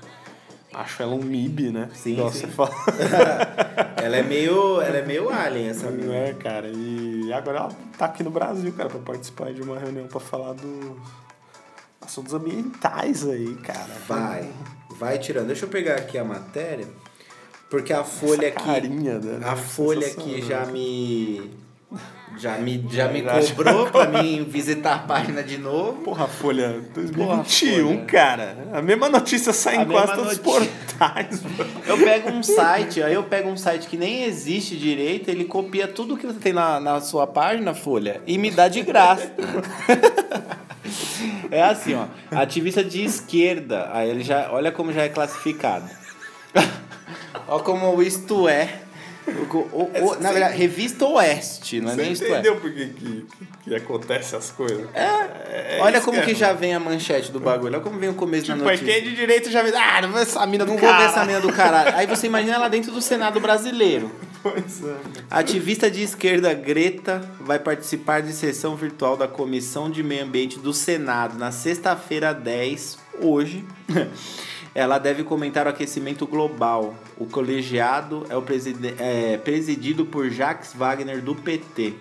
Acho 0.74 1.04
ela 1.04 1.14
um 1.14 1.22
MIB, 1.22 1.72
né? 1.72 1.90
Sim, 1.94 2.14
Igual 2.14 2.32
sim. 2.32 2.42
você 2.42 2.48
fala. 2.48 2.72
ela 4.02 4.18
é 4.18 4.24
meio, 4.24 4.82
ela 4.82 4.98
é 4.98 5.06
meio 5.06 5.30
alien 5.30 5.70
essa 5.70 5.92
Não 5.92 6.14
é, 6.14 6.34
cara. 6.34 6.70
E 6.74 7.32
agora 7.34 7.58
ela 7.60 7.70
tá 7.98 8.06
aqui 8.06 8.24
no 8.24 8.32
Brasil, 8.32 8.72
cara, 8.74 8.90
pra 8.90 9.00
participar 9.00 9.54
de 9.54 9.62
uma 9.62 9.78
reunião 9.78 10.08
pra 10.08 10.20
falar 10.20 10.54
dos 10.54 10.96
assuntos 12.00 12.34
ambientais 12.34 13.28
aí, 13.28 13.56
cara. 13.56 13.92
Vai, 14.08 14.50
vai 14.98 15.20
tirando. 15.20 15.48
Deixa 15.48 15.66
eu 15.66 15.70
pegar 15.70 15.96
aqui 15.96 16.18
a 16.18 16.24
matéria, 16.24 16.88
porque 17.70 17.92
a 17.92 18.04
folha 18.04 18.48
Essa 18.48 18.58
aqui, 18.58 18.66
carinha 18.66 19.20
dela 19.20 19.50
a 19.50 19.54
é 19.54 19.56
folha 19.56 20.08
aqui 20.08 20.42
já 20.42 20.66
me 20.66 21.52
já 22.38 22.58
me 22.58 22.84
já 22.90 23.08
me 23.08 23.22
cobrou 23.22 23.88
pra 23.88 24.08
mim 24.08 24.44
visitar 24.48 24.96
a 24.96 25.00
página 25.00 25.44
de 25.44 25.58
novo. 25.58 26.02
Porra, 26.04 26.28
Folha 26.28 26.82
2021, 26.94 27.88
Folha. 27.88 28.06
cara. 28.06 28.58
A 28.74 28.82
mesma 28.82 29.10
notícia 29.10 29.54
sai 29.54 29.78
A 29.78 29.82
em 29.84 29.86
quase 29.86 30.14
todos 30.16 30.32
os 30.34 30.38
portais. 30.38 31.42
Eu 31.86 31.98
pego 31.98 32.30
um 32.30 32.44
site, 32.44 33.02
aí 33.02 33.14
eu 33.14 33.24
pego 33.24 33.50
um 33.50 33.58
site 33.58 33.88
que 33.88 33.98
nem 33.98 34.24
existe 34.24 34.78
direito, 34.78 35.30
ele 35.30 35.46
copia 35.46 35.88
tudo 35.88 36.16
que 36.16 36.28
você 36.28 36.40
tem 36.40 36.54
na, 36.54 36.80
na 36.80 37.02
sua 37.02 37.26
página, 37.26 37.74
Folha, 37.74 38.22
e 38.28 38.38
me 38.38 38.52
dá 38.52 38.68
de 38.68 38.82
graça. 38.82 39.34
é 41.50 41.64
assim, 41.64 41.96
ó. 41.96 42.06
Ativista 42.32 42.84
de 42.84 43.04
esquerda. 43.04 43.90
Aí 43.92 44.10
ele 44.10 44.24
já. 44.24 44.52
Olha 44.52 44.72
como 44.72 44.94
já 44.94 45.04
é 45.04 45.10
classificado. 45.10 45.90
olha 47.48 47.64
como 47.64 48.02
isto 48.02 48.48
é. 48.48 48.82
O- 49.28 49.58
o- 49.58 49.92
o- 50.14 50.20
na 50.20 50.32
verdade, 50.32 50.58
revista 50.58 51.06
Oeste, 51.06 51.80
não 51.80 51.92
é 51.92 51.96
nem 51.96 52.16
Você 52.16 52.26
é. 52.26 52.30
entendeu 52.32 52.56
por 52.56 52.72
que, 52.74 52.88
que, 52.88 53.26
que 53.64 53.76
acontece 53.76 54.36
as 54.36 54.50
coisas? 54.50 54.88
É, 54.96 55.78
Olha 55.80 55.98
isso 55.98 56.06
como 56.06 56.22
que 56.24 56.32
é. 56.32 56.36
já 56.36 56.54
vem 56.54 56.74
a 56.74 56.80
manchete 56.80 57.32
do 57.32 57.40
bagulho. 57.40 57.74
Olha 57.76 57.80
como 57.84 58.00
vem 58.00 58.10
o 58.10 58.16
começo 58.16 58.46
Tipo, 58.46 58.58
da 58.58 58.64
notícia. 58.64 58.86
quem 58.86 58.96
é 58.96 59.00
de 59.02 59.16
direito 59.16 59.52
já 59.52 59.62
vê. 59.62 59.72
Ah, 59.76 60.02
não 60.02 60.12
vou 60.12 60.20
essa 60.22 60.44
mina 60.48 60.66
do 60.66 60.72
Não 60.74 60.80
vou 60.80 60.90
ver 60.98 61.04
essa 61.04 61.20
menina 61.22 61.40
do 61.40 61.54
caralho. 61.54 61.96
Aí 61.96 62.08
você 62.08 62.26
imagina 62.28 62.56
ela 62.56 62.68
dentro 62.68 62.92
do 62.92 63.02
Senado 63.02 63.40
brasileiro. 63.40 64.12
Pois 64.42 64.84
é. 64.84 64.96
Ativista 65.30 65.90
de 65.90 66.02
esquerda 66.02 66.52
Greta 66.54 67.22
vai 67.40 67.60
participar 67.60 68.22
de 68.24 68.34
sessão 68.34 68.76
virtual 68.76 69.16
da 69.16 69.28
Comissão 69.28 69.90
de 69.90 70.02
Meio 70.02 70.24
Ambiente 70.24 70.58
do 70.58 70.74
Senado 70.74 71.38
na 71.38 71.52
sexta-feira 71.52 72.34
10, 72.34 72.98
hoje. 73.22 73.64
Ela 74.74 74.98
deve 74.98 75.24
comentar 75.24 75.66
o 75.68 75.70
aquecimento 75.70 76.26
global. 76.26 76.96
O 77.18 77.26
colegiado 77.26 78.26
é, 78.30 78.38
o 78.38 78.42
preside- 78.42 78.96
é 78.98 79.38
presidido 79.38 80.06
por 80.06 80.30
Jacques 80.30 80.74
Wagner, 80.74 81.22
do 81.22 81.36
PT. 81.36 81.94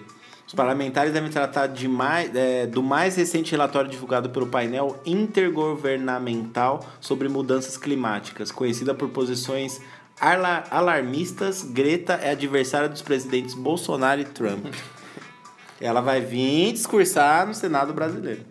Os 0.47 0.55
parlamentares 0.55 1.13
devem 1.13 1.31
tratar 1.31 1.67
de 1.69 1.87
mais, 1.89 2.35
é, 2.35 2.67
do 2.67 2.83
mais 2.83 3.17
recente 3.17 3.53
relatório 3.53 3.89
divulgado 3.91 4.31
pelo 4.31 4.47
painel 4.47 5.01
intergovernamental 5.07 6.85
sobre 7.01 7.29
mudanças 7.29 7.77
climáticas, 7.77 8.51
conhecida 8.51 8.95
por 8.95 9.09
posições 9.11 9.81
alar- 10.21 10.67
alarmistas. 10.71 11.63
Greta 11.63 12.15
é 12.15 12.31
adversária 12.31 12.89
dos 12.89 13.03
presidentes 13.03 13.55
Bolsonaro 13.55 14.21
e 14.21 14.25
Trump. 14.25 14.67
Ela 15.81 16.01
vai 16.01 16.21
vir 16.21 16.73
discursar 16.73 17.47
no 17.47 17.55
Senado 17.55 17.93
brasileiro. 17.95 18.43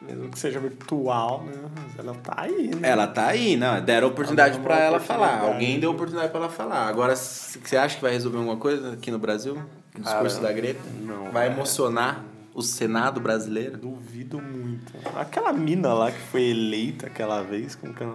Mesmo 0.00 0.30
que 0.30 0.38
seja 0.38 0.58
virtual, 0.58 1.44
né? 1.44 1.52
Mas 1.76 1.98
ela 1.98 2.14
tá 2.14 2.34
aí, 2.38 2.74
né? 2.74 2.88
Ela 2.88 3.06
tá 3.06 3.26
aí, 3.26 3.56
não. 3.56 3.80
Deram 3.82 4.08
oportunidade 4.08 4.58
uma 4.58 4.74
ela 4.74 4.98
falar. 5.00 5.40
Alguém 5.40 5.78
deu 5.78 5.90
oportunidade 5.90 6.30
pra 6.30 6.40
ela 6.40 6.48
falar. 6.48 6.88
Agora, 6.88 7.14
você 7.14 7.76
acha 7.76 7.96
que 7.96 8.02
vai 8.02 8.12
resolver 8.12 8.38
alguma 8.38 8.56
coisa 8.56 8.94
aqui 8.94 9.10
no 9.10 9.18
Brasil? 9.18 9.54
O 9.94 10.00
discurso 10.00 10.36
Cara, 10.40 10.48
da 10.48 10.52
Greta? 10.54 10.80
não, 11.00 11.24
Vai 11.24 11.48
cara. 11.48 11.58
emocionar 11.58 12.24
o 12.54 12.62
Senado 12.62 13.20
brasileiro? 13.20 13.76
Duvido 13.76 14.40
muito. 14.40 14.92
Aquela 15.16 15.52
mina 15.52 15.92
lá 15.92 16.10
que 16.10 16.18
foi 16.18 16.44
eleita 16.44 17.06
aquela 17.06 17.42
vez, 17.42 17.74
como 17.74 17.92
que 17.92 18.02
ela... 18.02 18.14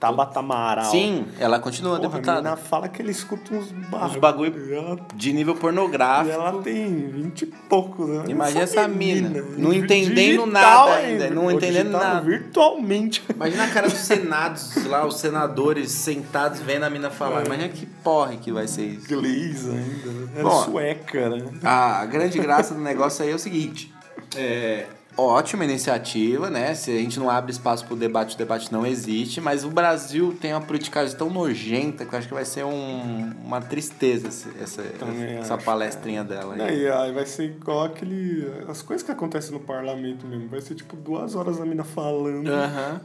Tabata 0.00 0.38
Amaral. 0.38 0.90
Sim, 0.92 1.26
ela 1.40 1.58
continua 1.58 1.96
Porra, 1.96 2.06
a 2.08 2.10
deputada. 2.12 2.36
menina 2.42 2.56
fala 2.56 2.88
que 2.88 3.02
ele 3.02 3.10
escuta 3.10 3.52
uns 3.52 3.72
bagulho. 3.72 4.04
Uns 4.10 4.16
bagulho 4.16 4.68
E 4.70 4.72
ela, 4.72 4.98
de 5.14 5.32
nível 5.32 5.54
e 5.54 5.58
pornográfico. 5.58 6.32
ela 6.34 6.62
tem 6.62 7.08
vinte 7.10 7.42
e 7.42 7.46
pouco, 7.46 8.06
né? 8.06 8.22
Imagina 8.28 8.62
essa 8.62 8.86
mina, 8.86 9.28
não 9.56 9.70
Digital 9.70 9.74
entendendo 9.74 10.46
nada 10.46 10.94
ainda, 10.94 11.30
não 11.30 11.42
Pô, 11.42 11.50
entendendo 11.50 11.86
digital 11.86 12.00
nada. 12.00 12.20
Virtualmente. 12.20 13.24
Imagina 13.34 13.64
a 13.64 13.68
cara 13.70 13.88
dos 13.88 13.98
senados 14.06 14.84
lá, 14.86 15.04
os 15.04 15.18
senadores 15.18 15.90
sentados 15.90 16.60
vendo 16.60 16.84
a 16.84 16.90
mina 16.90 17.10
falar. 17.10 17.44
Imagina 17.44 17.68
que 17.68 17.84
porra 17.84 18.36
que 18.36 18.52
vai 18.52 18.68
ser 18.68 18.84
isso. 18.86 19.12
Inglês 19.12 19.66
ainda. 19.68 19.76
né? 20.12 20.28
Era 20.36 20.42
Bom, 20.44 20.62
sueca, 20.64 21.28
né? 21.30 21.44
A 21.64 22.06
grande 22.06 22.38
graça 22.38 22.72
do 22.72 22.80
negócio 22.80 23.24
aí 23.24 23.32
é 23.32 23.34
o 23.34 23.38
seguinte: 23.38 23.92
é, 24.36 24.86
ótima 25.18 25.64
iniciativa, 25.64 26.48
né? 26.50 26.74
Se 26.74 26.90
a 26.90 26.98
gente 27.00 27.18
não 27.18 27.28
abre 27.28 27.50
espaço 27.50 27.84
pro 27.84 27.96
debate, 27.96 28.34
o 28.34 28.38
debate 28.38 28.72
não 28.72 28.86
existe, 28.86 29.40
mas 29.40 29.64
o 29.64 29.68
Brasil 29.70 30.36
tem 30.40 30.52
uma 30.52 30.60
politicagem 30.60 31.16
tão 31.16 31.28
nojenta 31.30 32.04
que 32.04 32.12
eu 32.14 32.18
acho 32.18 32.28
que 32.28 32.34
vai 32.34 32.44
ser 32.44 32.64
um- 32.64 33.32
uma 33.44 33.60
tristeza 33.60 34.28
essa, 34.28 34.82
Também 34.98 35.36
essa 35.38 35.54
acho, 35.54 35.64
palestrinha 35.64 36.22
dela. 36.24 36.54
aí. 36.54 36.60
Aí, 36.60 36.88
aí 36.90 37.12
vai 37.12 37.26
ser 37.26 37.44
igual 37.44 37.84
aquele. 37.84 38.46
As 38.68 38.82
coisas 38.82 39.04
que 39.04 39.10
acontecem 39.12 39.52
no 39.52 39.60
parlamento 39.60 40.26
mesmo. 40.26 40.48
Vai 40.48 40.60
ser 40.60 40.74
tipo 40.74 40.96
duas 40.96 41.34
horas 41.34 41.60
a 41.60 41.64
mina 41.64 41.84
falando. 41.84 42.48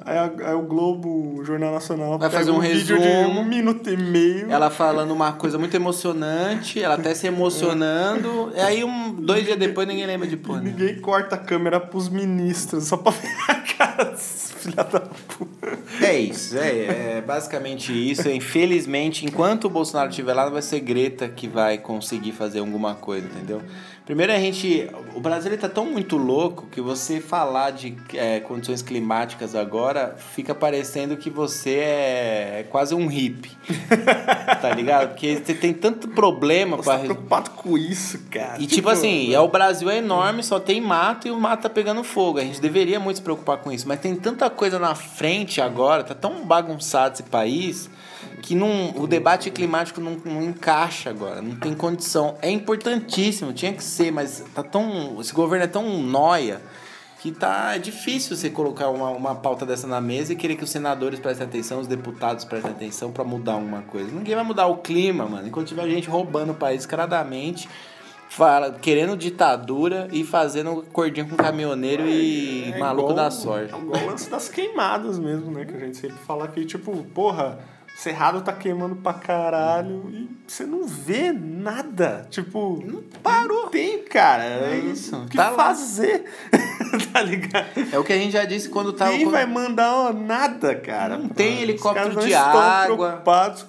Aí, 0.06 0.18
a- 0.18 0.32
aí 0.50 0.54
o 0.56 0.62
Globo, 0.62 1.40
o 1.40 1.44
Jornal 1.46 1.72
Nacional, 1.74 2.18
Vai 2.20 2.30
fazer 2.30 2.52
um 2.52 2.60
vídeo 2.60 2.98
de 3.00 3.04
resumo. 3.08 3.40
um 3.42 3.46
minuto 3.46 3.90
e 3.90 3.98
meio. 3.98 4.52
Ela 4.52 4.70
falando 4.70 5.12
uma 5.12 5.32
coisa 5.34 5.58
muito 5.58 5.76
emocionante, 5.76 6.82
ela 6.82 6.96
até 6.96 7.14
se 7.16 7.26
emocionando, 7.28 8.52
e 8.56 8.60
aí 8.60 8.84
um, 8.84 9.14
dois 9.14 9.46
dias 9.46 9.58
depois 9.58 9.88
ninguém 9.88 10.06
lembra 10.06 10.28
de 10.28 10.36
E 10.36 10.38
porra. 10.38 10.62
né? 10.62 10.70
ninguém 10.72 11.00
corta 11.00 11.36
a 11.36 11.38
câmera 11.38 11.80
pros 11.80 12.03
ministros, 12.10 12.86
só 12.86 12.98
pra 12.98 13.12
ver 13.12 13.36
a 13.48 13.56
cara 13.56 14.16
filha 14.64 14.84
da 14.84 15.02
puta. 15.02 15.78
É 16.02 16.18
isso, 16.18 16.58
é, 16.58 17.18
é 17.18 17.22
basicamente 17.22 17.92
isso. 17.92 18.30
Infelizmente, 18.30 19.26
enquanto 19.26 19.66
o 19.66 19.70
Bolsonaro 19.70 20.10
estiver 20.10 20.34
lá, 20.34 20.50
vai 20.50 20.62
ser 20.62 20.80
Greta 20.80 21.28
que 21.28 21.48
vai 21.48 21.78
conseguir 21.78 22.32
fazer 22.32 22.60
alguma 22.60 22.96
coisa, 22.96 23.28
entendeu? 23.28 23.62
Primeiro 24.06 24.34
a 24.34 24.38
gente. 24.38 24.90
O 25.16 25.22
Brasil 25.22 25.52
ele 25.52 25.62
tá 25.62 25.70
tão 25.70 25.86
muito 25.86 26.18
louco 26.18 26.68
que 26.68 26.82
você 26.82 27.22
falar 27.22 27.72
de 27.72 27.96
é, 28.14 28.42
condições 28.42 28.82
climáticas 28.82 29.56
agora 29.56 30.16
fica 30.34 30.54
parecendo 30.54 31.16
que 31.16 31.30
você 31.30 31.78
é, 31.78 32.66
quase 32.70 32.94
um 32.94 33.08
hippie. 33.08 33.52
tá 34.62 34.74
ligado? 34.74 35.10
Porque 35.10 35.38
você 35.38 35.54
tem 35.54 35.74
tanto 35.74 36.10
problema 36.10 36.78
pra 36.78 36.98
tá 36.98 37.00
preocupado 37.00 37.52
com 37.52 37.78
isso, 37.78 38.20
cara. 38.30 38.62
E 38.62 38.68
tipo 38.68 38.90
assim, 38.90 39.34
é, 39.34 39.40
o 39.40 39.48
Brasil 39.48 39.90
é 39.90 39.98
enorme, 39.98 40.44
só 40.44 40.60
tem 40.60 40.82
mato 40.82 41.28
e 41.28 41.32
o 41.32 41.40
mato 41.40 41.64
tá 41.64 41.70
pegando 41.70 42.04
fogo. 42.04 42.40
A 42.40 42.44
gente 42.44 42.60
deveria 42.60 43.00
muito 43.00 43.18
se 43.18 43.24
preocupar 43.24 43.58
com 43.58 43.72
isso. 43.72 43.88
Mas 43.88 44.02
tem 44.02 44.16
tanta 44.16 44.50
coisa 44.50 44.78
na 44.78 44.96
frente 44.96 45.62
agora, 45.62 46.04
tá 46.04 46.16
tão 46.16 46.46
bagunçado 46.46 47.14
esse 47.14 47.24
país, 47.24 47.90
que 48.44 48.54
não, 48.56 48.92
o 48.98 49.08
debate 49.08 49.50
climático 49.50 50.02
não, 50.02 50.18
não 50.26 50.44
encaixa 50.44 51.10
agora. 51.10 51.42
Não 51.42 51.56
tem 51.56 51.74
condição. 51.74 52.36
É 52.42 52.50
importantíssimo, 52.52 53.54
tinha 53.54 53.72
que 53.72 53.82
ser, 53.82 54.12
mas 54.12 54.44
tá 54.54 54.62
tão. 54.62 55.18
Esse 55.22 55.34
governo 55.34 55.64
é 55.64 55.68
tão 55.68 55.98
nóia 56.02 56.62
que 57.22 57.32
tá 57.32 57.74
é 57.74 57.80
difícil 57.80 58.36
você 58.36 58.50
colocar 58.50 58.90
uma, 58.90 59.10
uma 59.12 59.34
pauta 59.34 59.66
dessa 59.66 59.88
na 59.88 60.02
mesa 60.02 60.34
e 60.34 60.36
querer 60.36 60.58
que 60.58 60.64
os 60.66 60.70
senadores 60.70 61.22
prestem 61.22 61.48
atenção, 61.48 61.80
os 61.80 61.88
deputados 61.88 62.44
prestem 62.44 62.72
atenção 62.72 63.14
pra 63.14 63.24
mudar 63.24 63.54
alguma 63.54 63.82
coisa. 63.84 64.12
Ninguém 64.12 64.36
vai 64.36 64.44
mudar 64.44 64.68
o 64.68 64.80
clima, 64.80 65.26
mano. 65.26 65.48
Enquanto 65.48 65.70
tiver 65.70 65.88
gente 65.88 66.10
roubando 66.10 66.52
o 66.52 66.56
país 66.56 66.80
descaradamente, 66.80 67.70
fala, 68.28 68.74
querendo 68.74 69.16
ditadura 69.16 70.10
e 70.12 70.26
fazendo 70.26 70.84
cordinha 70.92 71.26
com 71.26 71.38
caminhoneiro 71.38 72.06
e 72.10 72.74
É 72.74 72.78
maluco 72.78 73.12
igual- 73.12 73.16
da 73.26 73.32
sorte. 73.32 73.74
É 73.74 73.78
igual 73.78 74.04
o 74.04 74.06
lance 74.08 74.30
das 74.30 74.50
queimadas 74.50 75.18
mesmo, 75.18 75.50
né? 75.50 75.64
Que 75.64 75.76
a 75.78 75.80
gente 75.80 75.96
sempre 75.96 76.18
fala 76.28 76.46
que, 76.50 76.66
tipo, 76.66 76.92
porra, 77.14 77.58
Cerrado 77.96 78.42
tá 78.42 78.52
queimando 78.52 78.96
pra 78.98 79.14
caralho 79.14 80.04
e 80.12 80.30
você 80.48 80.66
não 80.66 80.86
vê 80.86 81.32
nada. 81.32 82.28
Tipo, 82.30 82.84
não 82.86 83.02
parou. 83.22 83.64
Não 83.64 83.70
tem, 83.70 84.04
cara. 84.04 84.44
É 84.44 84.78
isso, 84.78 85.16
O 85.16 85.26
que 85.28 85.38
tá 85.38 85.52
fazer? 85.52 86.26
tá 87.14 87.22
ligado? 87.22 87.68
É 87.92 87.98
o 87.98 88.04
que 88.04 88.12
a 88.12 88.18
gente 88.18 88.34
já 88.34 88.44
disse 88.46 88.68
quando 88.70 88.92
tava. 88.92 89.12
Ninguém 89.12 89.28
quando- 89.28 89.34
vai 89.34 89.46
mandar 89.46 89.94
ó, 89.96 90.12
nada, 90.14 90.76
cara. 90.76 91.18
Não 91.18 91.30
tem 91.30 91.62
helicóptero 91.62 92.20
de 92.20 92.34
água, 92.34 93.22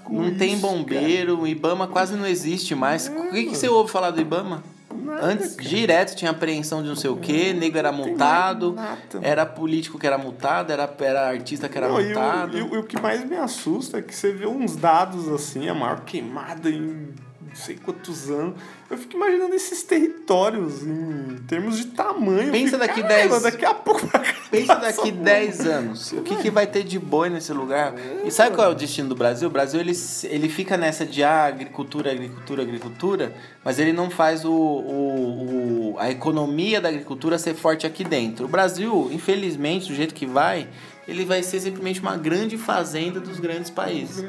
Não 0.08 0.34
tem 0.34 0.54
isso, 0.54 0.62
bombeiro, 0.62 1.40
o 1.40 1.46
Ibama 1.46 1.86
quase 1.86 2.16
não 2.16 2.26
existe 2.26 2.74
mais. 2.74 3.06
O 3.08 3.30
que, 3.30 3.44
que 3.44 3.56
você 3.56 3.68
ouve 3.68 3.90
falar 3.92 4.10
do 4.10 4.20
Ibama? 4.20 4.64
Nada, 4.94 5.26
Antes, 5.26 5.54
cara. 5.56 5.68
direto 5.68 6.14
tinha 6.16 6.30
apreensão 6.30 6.82
de 6.82 6.88
não 6.88 6.96
sei 6.96 7.10
o 7.10 7.16
quê, 7.16 7.52
nego 7.52 7.76
era 7.76 7.90
multado, 7.92 8.74
era 9.22 9.44
político 9.44 9.98
que 9.98 10.06
era 10.06 10.16
multado, 10.18 10.72
era, 10.72 10.92
era 11.00 11.28
artista 11.28 11.68
que 11.68 11.76
era 11.76 11.88
Não, 11.88 12.00
e, 12.00 12.04
multado. 12.06 12.54
o, 12.56 12.58
e 12.58 12.62
o- 12.62 12.74
e 12.74 12.78
o 12.78 12.84
que 12.84 13.00
mais 13.00 13.24
me 13.24 13.36
assusta 13.36 13.98
é 13.98 14.02
que 14.02 14.14
você 14.14 14.32
vê 14.32 14.46
uns 14.46 14.76
dados 14.76 15.28
assim, 15.28 15.68
a 15.68 15.74
maior 15.74 16.00
queimada 16.00 16.68
em 16.70 17.08
não 17.46 17.54
sei 17.54 17.76
quantos 17.76 18.30
anos. 18.30 18.54
Eu 18.94 18.98
fico 18.98 19.16
imaginando 19.16 19.54
esses 19.56 19.82
territórios 19.82 20.82
em 20.84 21.38
termos 21.48 21.76
de 21.78 21.86
tamanho. 21.86 22.52
Pensa 22.52 22.78
daqui 22.78 23.02
"Caramba, 23.02 23.40
10 23.40 23.42
Daqui 23.42 23.64
a 23.64 23.74
pouco 23.74 24.06
Pensa 24.50 24.76
daqui 24.76 25.10
porra." 25.10 25.24
10 25.24 25.60
anos, 25.66 26.12
o 26.12 26.22
que, 26.22 26.36
que 26.36 26.48
vai 26.50 26.64
ter 26.66 26.84
de 26.84 26.96
boi 26.98 27.28
nesse 27.28 27.52
lugar? 27.52 27.92
E 28.24 28.30
sabe 28.30 28.54
qual 28.54 28.68
é 28.68 28.70
o 28.70 28.74
destino 28.74 29.08
do 29.08 29.16
Brasil? 29.16 29.48
O 29.48 29.50
Brasil 29.50 29.80
ele, 29.80 29.92
ele 30.24 30.48
fica 30.48 30.76
nessa 30.76 31.04
de 31.04 31.24
ah, 31.24 31.44
agricultura, 31.46 32.12
agricultura, 32.12 32.62
agricultura, 32.62 33.34
mas 33.64 33.80
ele 33.80 33.92
não 33.92 34.08
faz 34.10 34.44
o, 34.44 34.52
o, 34.52 35.94
o- 35.94 35.96
a 35.98 36.10
economia 36.10 36.80
da 36.80 36.88
agricultura 36.88 37.36
ser 37.38 37.54
forte 37.54 37.86
aqui 37.86 38.04
dentro. 38.04 38.44
O 38.44 38.48
Brasil, 38.48 39.08
infelizmente, 39.12 39.88
do 39.88 39.94
jeito 39.94 40.14
que 40.14 40.24
vai, 40.26 40.68
ele 41.06 41.24
vai 41.24 41.42
ser 41.42 41.60
simplesmente 41.60 42.00
uma 42.00 42.16
grande 42.16 42.56
fazenda 42.56 43.20
dos 43.20 43.38
grandes 43.38 43.70
países. 43.70 44.24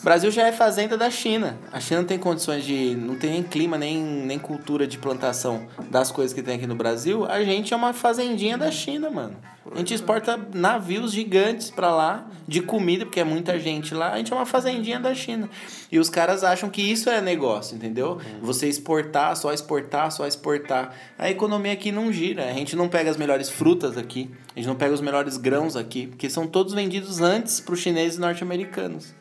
O 0.00 0.02
Brasil 0.02 0.30
já 0.30 0.46
é 0.46 0.52
fazenda 0.52 0.96
da 0.96 1.10
China. 1.10 1.58
A 1.72 1.80
China 1.80 2.00
não 2.00 2.06
tem 2.06 2.18
condições 2.18 2.64
de. 2.64 2.94
não 2.94 3.16
tem 3.16 3.30
nem 3.30 3.42
clima, 3.42 3.76
nem, 3.76 4.02
nem 4.02 4.38
cultura 4.38 4.86
de 4.86 4.98
plantação 4.98 5.66
das 5.90 6.10
coisas 6.10 6.32
que 6.32 6.42
tem 6.42 6.56
aqui 6.56 6.66
no 6.66 6.76
Brasil. 6.76 7.24
A 7.26 7.42
gente 7.42 7.72
é 7.72 7.76
uma 7.76 7.92
fazendinha 7.92 8.56
da 8.56 8.70
China, 8.70 9.10
mano. 9.10 9.36
A 9.74 9.78
gente 9.78 9.94
exporta 9.94 10.38
navios 10.54 11.12
gigantes 11.12 11.70
pra 11.70 11.90
lá, 11.94 12.26
de 12.46 12.62
comida, 12.62 13.04
porque 13.04 13.20
é 13.20 13.24
muita 13.24 13.58
gente 13.58 13.94
lá. 13.94 14.12
A 14.12 14.16
gente 14.16 14.32
é 14.32 14.36
uma 14.36 14.46
fazendinha 14.46 14.98
da 14.98 15.14
China. 15.14 15.48
E 15.92 15.98
os 15.98 16.08
caras 16.08 16.42
acham 16.42 16.70
que 16.70 16.80
isso 16.80 17.10
é 17.10 17.20
negócio, 17.20 17.76
entendeu? 17.76 18.18
Você 18.40 18.68
exportar, 18.68 19.36
só 19.36 19.52
exportar, 19.52 20.10
só 20.10 20.26
exportar. 20.26 20.94
A 21.18 21.30
economia 21.30 21.72
aqui 21.72 21.92
não 21.92 22.12
gira. 22.12 22.48
A 22.48 22.52
gente 22.52 22.74
não 22.74 22.88
pega 22.88 23.10
as 23.10 23.16
melhores 23.16 23.50
frutas 23.50 23.98
aqui. 23.98 24.30
A 24.54 24.58
gente 24.58 24.68
não 24.68 24.76
pega 24.76 24.94
os 24.94 25.00
melhores 25.00 25.36
grãos 25.36 25.76
aqui, 25.76 26.06
porque 26.06 26.30
são 26.30 26.46
todos 26.46 26.72
vendidos 26.72 27.20
antes 27.20 27.60
para 27.60 27.74
os 27.74 27.80
chineses 27.80 28.16
e 28.16 28.20
norte-americanos. 28.20 29.14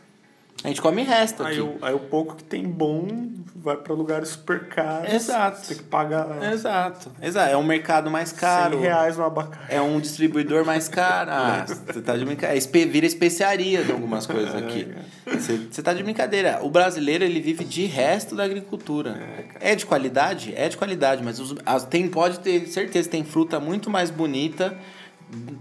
A 0.63 0.67
gente 0.69 0.81
come 0.81 1.03
resto 1.03 1.43
aqui. 1.43 1.53
Aí, 1.53 1.61
o, 1.61 1.77
aí 1.81 1.93
o 1.93 1.99
pouco 1.99 2.35
que 2.35 2.43
tem 2.43 2.63
bom 2.63 3.07
vai 3.55 3.75
pra 3.77 3.93
lugares 3.93 4.29
super 4.29 4.67
caros. 4.67 5.13
Exato. 5.13 5.67
Tem 5.67 5.77
que 5.77 5.83
pagar 5.83 6.27
Exato. 6.51 7.11
Exato. 7.21 7.51
É 7.51 7.57
um 7.57 7.63
mercado 7.63 8.09
mais 8.09 8.29
100 8.29 8.37
caro. 8.39 8.79
reais 8.79 9.17
no 9.17 9.23
abacate. 9.25 9.65
É 9.73 9.81
um 9.81 9.99
distribuidor 9.99 10.65
mais 10.65 10.87
caro. 10.87 11.29
Ah, 11.31 11.65
você 11.65 12.01
tá 12.01 12.15
de 12.17 12.25
brincadeira. 12.25 12.57
Espe- 12.57 12.85
Vira 12.85 13.05
especiaria 13.05 13.83
de 13.83 13.91
algumas 13.91 14.25
coisas 14.25 14.55
aqui. 14.55 14.87
Você 15.27 15.57
você 15.71 15.81
tá 15.83 15.93
de 15.93 16.01
brincadeira. 16.03 16.59
O 16.63 16.69
brasileiro, 16.69 17.23
ele 17.23 17.39
vive 17.39 17.63
de 17.63 17.85
resto 17.85 18.35
da 18.35 18.43
agricultura. 18.43 19.17
É 19.59 19.75
de 19.75 19.85
qualidade? 19.85 20.53
É 20.55 20.67
de 20.69 20.75
qualidade, 20.77 21.23
mas 21.23 21.39
os, 21.39 21.55
as- 21.65 21.85
tem, 21.85 22.07
pode 22.07 22.39
ter 22.39 22.65
certeza, 22.67 23.09
tem 23.09 23.23
fruta 23.23 23.59
muito 23.59 23.89
mais 23.89 24.09
bonita. 24.09 24.75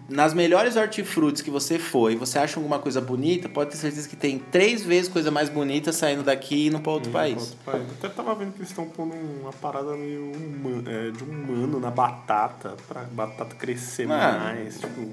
Nas 0.09 0.33
melhores 0.33 0.77
hortifrutis 0.77 1.43
que 1.43 1.51
você 1.51 1.77
for 1.79 2.13
e 2.13 2.15
você 2.15 2.39
acha 2.39 2.59
alguma 2.59 2.79
coisa 2.79 3.01
bonita, 3.01 3.49
pode 3.49 3.71
ter 3.71 3.77
certeza 3.77 4.09
que 4.09 4.15
tem 4.15 4.39
três 4.39 4.83
vezes 4.85 5.09
coisa 5.11 5.31
mais 5.31 5.49
bonita 5.49 5.93
saindo 5.93 6.23
daqui 6.23 6.55
e 6.55 6.67
indo 6.69 6.79
para 6.79 6.93
outro 6.93 7.11
país. 7.11 7.37
Outro 7.37 7.57
país. 7.65 7.83
Até 7.99 8.09
tava 8.09 8.35
vendo 8.37 8.53
que 8.53 8.59
eles 8.59 8.69
estão 8.71 8.87
pondo 8.89 9.15
uma 9.15 9.53
parada 9.53 9.93
meio 9.97 10.31
huma- 10.33 10.85
é, 10.89 11.11
de 11.11 11.25
humano 11.25 11.81
na 11.81 11.91
batata, 11.91 12.77
pra 12.87 13.03
batata 13.03 13.57
crescer 13.57 14.07
Mano. 14.07 14.39
mais. 14.39 14.79
Tipo, 14.79 15.13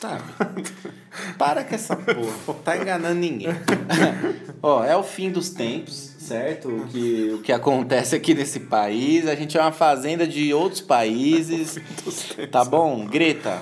Sabe? 0.00 0.22
Para 1.38 1.64
com 1.64 1.74
essa 1.74 1.96
porra. 1.96 2.54
Tá 2.64 2.76
enganando 2.76 3.14
ninguém. 3.14 3.48
Ó, 4.62 4.84
é 4.84 4.96
o 4.96 5.02
fim 5.02 5.30
dos 5.30 5.50
tempos, 5.50 5.94
certo? 6.18 6.68
O 6.68 6.86
que, 6.88 7.30
o 7.34 7.38
que 7.38 7.52
acontece 7.52 8.14
aqui 8.14 8.34
nesse 8.34 8.60
país. 8.60 9.26
A 9.26 9.34
gente 9.34 9.56
é 9.56 9.60
uma 9.60 9.72
fazenda 9.72 10.26
de 10.26 10.52
outros 10.52 10.80
países. 10.80 11.78
Tá 12.50 12.64
bom? 12.64 13.06
Greta, 13.06 13.60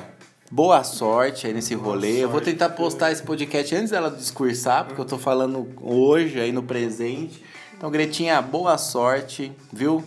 boa 0.51 0.83
sorte 0.85 1.47
aí 1.47 1.53
nesse 1.53 1.75
rolê. 1.75 2.23
Eu 2.23 2.29
vou 2.29 2.41
tentar 2.41 2.71
postar 2.71 3.13
esse 3.13 3.23
podcast 3.23 3.75
antes 3.75 3.91
dela 3.91 4.11
discursar, 4.11 4.85
porque 4.85 5.01
eu 5.01 5.05
tô 5.05 5.19
falando 5.19 5.69
hoje 5.81 6.41
aí 6.41 6.53
no 6.53 6.63
presente. 6.63 7.43
Então, 7.77 7.91
Gretinha, 7.91 8.41
boa 8.41 8.79
sorte, 8.79 9.53
viu? 9.73 10.03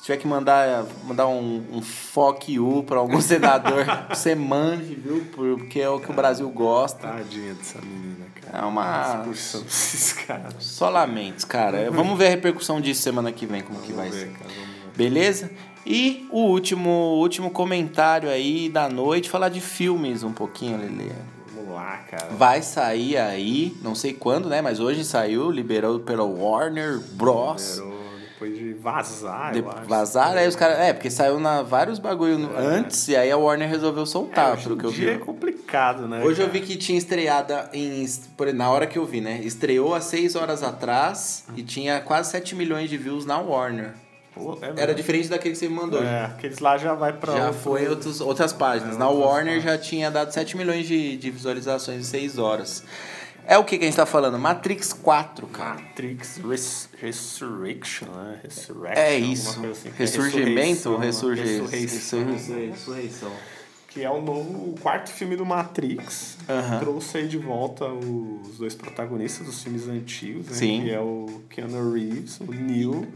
Se 0.00 0.06
tiver 0.06 0.16
que 0.16 0.26
mandar, 0.26 0.86
mandar 1.04 1.26
um, 1.28 1.62
um 1.74 1.82
fuck 1.82 2.50
you 2.50 2.82
pra 2.86 2.98
algum 2.98 3.20
senador, 3.20 3.84
você 4.08 4.34
mande, 4.34 4.94
viu? 4.94 5.26
Porque 5.30 5.78
é 5.78 5.90
o 5.90 6.00
que 6.00 6.10
o 6.10 6.14
Brasil 6.14 6.48
gosta. 6.48 7.06
Tadinha 7.06 7.52
dessa 7.52 7.82
menina, 7.82 8.24
cara. 8.40 8.64
É 8.64 8.66
uma. 8.66 9.16
Expulsão 9.18 9.60
desses 9.60 10.12
caras. 10.14 10.54
Só 10.58 10.88
lamentos, 10.88 11.44
cara. 11.44 11.90
Vamos 11.92 12.18
ver 12.18 12.28
a 12.28 12.30
repercussão 12.30 12.80
disso 12.80 13.02
semana 13.02 13.30
que 13.30 13.44
vem, 13.44 13.60
como 13.60 13.78
que 13.82 13.92
vai 13.92 14.08
Vamos 14.08 14.22
ser. 14.22 14.28
ver, 14.28 14.38
cara, 14.38 14.50
vamos 14.50 14.68
ver. 14.86 14.96
Beleza? 14.96 15.50
E 15.84 16.26
o 16.30 16.44
último, 16.44 16.90
último 17.18 17.50
comentário 17.50 18.30
aí 18.30 18.70
da 18.70 18.88
noite, 18.88 19.28
falar 19.28 19.50
de 19.50 19.60
filmes 19.60 20.22
um 20.22 20.32
pouquinho, 20.32 20.78
Lele. 20.78 21.12
Vamos 21.54 21.74
lá, 21.74 21.98
cara. 22.10 22.28
Vai 22.38 22.62
sair 22.62 23.18
aí, 23.18 23.76
não 23.82 23.94
sei 23.94 24.14
quando, 24.14 24.48
né? 24.48 24.62
Mas 24.62 24.80
hoje 24.80 25.04
saiu, 25.04 25.50
liberou 25.50 26.00
pela 26.00 26.24
Warner 26.24 26.98
Bros. 27.12 27.76
Liberou 27.76 27.99
depois 28.40 28.58
de 28.58 28.72
vazar, 28.72 29.52
De 29.52 29.58
eu 29.58 29.70
acho. 29.70 29.84
vazar, 29.84 30.36
aí 30.36 30.48
os 30.48 30.56
caras. 30.56 30.78
É, 30.78 30.92
porque 30.94 31.10
saiu 31.10 31.38
na 31.38 31.60
vários 31.62 31.98
bagulho 31.98 32.38
no- 32.38 32.56
antes 32.56 33.06
e 33.08 33.14
aí 33.16 33.30
a 33.30 33.36
Warner 33.36 33.68
resolveu 33.68 34.06
soltar, 34.06 34.54
Hoje 34.54 34.62
pelo 34.64 34.76
que 34.78 34.84
eu 34.86 34.90
dia 34.90 35.10
é 35.10 35.14
vi. 35.14 35.18
complicado, 35.20 36.08
né? 36.08 36.20
Hoje 36.24 36.40
eu 36.40 36.46
cara? 36.46 36.58
vi 36.58 36.66
que 36.66 36.76
tinha 36.76 36.96
estreada 36.96 37.68
em. 37.74 38.06
por- 38.36 38.50
Na 38.54 38.70
hora 38.70 38.86
que 38.86 38.98
eu 38.98 39.04
vi, 39.04 39.20
né? 39.20 39.40
Estreou 39.44 39.94
há 39.94 40.00
seis 40.00 40.34
horas 40.34 40.62
atrás 40.62 41.44
e 41.54 41.62
tinha 41.62 42.00
quase 42.00 42.30
7 42.30 42.54
milhões 42.54 42.88
de 42.88 42.96
views 42.96 43.26
na 43.26 43.38
Warner. 43.38 43.92
Pô, 44.34 44.56
é 44.62 44.72
Era 44.80 44.94
diferente 44.94 45.28
daquele 45.28 45.52
que 45.52 45.58
você 45.58 45.68
me 45.68 45.74
mandou. 45.74 46.02
É, 46.02 46.24
aqueles 46.26 46.60
lá 46.60 46.78
já 46.78 46.94
vai 46.94 47.12
pra 47.12 47.32
Já 47.36 47.46
outro- 47.48 47.60
foi 47.60 47.88
outros, 47.88 48.20
outras 48.20 48.52
páginas. 48.52 48.96
É, 48.96 48.98
Na 48.98 49.08
outras 49.08 49.26
Warner 49.28 49.60
já 49.60 49.76
tinha 49.76 50.10
dado 50.10 50.32
7 50.32 50.56
milhões 50.56 50.86
de, 50.86 51.16
de 51.16 51.30
visualizações 51.30 51.98
em 52.00 52.04
6 52.04 52.38
horas. 52.38 52.84
É 53.46 53.58
o 53.58 53.64
que, 53.64 53.76
que 53.78 53.84
a 53.84 53.86
gente 53.86 53.96
tá 53.96 54.06
falando? 54.06 54.38
Matrix 54.38 54.92
4, 54.92 55.46
cara. 55.48 55.80
Matrix 55.80 56.38
Res 56.38 56.88
Resurrection, 57.00 58.08
né? 58.08 58.40
Resurrection, 58.42 59.02
É 59.02 59.16
isso. 59.18 59.66
assim. 59.66 59.90
Ressurgimento? 59.96 60.96
Ressurreição, 60.96 60.98
Ressurge... 60.98 61.42
Ressurreição. 61.42 62.24
Ressurreição. 62.70 63.32
Que 63.88 64.04
é 64.04 64.10
o 64.10 64.22
novo, 64.22 64.70
o 64.70 64.74
quarto 64.80 65.10
filme 65.10 65.34
do 65.34 65.44
Matrix. 65.44 66.38
Aham. 66.48 66.78
Trouxe 66.78 67.18
aí 67.18 67.26
de 67.26 67.38
volta 67.38 67.86
os 67.86 68.58
dois 68.58 68.72
protagonistas 68.74 69.44
dos 69.44 69.60
filmes 69.62 69.88
antigos, 69.88 70.46
né? 70.46 70.52
Sim. 70.54 70.82
Que 70.84 70.90
é 70.92 71.00
o 71.00 71.42
Keanu 71.50 71.92
Reeves, 71.92 72.38
o 72.38 72.52
Neo. 72.52 73.08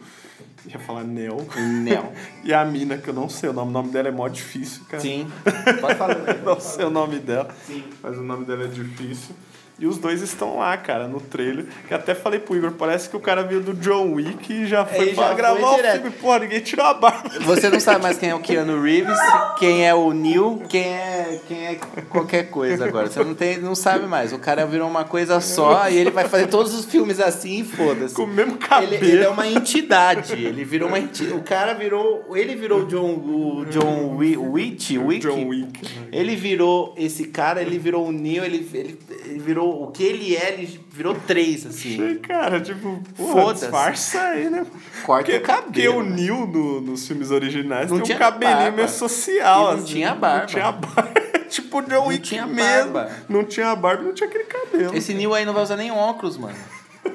Ia 0.67 0.79
falar 0.81 1.05
Neo. 1.05 1.37
Não. 1.57 2.13
E 2.43 2.53
a 2.53 2.65
mina, 2.65 2.99
que 2.99 3.09
eu 3.09 3.15
não 3.15 3.29
sei 3.29 3.51
o 3.51 3.53
nome. 3.53 3.71
O 3.71 3.73
nome 3.73 3.91
dela 3.91 4.09
é 4.09 4.11
mó 4.11 4.27
difícil, 4.27 4.83
cara. 4.87 5.01
Sim. 5.01 5.31
Pode 5.81 5.95
falar. 5.97 6.17
não 6.45 6.59
sei 6.59 6.85
o 6.85 6.91
nome 6.91 7.21
dela. 7.21 7.55
Sim. 7.65 7.85
Mas 8.03 8.19
o 8.19 8.23
nome 8.23 8.45
dela 8.45 8.65
é 8.65 8.69
difícil. 8.69 9.35
E 9.77 9.87
os 9.87 9.99
dois 9.99 10.23
estão 10.23 10.59
lá, 10.59 10.77
cara, 10.77 11.09
no 11.09 11.21
trailer. 11.21 11.65
Que 11.89 11.95
até 11.95 12.15
falei 12.15 12.39
pro 12.39 12.55
Igor, 12.57 12.71
parece 12.73 13.09
que 13.09 13.17
o 13.17 13.21
cara 13.21 13.43
veio 13.43 13.61
do 13.61 13.75
John 13.75 14.13
Wick 14.13 14.53
e 14.53 14.67
já 14.67 14.85
foi 14.85 15.13
pra 15.13 15.23
já 15.23 15.27
foi 15.29 15.37
gravar 15.37 15.71
o 15.73 15.79
filme. 15.79 16.11
Pô, 16.11 16.37
ninguém 16.37 16.61
tirou 16.61 16.87
a 16.87 16.95
barba. 16.95 17.29
Você 17.41 17.69
não 17.69 17.81
sabe 17.81 18.01
mais 18.01 18.17
quem 18.17 18.29
é 18.31 18.35
o 18.37 18.39
Keanu 18.39 18.81
Reeves, 18.81 19.19
quem 19.59 19.85
é 19.85 19.93
o 19.93 20.13
Neil, 20.13 20.63
quem 20.69 20.85
é, 20.85 21.41
quem 21.49 21.67
é 21.67 21.75
qualquer 22.09 22.51
coisa 22.51 22.85
agora. 22.87 23.09
Você 23.09 23.25
não, 23.25 23.35
tem, 23.35 23.59
não 23.59 23.75
sabe 23.75 24.07
mais. 24.07 24.33
O 24.33 24.39
cara 24.39 24.65
virou 24.65 24.89
uma 24.89 25.03
coisa 25.05 25.41
só 25.41 25.89
e 25.91 25.97
ele 25.97 26.11
vai 26.13 26.29
fazer 26.29 26.47
todos 26.47 26.73
os 26.73 26.85
filmes 26.85 27.19
assim 27.19 27.59
e 27.61 27.65
foda-se. 27.65 28.15
Com 28.15 28.23
o 28.23 28.27
mesmo 28.29 28.57
cabelo. 28.57 28.95
Ele, 28.95 29.11
ele 29.11 29.25
é 29.25 29.29
uma 29.29 29.49
entidade. 29.49 30.35
Ele 30.35 30.65
virou 30.65 30.89
uma 30.89 31.01
entidade. 31.01 31.37
O 31.37 31.43
cara 31.43 31.75
virou. 31.75 32.25
Ele 32.37 32.55
virou 32.55 32.83
o 32.83 32.87
John, 32.87 33.11
o 33.15 33.67
John 33.71 34.15
Wi- 34.17 34.37
Wick, 34.37 34.97
Wick. 34.99 35.21
John 35.27 35.49
Wick. 35.49 35.81
Ele 36.13 36.37
virou 36.37 36.95
esse 36.97 37.25
cara, 37.27 37.61
ele 37.61 37.77
virou 37.77 38.07
o 38.07 38.13
Neo, 38.13 38.45
ele, 38.45 38.69
ele, 38.73 38.99
ele 39.25 39.39
virou 39.41 39.64
o 39.69 39.91
que 39.91 40.03
ele 40.03 40.37
é, 40.37 40.53
ele 40.53 40.81
virou 40.91 41.15
três, 41.15 41.67
assim. 41.67 41.95
Achei, 41.95 42.15
cara, 42.19 42.61
tipo, 42.61 43.03
porra, 43.17 43.33
Foda-se. 43.43 43.61
disfarça 43.63 44.21
aí, 44.21 44.51
né? 44.51 44.67
Corta 45.05 45.25
Porque, 45.31 45.37
o 45.37 45.43
cabelo. 45.43 45.65
porque 45.73 45.89
o 45.89 46.03
Neil 46.03 46.47
no- 46.47 46.81
nos 46.81 47.07
filmes 47.07 47.31
originais 47.31 47.91
Não 47.91 47.99
tem 47.99 48.07
tinha 48.07 48.17
um 48.17 48.21
cabelinho 48.21 48.57
barba. 48.59 48.77
meio 48.77 48.89
social. 48.89 49.63
E 49.63 49.67
não 49.67 49.75
assim, 49.83 49.85
tinha 49.87 50.15
barba. 50.15 50.39
Não 50.41 50.47
tinha 50.47 50.73
barba. 50.73 51.13
tipo 51.49 51.79
o 51.79 51.83
John 51.83 52.07
Wick 52.09 52.23
tinha 52.23 52.47
mesmo. 52.47 52.93
barba. 52.93 53.13
Não 53.29 53.45
tinha 53.45 53.75
barba 53.77 54.03
e 54.03 54.07
não 54.07 54.15
tinha 54.15 54.29
aquele 54.29 54.45
cabelo. 54.45 54.97
Esse 54.97 55.13
Neil 55.15 55.35
aí 55.35 55.45
não 55.45 55.53
vai 55.55 55.63
usar 55.63 55.77
nem 55.77 55.91
óculos, 55.91 56.37
mano. 56.37 56.55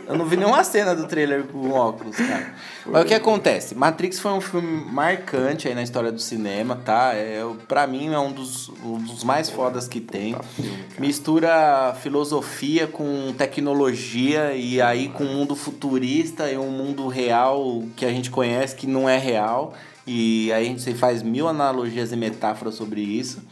Eu 0.08 0.18
não 0.18 0.26
vi 0.26 0.38
nenhuma 0.38 0.64
cena 0.64 0.96
do 0.96 1.06
trailer 1.08 1.44
com 1.44 1.70
óculos, 1.70 2.16
cara. 2.16 2.54
Mas 2.86 3.04
o 3.04 3.06
que 3.06 3.14
acontece? 3.14 3.76
Matrix 3.76 4.20
foi 4.20 4.32
um 4.32 4.42
filme 4.42 4.86
marcante 4.92 5.68
aí 5.68 5.76
na 5.76 5.84
história 5.84 6.12
do 6.12 6.20
cinema, 6.20 6.76
tá? 6.84 7.14
É, 7.14 7.44
pra 7.68 7.86
mim 7.86 8.12
é 8.12 8.20
um 8.20 8.32
dos, 8.32 8.70
um 8.84 8.98
dos 8.98 9.24
mais 9.24 9.50
fodas 9.50 9.88
que 9.88 10.02
tem. 10.02 10.36
Mistura 10.98 11.96
filosofia 12.02 12.88
com 12.88 13.34
tecnologia 13.38 14.54
e 14.54 14.82
aí 14.82 15.10
com 15.10 15.24
um 15.24 15.34
mundo 15.34 15.56
futurista 15.56 16.52
e 16.52 16.58
um 16.58 16.72
mundo 16.72 17.08
real 17.08 17.84
que 17.96 18.06
a 18.06 18.10
gente 18.10 18.32
conhece 18.32 18.76
que 18.76 18.88
não 18.88 19.08
é 19.08 19.18
real. 19.18 19.76
E 20.08 20.52
aí 20.52 20.66
a 20.66 20.70
gente 20.70 20.96
faz 20.96 21.22
mil 21.22 21.48
analogias 21.48 22.12
e 22.12 22.16
metáforas 22.16 22.74
sobre 22.74 23.02
isso. 23.02 23.44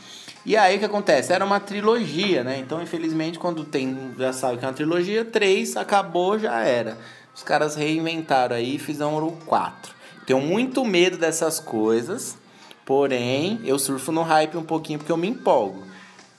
E 0.47 0.55
aí 0.55 0.77
o 0.77 0.79
que 0.79 0.85
acontece? 0.85 1.33
Era 1.33 1.43
uma 1.43 1.59
trilogia, 1.59 2.41
né? 2.41 2.57
Então, 2.57 2.81
infelizmente, 2.81 3.37
quando 3.37 3.65
tem, 3.65 4.13
já 4.17 4.31
sabe 4.31 4.57
que 4.57 4.63
é 4.63 4.67
uma 4.69 4.73
trilogia, 4.73 5.25
três 5.25 5.75
acabou, 5.75 6.39
já 6.39 6.63
era. 6.63 6.97
Os 7.35 7.43
caras 7.43 7.75
reinventaram 7.75 8.55
aí 8.55 8.75
e 8.75 8.79
fizeram 8.79 9.17
o 9.17 9.33
quatro. 9.45 9.93
Tenho 10.25 10.39
muito 10.39 10.85
medo 10.85 11.17
dessas 11.17 11.59
coisas, 11.59 12.37
porém, 12.85 13.59
eu 13.65 13.77
surfo 13.77 14.09
no 14.13 14.21
hype 14.21 14.55
um 14.55 14.63
pouquinho 14.63 14.99
porque 14.99 15.11
eu 15.11 15.17
me 15.17 15.27
empolgo. 15.27 15.83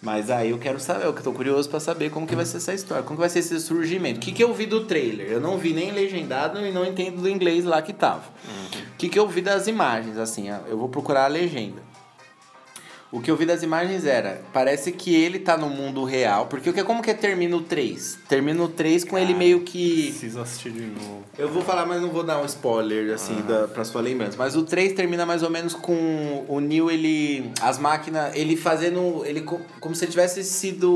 Mas 0.00 0.30
aí 0.30 0.50
eu 0.50 0.58
quero 0.58 0.80
saber, 0.80 1.04
eu 1.04 1.12
tô 1.12 1.30
curioso 1.30 1.68
pra 1.68 1.78
saber 1.78 2.08
como 2.10 2.26
que 2.26 2.34
vai 2.34 2.46
ser 2.46 2.56
essa 2.56 2.72
história, 2.72 3.02
como 3.02 3.16
que 3.16 3.20
vai 3.20 3.28
ser 3.28 3.40
esse 3.40 3.60
surgimento. 3.60 4.20
O 4.20 4.22
que, 4.22 4.32
que 4.32 4.42
eu 4.42 4.54
vi 4.54 4.64
do 4.64 4.86
trailer? 4.86 5.28
Eu 5.28 5.40
não 5.40 5.58
vi 5.58 5.74
nem 5.74 5.90
legendado 5.90 6.64
e 6.64 6.72
não 6.72 6.86
entendo 6.86 7.20
do 7.20 7.28
inglês 7.28 7.62
lá 7.62 7.82
que 7.82 7.92
tava. 7.92 8.24
O 8.94 8.96
que, 8.96 9.10
que 9.10 9.18
eu 9.18 9.28
vi 9.28 9.42
das 9.42 9.66
imagens? 9.66 10.16
Assim, 10.16 10.48
eu 10.48 10.78
vou 10.78 10.88
procurar 10.88 11.26
a 11.26 11.28
legenda. 11.28 11.87
O 13.10 13.20
que 13.22 13.30
eu 13.30 13.36
vi 13.36 13.46
das 13.46 13.62
imagens 13.62 14.04
era, 14.04 14.42
parece 14.52 14.92
que 14.92 15.14
ele 15.14 15.38
tá 15.38 15.56
no 15.56 15.68
mundo 15.70 16.04
real, 16.04 16.44
porque 16.46 16.68
o 16.68 16.74
que 16.74 16.84
como 16.84 17.02
que 17.02 17.14
termina 17.14 17.56
o 17.56 17.62
3? 17.62 18.18
Termina 18.28 18.62
o 18.62 18.68
3 18.68 19.02
com 19.04 19.16
ele 19.18 19.32
meio 19.32 19.60
que 19.60 20.08
Preciso 20.10 20.40
assistir 20.40 20.70
de 20.72 20.82
novo. 20.82 21.24
eu 21.38 21.48
vou 21.48 21.62
falar, 21.62 21.86
mas 21.86 22.02
não 22.02 22.10
vou 22.10 22.22
dar 22.22 22.38
um 22.38 22.44
spoiler, 22.44 23.14
assim, 23.14 23.40
da, 23.48 23.66
pra 23.66 23.82
sua 23.82 24.02
lembrança. 24.02 24.36
Mas 24.36 24.54
o 24.56 24.62
3 24.62 24.92
termina 24.92 25.24
mais 25.24 25.42
ou 25.42 25.48
menos 25.48 25.72
com 25.74 26.44
o 26.46 26.60
Neo, 26.60 26.90
ele. 26.90 27.50
As 27.62 27.78
máquinas. 27.78 28.36
Ele 28.36 28.56
fazendo. 28.56 29.24
Ele 29.24 29.40
co- 29.40 29.60
como 29.80 29.94
se 29.94 30.06
tivesse 30.06 30.44
sido 30.44 30.90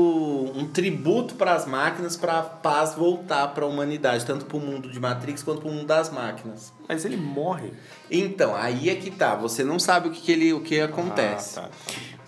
um 0.55 0.67
tributo 0.67 1.33
para 1.33 1.53
as 1.55 1.65
máquinas 1.65 2.15
pra 2.15 2.41
paz 2.43 2.93
voltar 2.93 3.47
pra 3.55 3.65
humanidade, 3.65 4.23
tanto 4.23 4.45
pro 4.45 4.59
mundo 4.59 4.87
de 4.91 4.99
Matrix 4.99 5.41
quanto 5.41 5.61
pro 5.61 5.71
mundo 5.71 5.85
das 5.87 6.11
máquinas. 6.11 6.71
Mas 6.87 7.05
ele 7.05 7.17
morre. 7.17 7.71
Então, 8.13 8.55
aí 8.55 8.89
é 8.89 8.95
que 8.95 9.09
tá. 9.11 9.35
Você 9.35 9.63
não 9.63 9.79
sabe 9.79 10.07
o 10.07 10.11
que, 10.11 10.21
que 10.21 10.31
ele, 10.31 10.53
o 10.53 10.61
que 10.61 10.79
acontece. 10.79 11.59
Ah, 11.59 11.63
tá. 11.63 11.69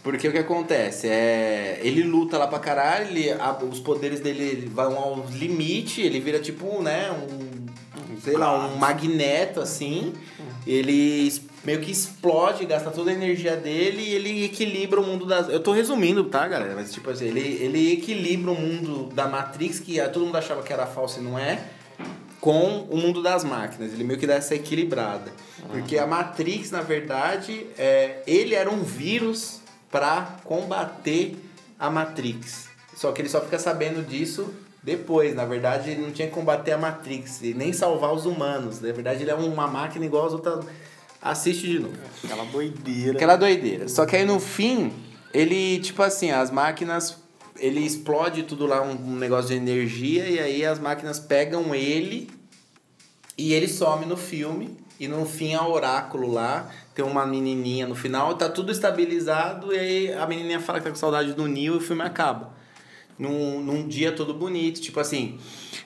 Porque 0.04 0.28
o 0.28 0.32
que 0.32 0.38
acontece? 0.38 1.08
É, 1.08 1.80
ele 1.82 2.04
luta 2.04 2.38
lá 2.38 2.48
pra 2.48 2.60
caralho, 2.60 3.08
ele, 3.08 3.32
a- 3.32 3.58
os 3.72 3.80
poderes 3.80 4.20
dele 4.20 4.70
vão 4.72 4.98
ao 4.98 5.26
limite, 5.32 6.02
ele 6.02 6.20
vira 6.20 6.40
tipo, 6.40 6.82
né, 6.84 7.10
um, 7.12 8.20
sei 8.20 8.36
lá, 8.38 8.68
um 8.68 8.76
magneto 8.78 9.60
assim. 9.60 10.14
Ele 10.68 11.32
meio 11.64 11.80
que 11.82 11.92
explode, 11.92 12.66
gasta 12.66 12.90
toda 12.92 13.10
a 13.12 13.14
energia 13.14 13.56
dele 13.56 14.02
e 14.04 14.14
ele 14.14 14.46
equilibra 14.46 15.00
o 15.00 15.04
mundo 15.06 15.26
das. 15.26 15.50
Eu 15.50 15.60
tô 15.60 15.72
resumindo, 15.72 16.24
tá, 16.26 16.48
galera? 16.48 16.74
Mas 16.76 16.92
tipo 16.94 17.10
assim, 17.10 17.26
ele, 17.26 17.40
ele 17.62 17.94
equilibra 17.94 18.52
o 18.52 18.56
mundo 18.60 19.10
da 19.14 19.28
Matrix, 19.28 19.80
que 19.80 20.00
ah, 20.00 20.10
todo 20.10 20.26
mundo 20.26 20.38
achava 20.38 20.62
que 20.64 20.72
era 20.74 20.86
falso 20.88 21.20
e 21.20 21.24
não 21.24 21.38
é, 21.38 21.64
com 22.46 22.86
o 22.92 22.96
mundo 22.96 23.24
das 23.24 23.44
máquinas. 23.44 23.92
Ele 23.92 24.04
meio 24.04 24.20
que 24.20 24.28
dá 24.28 24.36
essa 24.36 24.54
equilibrada. 24.54 25.32
Porque 25.68 25.98
a 25.98 26.06
Matrix, 26.06 26.70
na 26.70 26.82
verdade, 26.82 27.66
é, 27.76 28.22
ele 28.28 28.54
era 28.54 28.70
um 28.70 28.84
vírus 28.84 29.62
para 29.90 30.38
combater 30.44 31.36
a 31.80 31.90
Matrix. 31.90 32.70
Só 32.96 33.12
que 33.12 33.20
ele 33.20 33.30
só 33.30 33.42
fica 33.42 33.58
sabendo 33.58 34.08
disso 34.08 34.54
depois. 34.84 35.34
Na 35.34 35.44
verdade, 35.44 35.90
ele 35.90 36.04
não 36.04 36.12
tinha 36.12 36.28
que 36.28 36.36
combater 36.36 36.74
a 36.74 36.78
Matrix 36.78 37.42
e 37.42 37.56
nem 37.56 37.74
salvar 37.74 38.14
os 38.14 38.28
humanos. 38.28 38.80
Na 38.80 38.92
verdade, 38.92 39.24
ele 39.24 39.32
é 39.32 39.36
uma 39.36 39.66
máquina 39.66 40.06
igual 40.06 40.28
as 40.28 40.34
outras. 40.34 40.64
Assiste 41.20 41.66
de 41.66 41.80
novo. 41.80 41.98
Aquela 42.24 42.46
doideira. 42.46 43.14
Aquela 43.14 43.36
doideira. 43.38 43.90
Só 43.90 44.06
que 44.06 44.16
aí 44.18 44.24
no 44.24 44.40
fim, 44.40 44.94
ele, 45.34 45.80
tipo 45.80 46.04
assim, 46.04 46.30
as 46.30 46.52
máquinas. 46.52 47.18
Ele 47.58 47.80
explode 47.80 48.44
tudo 48.44 48.68
lá, 48.68 48.82
um 48.82 49.16
negócio 49.16 49.48
de 49.48 49.56
energia, 49.56 50.28
e 50.28 50.38
aí 50.40 50.66
as 50.66 50.78
máquinas 50.78 51.22
pegam 51.22 51.74
ele 51.74 52.35
e 53.38 53.54
ele 53.54 53.68
some 53.68 54.06
no 54.06 54.18
filme. 54.18 54.78
e 55.00 55.08
no 55.08 55.26
fim 55.26 55.54
a 55.54 55.68
oráculo 55.68 56.32
lá, 56.32 56.70
tem 56.94 57.04
uma 57.04 57.26
menininha 57.26 57.86
no 57.86 57.96
final, 57.96 58.36
tá 58.36 58.48
tudo 58.48 58.72
estabilizado 58.72 59.74
e 59.74 59.78
aí 59.78 60.14
a 60.14 60.26
menininha 60.26 60.60
fala 60.60 60.80
que 60.80 60.86
tá 60.86 60.90
com 60.90 60.96
saudade 60.96 61.34
do 61.34 61.48
Neo 61.48 61.74
e 61.74 61.78
o 61.78 61.82
filme 61.82 62.02
acaba. 62.02 62.54
Num, 63.18 63.62
num 63.62 63.88
dia 63.88 64.12
todo 64.12 64.34
bonito, 64.34 64.82
tipo 64.82 65.00
assim, 65.00 65.38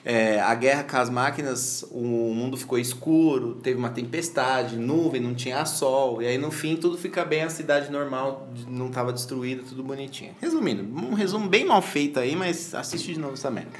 é, 0.04 0.40
a 0.40 0.52
guerra 0.52 0.82
com 0.82 0.96
as 0.96 1.08
máquinas, 1.08 1.84
o 1.92 2.00
mundo 2.00 2.56
ficou 2.56 2.76
escuro, 2.76 3.54
teve 3.56 3.78
uma 3.78 3.90
tempestade, 3.90 4.76
nuvem, 4.76 5.20
não 5.20 5.32
tinha 5.32 5.64
sol, 5.64 6.20
e 6.20 6.26
aí 6.26 6.36
no 6.38 6.50
fim 6.50 6.74
tudo 6.74 6.98
fica 6.98 7.24
bem, 7.24 7.42
a 7.42 7.50
cidade 7.50 7.90
normal 7.90 8.48
não 8.66 8.88
estava 8.88 9.12
destruída, 9.12 9.62
tudo 9.68 9.82
bonitinho. 9.82 10.34
Resumindo, 10.40 10.82
um 10.82 11.14
resumo 11.14 11.48
bem 11.48 11.64
mal 11.64 11.80
feito 11.82 12.18
aí, 12.18 12.34
mas 12.34 12.74
assiste 12.74 13.14
de 13.14 13.20
novo 13.20 13.34
essa 13.34 13.50
merda. 13.50 13.70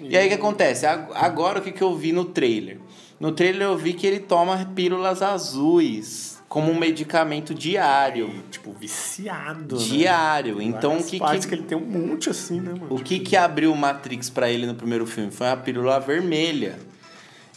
E 0.00 0.16
aí 0.16 0.26
o 0.26 0.28
que 0.28 0.34
acontece? 0.34 0.86
Agora 0.86 1.58
o 1.58 1.62
que, 1.62 1.72
que 1.72 1.82
eu 1.82 1.96
vi 1.96 2.12
no 2.12 2.26
trailer? 2.26 2.78
No 3.18 3.32
trailer 3.32 3.68
eu 3.68 3.76
vi 3.76 3.94
que 3.94 4.06
ele 4.06 4.20
toma 4.20 4.64
pílulas 4.74 5.22
azuis 5.22 6.36
como 6.48 6.70
um 6.70 6.78
medicamento 6.78 7.54
diário. 7.54 8.30
Tipo, 8.50 8.72
viciado. 8.72 9.76
Diário. 9.78 10.56
Né? 10.56 10.64
Então 10.64 10.98
o 10.98 11.04
que 11.04 11.18
que... 11.18 11.48
que 11.48 11.54
ele 11.54 11.62
tem 11.62 11.76
um 11.76 11.84
monte 11.84 12.30
assim, 12.30 12.60
né, 12.60 12.72
mano? 12.72 12.86
O 12.90 13.02
que 13.02 13.18
que 13.18 13.36
abriu 13.36 13.72
o 13.72 13.76
Matrix 13.76 14.30
para 14.30 14.50
ele 14.50 14.66
no 14.66 14.74
primeiro 14.74 15.06
filme? 15.06 15.30
Foi 15.30 15.48
a 15.48 15.56
pílula 15.56 15.98
vermelha. 15.98 16.78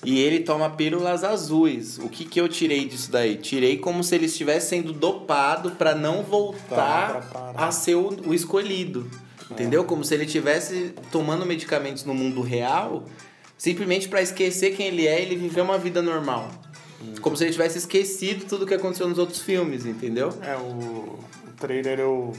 E 0.04 0.20
ele 0.20 0.40
toma 0.40 0.70
pílulas 0.70 1.24
azuis. 1.24 1.98
O 2.00 2.08
que, 2.08 2.24
que 2.24 2.40
eu 2.40 2.48
tirei 2.48 2.86
disso 2.86 3.12
daí? 3.12 3.36
Tirei 3.36 3.78
como 3.78 4.04
se 4.04 4.16
ele 4.16 4.26
estivesse 4.28 4.70
sendo 4.70 4.94
dopado 4.94 5.72
para 5.72 5.94
não 5.94 6.24
voltar 6.24 7.22
tá, 7.32 7.54
a 7.56 7.70
ser 7.72 7.96
o, 7.96 8.08
o 8.26 8.34
escolhido. 8.34 9.10
É. 9.50 9.54
Entendeu? 9.54 9.84
Como 9.84 10.04
se 10.06 10.14
ele 10.14 10.24
estivesse 10.24 10.94
tomando 11.12 11.46
medicamentos 11.46 12.06
no 12.06 12.14
mundo 12.14 12.42
real, 12.42 13.04
simplesmente 13.60 14.08
para 14.08 14.22
esquecer 14.22 14.76
quem 14.76 14.88
ele 14.88 15.06
é 15.06 15.20
e 15.20 15.24
ele 15.24 15.36
viver 15.36 15.62
uma 15.62 15.78
vida 15.78 16.02
normal. 16.02 16.50
Hum. 17.02 17.14
Como 17.22 17.36
se 17.36 17.44
ele 17.44 17.52
tivesse 17.52 17.78
esquecido 17.78 18.46
tudo 18.46 18.66
que 18.66 18.74
aconteceu 18.74 19.08
nos 19.08 19.20
outros 19.20 19.42
filmes, 19.42 19.86
entendeu? 19.86 20.30
É, 20.42 20.56
o, 20.56 21.20
o 21.20 21.20
trailer 21.60 22.00
eu 22.00 22.34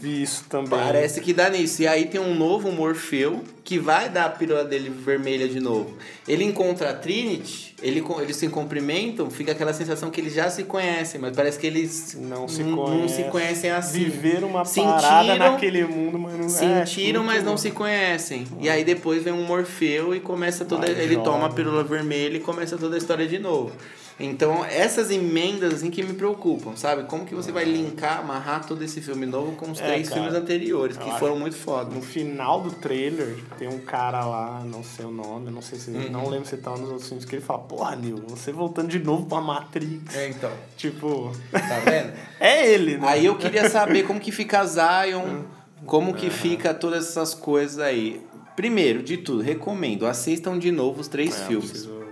vi 0.00 0.22
isso 0.22 0.44
também. 0.48 0.70
Parece 0.70 1.20
que 1.20 1.32
dá 1.32 1.50
nisso. 1.50 1.82
E 1.82 1.86
aí 1.86 2.06
tem 2.06 2.20
um 2.20 2.34
novo 2.34 2.70
Morfeu 2.70 3.42
que 3.64 3.78
vai 3.78 4.08
dar 4.08 4.26
a 4.26 4.30
pílula 4.30 4.64
dele 4.64 4.88
vermelha 4.88 5.48
de 5.48 5.60
novo. 5.60 5.94
Ele 6.26 6.44
encontra 6.44 6.90
a 6.90 6.94
Trinity, 6.94 7.74
ele, 7.82 8.02
eles 8.20 8.36
se 8.36 8.48
cumprimentam, 8.48 9.28
fica 9.30 9.52
aquela 9.52 9.72
sensação 9.72 10.10
que 10.10 10.20
eles 10.20 10.32
já 10.32 10.48
se 10.48 10.64
conhecem, 10.64 11.20
mas 11.20 11.36
parece 11.36 11.58
que 11.58 11.66
eles 11.66 12.16
não 12.18 12.48
se, 12.48 12.62
não 12.62 13.08
se 13.08 13.24
conhecem 13.24 13.70
assim. 13.70 14.04
Viveram 14.04 14.48
uma 14.48 14.64
sentiram, 14.64 15.00
parada 15.00 15.36
naquele 15.36 15.84
mundo, 15.84 16.18
mas 16.18 16.38
não 16.38 16.46
é, 16.46 16.48
Sentiram, 16.48 17.22
é, 17.22 17.26
mas 17.26 17.44
não 17.44 17.56
se 17.56 17.70
conhecem. 17.70 18.46
E 18.60 18.70
aí 18.70 18.84
depois 18.84 19.22
vem 19.22 19.32
um 19.32 19.44
Morfeu 19.44 20.14
e 20.14 20.20
começa 20.20 20.64
toda. 20.64 20.86
Vai, 20.86 21.02
ele 21.02 21.16
toma 21.18 21.46
a 21.46 21.50
pílula 21.50 21.84
vermelha 21.84 22.36
e 22.36 22.40
começa 22.40 22.78
toda 22.78 22.94
a 22.94 22.98
história 22.98 23.26
de 23.26 23.38
novo. 23.38 23.72
Então, 24.20 24.64
essas 24.64 25.10
emendas 25.12 25.74
assim 25.74 25.90
que 25.90 26.02
me 26.02 26.12
preocupam, 26.12 26.74
sabe? 26.74 27.04
Como 27.04 27.24
que 27.24 27.34
você 27.34 27.52
vai 27.52 27.64
linkar, 27.64 28.18
amarrar 28.18 28.66
todo 28.66 28.82
esse 28.82 29.00
filme 29.00 29.24
novo 29.24 29.52
com 29.52 29.70
os 29.70 29.80
é, 29.80 29.86
três 29.86 30.08
cara, 30.08 30.20
filmes 30.20 30.36
anteriores, 30.36 30.96
que 30.96 31.10
foram 31.18 31.38
muito 31.38 31.56
foda. 31.56 31.94
No 31.94 32.02
final 32.02 32.60
do 32.60 32.72
trailer, 32.72 33.36
tem 33.56 33.68
um 33.68 33.78
cara 33.78 34.24
lá, 34.24 34.64
não 34.64 34.82
sei 34.82 35.04
o 35.04 35.10
nome, 35.10 35.52
não 35.52 35.62
sei 35.62 35.78
se. 35.78 35.90
Uhum. 35.90 36.10
Não 36.10 36.28
lembro 36.28 36.48
se 36.48 36.56
tá 36.56 36.70
nos 36.72 36.88
outros 36.88 37.06
filmes, 37.06 37.24
que 37.24 37.36
ele 37.36 37.42
fala, 37.42 37.60
porra, 37.60 37.94
Nil, 37.94 38.16
você 38.26 38.50
voltando 38.50 38.88
de 38.88 38.98
novo 38.98 39.26
pra 39.26 39.40
Matrix. 39.40 40.16
É, 40.16 40.28
então. 40.28 40.50
Tipo. 40.76 41.32
Tá 41.52 41.80
vendo? 41.84 42.12
é 42.40 42.72
ele, 42.72 42.98
né? 42.98 43.08
Aí 43.08 43.26
eu 43.26 43.36
queria 43.36 43.70
saber 43.70 44.02
como 44.02 44.18
que 44.18 44.32
fica 44.32 44.64
Zion, 44.64 45.42
como 45.86 46.12
que 46.12 46.28
fica 46.28 46.74
todas 46.74 47.08
essas 47.08 47.34
coisas 47.34 47.78
aí. 47.78 48.20
Primeiro 48.56 49.04
de 49.04 49.18
tudo, 49.18 49.40
recomendo, 49.40 50.04
assistam 50.04 50.58
de 50.58 50.72
novo 50.72 51.00
os 51.00 51.06
três 51.06 51.40
é, 51.40 51.46
filmes. 51.46 51.70
Preciso 51.70 52.07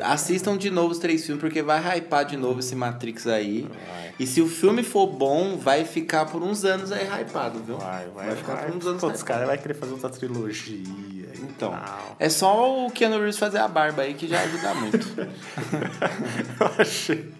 assistam 0.00 0.56
de 0.56 0.70
novo 0.70 0.92
os 0.92 0.98
três 0.98 1.24
filmes, 1.24 1.40
porque 1.40 1.62
vai 1.62 1.98
hypar 1.98 2.24
de 2.24 2.36
novo 2.36 2.60
esse 2.60 2.74
Matrix 2.74 3.26
aí. 3.26 3.62
Vai. 3.62 4.14
E 4.18 4.26
se 4.26 4.40
o 4.40 4.48
filme 4.48 4.82
for 4.82 5.06
bom, 5.06 5.56
vai 5.56 5.84
ficar 5.84 6.26
por 6.26 6.42
uns 6.42 6.64
anos 6.64 6.92
aí 6.92 7.06
hypado, 7.06 7.60
viu? 7.60 7.76
Vai, 7.78 8.06
vai, 8.14 8.26
vai 8.26 8.36
ficar 8.36 8.54
vai. 8.54 8.66
por 8.66 8.76
uns 8.76 8.86
anos 8.86 9.00
Pô, 9.00 9.08
os 9.08 9.22
caras 9.22 9.48
vão 9.48 9.56
querer 9.56 9.74
fazer 9.74 9.92
outra 9.92 10.10
trilogia. 10.10 11.32
Então, 11.42 11.74
é 12.18 12.28
só 12.28 12.86
o 12.86 12.90
Keanu 12.90 13.16
Reeves 13.16 13.38
fazer 13.38 13.58
a 13.58 13.66
barba 13.66 14.02
aí 14.02 14.14
que 14.14 14.28
já 14.28 14.40
ajuda 14.42 14.74
muito. 14.74 15.08
eu 16.60 16.70
achei. 16.78 17.32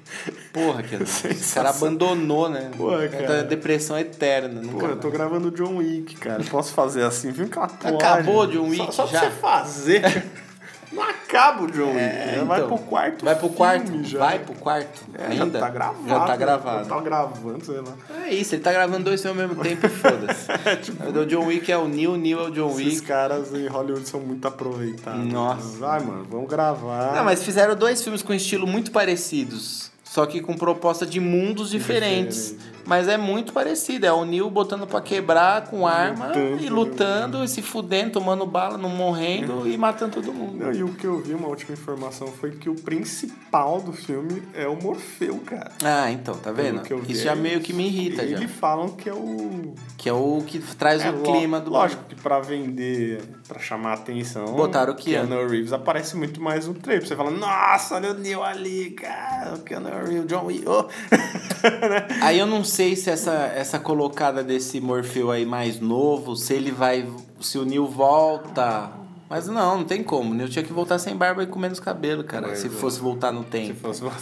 Porra, 0.52 0.82
Keanu. 0.82 1.04
O 1.04 1.54
cara 1.54 1.70
abandonou, 1.70 2.48
né? 2.48 2.70
Porra, 2.76 3.08
cara. 3.08 3.44
Depressão 3.44 3.98
eterna. 3.98 4.60
Pô, 4.72 4.86
eu 4.86 4.96
tô 4.96 5.10
gravando 5.10 5.50
John 5.50 5.76
Wick, 5.76 6.16
cara. 6.16 6.42
Posso 6.44 6.72
fazer 6.72 7.04
assim? 7.04 7.30
Viu 7.30 7.48
que 7.48 7.58
Acabou 7.58 8.46
John 8.46 8.68
Wick 8.68 8.86
só, 8.86 9.06
só 9.06 9.06
já? 9.06 9.20
Só 9.20 9.26
pra 9.26 9.30
você 9.30 9.40
fazer. 9.40 10.24
Não 10.92 11.02
acaba 11.02 11.62
o 11.62 11.70
John 11.70 11.88
Wick. 11.88 11.98
É, 11.98 12.32
então, 12.34 12.46
vai 12.46 12.62
pro 12.62 12.78
quarto. 12.78 13.24
Vai 13.24 13.34
pro 13.36 13.48
quarto. 13.48 14.04
Já. 14.04 14.18
Vai 14.18 14.38
pro 14.38 14.54
quarto. 14.54 15.02
É, 15.14 15.26
ainda. 15.26 15.58
Já 15.58 15.64
tá 15.64 15.70
gravado. 15.70 16.08
Já 16.08 16.20
tá 16.20 16.36
gravado. 16.36 16.88
Já 16.88 16.94
tá 16.94 17.00
gravando, 17.00 17.64
sei 17.64 17.80
lá. 17.80 17.94
É 18.26 18.34
isso, 18.34 18.54
ele 18.54 18.62
tá 18.62 18.72
gravando 18.72 19.04
dois 19.04 19.22
filmes 19.22 19.42
ao 19.42 19.48
mesmo 19.48 19.62
tempo 19.62 19.86
e 19.86 19.88
foda-se. 19.88 20.52
é, 20.68 20.76
tipo, 20.76 21.02
o 21.04 21.26
John 21.26 21.46
Wick 21.46 21.72
é 21.72 21.78
o 21.78 21.88
Neil, 21.88 22.12
o 22.12 22.16
Neil 22.16 22.40
é 22.40 22.42
o 22.42 22.50
John 22.50 22.72
Wick. 22.74 22.88
Esses 22.88 23.00
caras 23.00 23.52
em 23.54 23.66
Hollywood 23.66 24.06
são 24.08 24.20
muito 24.20 24.46
aproveitados. 24.46 25.24
Nossa. 25.24 25.86
Ai, 25.86 26.00
mano, 26.00 26.26
vamos 26.30 26.48
gravar. 26.48 27.14
Não, 27.14 27.24
mas 27.24 27.42
fizeram 27.42 27.74
dois 27.74 28.02
filmes 28.02 28.22
com 28.22 28.34
estilo 28.34 28.66
muito 28.66 28.90
parecidos. 28.90 29.90
Só 30.04 30.26
que 30.26 30.42
com 30.42 30.54
proposta 30.54 31.06
de 31.06 31.18
mundos 31.18 31.70
diferentes. 31.70 32.50
Diferente. 32.50 32.71
Mas 32.86 33.08
é 33.08 33.16
muito 33.16 33.52
parecido. 33.52 34.06
É 34.06 34.12
o 34.12 34.24
Neil 34.24 34.48
botando 34.50 34.86
para 34.86 35.00
quebrar 35.00 35.66
com 35.66 35.86
arma 35.86 36.28
lutando, 36.28 36.62
e 36.62 36.68
lutando 36.68 37.44
e 37.44 37.48
se 37.48 37.62
fudendo, 37.62 38.12
tomando 38.12 38.46
bala, 38.46 38.76
não 38.76 38.88
morrendo 38.88 39.68
e 39.68 39.76
matando 39.76 40.12
todo 40.12 40.32
mundo. 40.32 40.64
Não, 40.64 40.72
e 40.72 40.82
o 40.82 40.92
que 40.94 41.06
eu 41.06 41.18
vi, 41.20 41.34
uma 41.34 41.48
última 41.48 41.74
informação, 41.74 42.28
foi 42.28 42.52
que 42.52 42.68
o 42.68 42.74
principal 42.74 43.80
do 43.80 43.92
filme 43.92 44.42
é 44.54 44.66
o 44.66 44.76
Morfeu, 44.76 45.38
cara. 45.46 45.72
Ah, 45.82 46.10
então, 46.10 46.34
tá 46.34 46.52
vendo? 46.52 46.82
Isso 47.08 47.24
já 47.24 47.34
meio 47.34 47.60
que 47.60 47.72
me 47.72 47.86
irrita. 47.86 48.22
Eles 48.22 48.40
já. 48.40 48.48
falam 48.48 48.88
que 48.88 49.08
é 49.08 49.14
o. 49.14 49.74
Que 49.96 50.08
é 50.08 50.12
o 50.12 50.42
que 50.46 50.58
traz 50.58 51.04
é, 51.04 51.10
o 51.10 51.22
clima 51.22 51.60
do. 51.60 51.70
Lógico 51.70 52.04
que 52.04 52.14
pra 52.14 52.40
vender, 52.40 53.22
pra 53.46 53.60
chamar 53.60 53.90
a 53.90 53.94
atenção. 53.94 54.46
Botaram 54.54 54.92
o 54.92 54.96
Keanu. 54.96 55.28
Keanu 55.28 55.48
Reeves 55.48 55.72
aparece 55.72 56.16
muito 56.16 56.40
mais 56.40 56.66
no 56.66 56.74
trailer. 56.74 57.06
Você 57.06 57.16
fala, 57.16 57.30
nossa, 57.30 57.96
olha 57.96 58.10
o 58.10 58.14
Neil 58.14 58.42
ali, 58.42 58.90
cara. 58.90 59.54
O 59.54 59.60
Keanu 59.60 59.88
Reeves, 59.88 60.26
John 60.26 60.46
Wick. 60.46 60.64
Oh. 60.66 60.88
Aí 62.22 62.38
eu 62.38 62.46
não 62.46 62.64
sei 62.64 62.96
se 62.96 63.10
essa, 63.10 63.32
essa 63.54 63.78
colocada 63.78 64.42
desse 64.42 64.80
Morfeu 64.80 65.30
aí 65.30 65.46
mais 65.46 65.80
novo, 65.80 66.36
se 66.36 66.54
ele 66.54 66.70
vai. 66.70 67.06
Se 67.40 67.58
o 67.58 67.64
Neil 67.64 67.86
volta. 67.86 68.90
Mas 69.28 69.46
não, 69.46 69.78
não 69.78 69.84
tem 69.84 70.02
como. 70.02 70.32
O 70.32 70.34
Neil 70.34 70.48
tinha 70.48 70.64
que 70.64 70.72
voltar 70.72 70.98
sem 70.98 71.16
barba 71.16 71.42
e 71.42 71.46
com 71.46 71.58
menos 71.58 71.80
cabelo, 71.80 72.22
cara. 72.22 72.48
Mas, 72.48 72.58
se 72.58 72.68
fosse 72.68 73.00
voltar 73.00 73.32
no 73.32 73.44
tempo. 73.44 73.74
Se 73.74 73.80
fosse 73.80 74.00
voltar. 74.00 74.20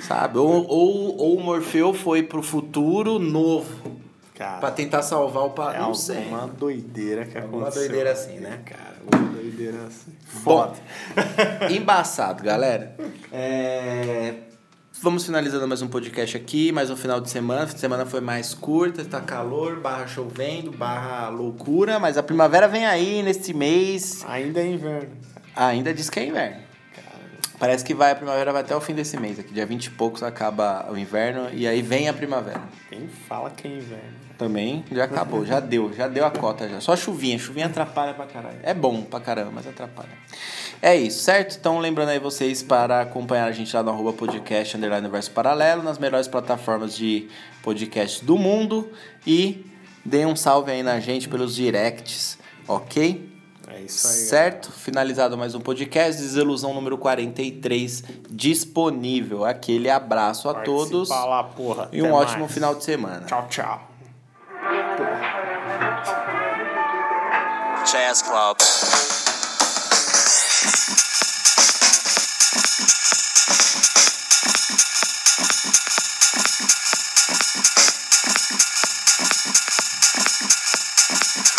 Sabe? 0.00 0.38
Ou, 0.38 0.66
ou, 0.66 1.16
ou 1.16 1.36
o 1.36 1.42
Morfeu 1.42 1.94
foi 1.94 2.22
pro 2.22 2.42
futuro 2.42 3.18
novo. 3.18 3.92
Cara, 4.34 4.58
pra 4.58 4.70
tentar 4.72 5.02
salvar 5.02 5.44
o 5.44 5.50
pai. 5.50 5.76
É 5.76 5.78
não 5.78 5.94
sei. 5.94 6.26
uma 6.26 6.48
doideira 6.48 7.24
que 7.24 7.38
aconteceu. 7.38 7.60
Uma 7.60 7.70
doideira 7.70 8.12
assim, 8.12 8.40
né? 8.40 8.60
Cara, 8.64 8.96
uma 9.12 9.32
doideira 9.32 9.78
assim. 9.86 10.12
Foda. 10.26 10.74
Bom, 11.14 11.70
embaçado, 11.70 12.42
galera. 12.42 12.96
É 13.36 14.43
Vamos 15.04 15.26
finalizando 15.26 15.68
mais 15.68 15.82
um 15.82 15.86
podcast 15.86 16.34
aqui, 16.34 16.72
mais 16.72 16.88
um 16.88 16.96
final 16.96 17.20
de 17.20 17.28
semana. 17.28 17.64
A 17.64 17.68
semana 17.68 18.06
foi 18.06 18.22
mais 18.22 18.54
curta, 18.54 19.02
está 19.02 19.20
calor, 19.20 19.78
barra 19.78 20.06
chovendo, 20.06 20.72
barra 20.72 21.28
loucura, 21.28 21.98
mas 21.98 22.16
a 22.16 22.22
primavera 22.22 22.66
vem 22.66 22.86
aí 22.86 23.22
neste 23.22 23.52
mês. 23.52 24.24
Ainda 24.26 24.60
é 24.60 24.66
inverno. 24.66 25.10
Ainda 25.54 25.92
diz 25.92 26.08
que 26.08 26.20
é 26.20 26.26
inverno. 26.26 26.56
Parece 27.58 27.84
que 27.84 27.92
vai, 27.92 28.12
a 28.12 28.14
primavera 28.14 28.50
vai 28.50 28.62
até 28.62 28.74
o 28.74 28.80
fim 28.80 28.94
desse 28.94 29.20
mês 29.20 29.38
aqui. 29.38 29.52
Dia 29.52 29.66
20 29.66 29.84
e 29.84 29.90
poucos 29.90 30.22
acaba 30.22 30.90
o 30.90 30.96
inverno 30.96 31.50
e 31.52 31.68
aí 31.68 31.82
vem 31.82 32.08
a 32.08 32.14
primavera. 32.14 32.62
Quem 32.88 33.06
fala 33.06 33.50
que 33.50 33.68
é 33.68 33.72
inverno? 33.72 34.23
Também 34.36 34.84
já 34.90 35.04
acabou, 35.04 35.46
já 35.46 35.60
deu, 35.60 35.92
já 35.94 36.08
deu 36.08 36.24
a 36.26 36.30
cota 36.30 36.68
já. 36.68 36.80
Só 36.80 36.96
chuvinha, 36.96 37.38
chuvinha 37.38 37.66
atrapalha 37.66 38.14
pra 38.14 38.26
caralho. 38.26 38.58
É 38.62 38.74
bom 38.74 39.02
pra 39.02 39.20
caramba, 39.20 39.52
mas 39.54 39.66
atrapalha. 39.66 40.08
É 40.82 40.96
isso, 40.96 41.22
certo? 41.22 41.56
Então 41.58 41.78
lembrando 41.78 42.08
aí 42.08 42.18
vocês 42.18 42.62
para 42.62 43.00
acompanhar 43.02 43.46
a 43.46 43.52
gente 43.52 43.74
lá 43.74 43.82
no 43.82 43.90
arroba 43.90 44.12
podcast 44.12 44.76
underline 44.76 45.06
universo 45.06 45.30
paralelo, 45.30 45.82
nas 45.82 45.98
melhores 45.98 46.26
plataformas 46.26 46.96
de 46.96 47.28
podcast 47.62 48.24
do 48.24 48.36
mundo 48.36 48.90
e 49.26 49.64
dê 50.04 50.26
um 50.26 50.34
salve 50.34 50.72
aí 50.72 50.82
na 50.82 50.98
gente 50.98 51.28
pelos 51.28 51.54
directs, 51.54 52.36
ok? 52.66 53.32
É 53.68 53.80
isso 53.80 54.06
aí. 54.06 54.12
Certo? 54.14 54.68
Galera. 54.68 54.84
Finalizado 54.84 55.38
mais 55.38 55.54
um 55.54 55.60
podcast, 55.60 56.20
Desilusão 56.20 56.74
número 56.74 56.98
43 56.98 58.04
disponível. 58.30 59.44
Aquele 59.44 59.88
abraço 59.88 60.48
a 60.48 60.54
todos. 60.54 61.08
Lá, 61.08 61.44
porra. 61.44 61.88
E 61.92 62.02
um 62.02 62.06
Até 62.06 62.14
ótimo 62.14 62.40
mais. 62.40 62.52
final 62.52 62.74
de 62.74 62.84
semana. 62.84 63.26
Tchau, 63.26 63.46
tchau. 63.48 63.93
Jazz 67.84 68.22
Club. 68.22 69.13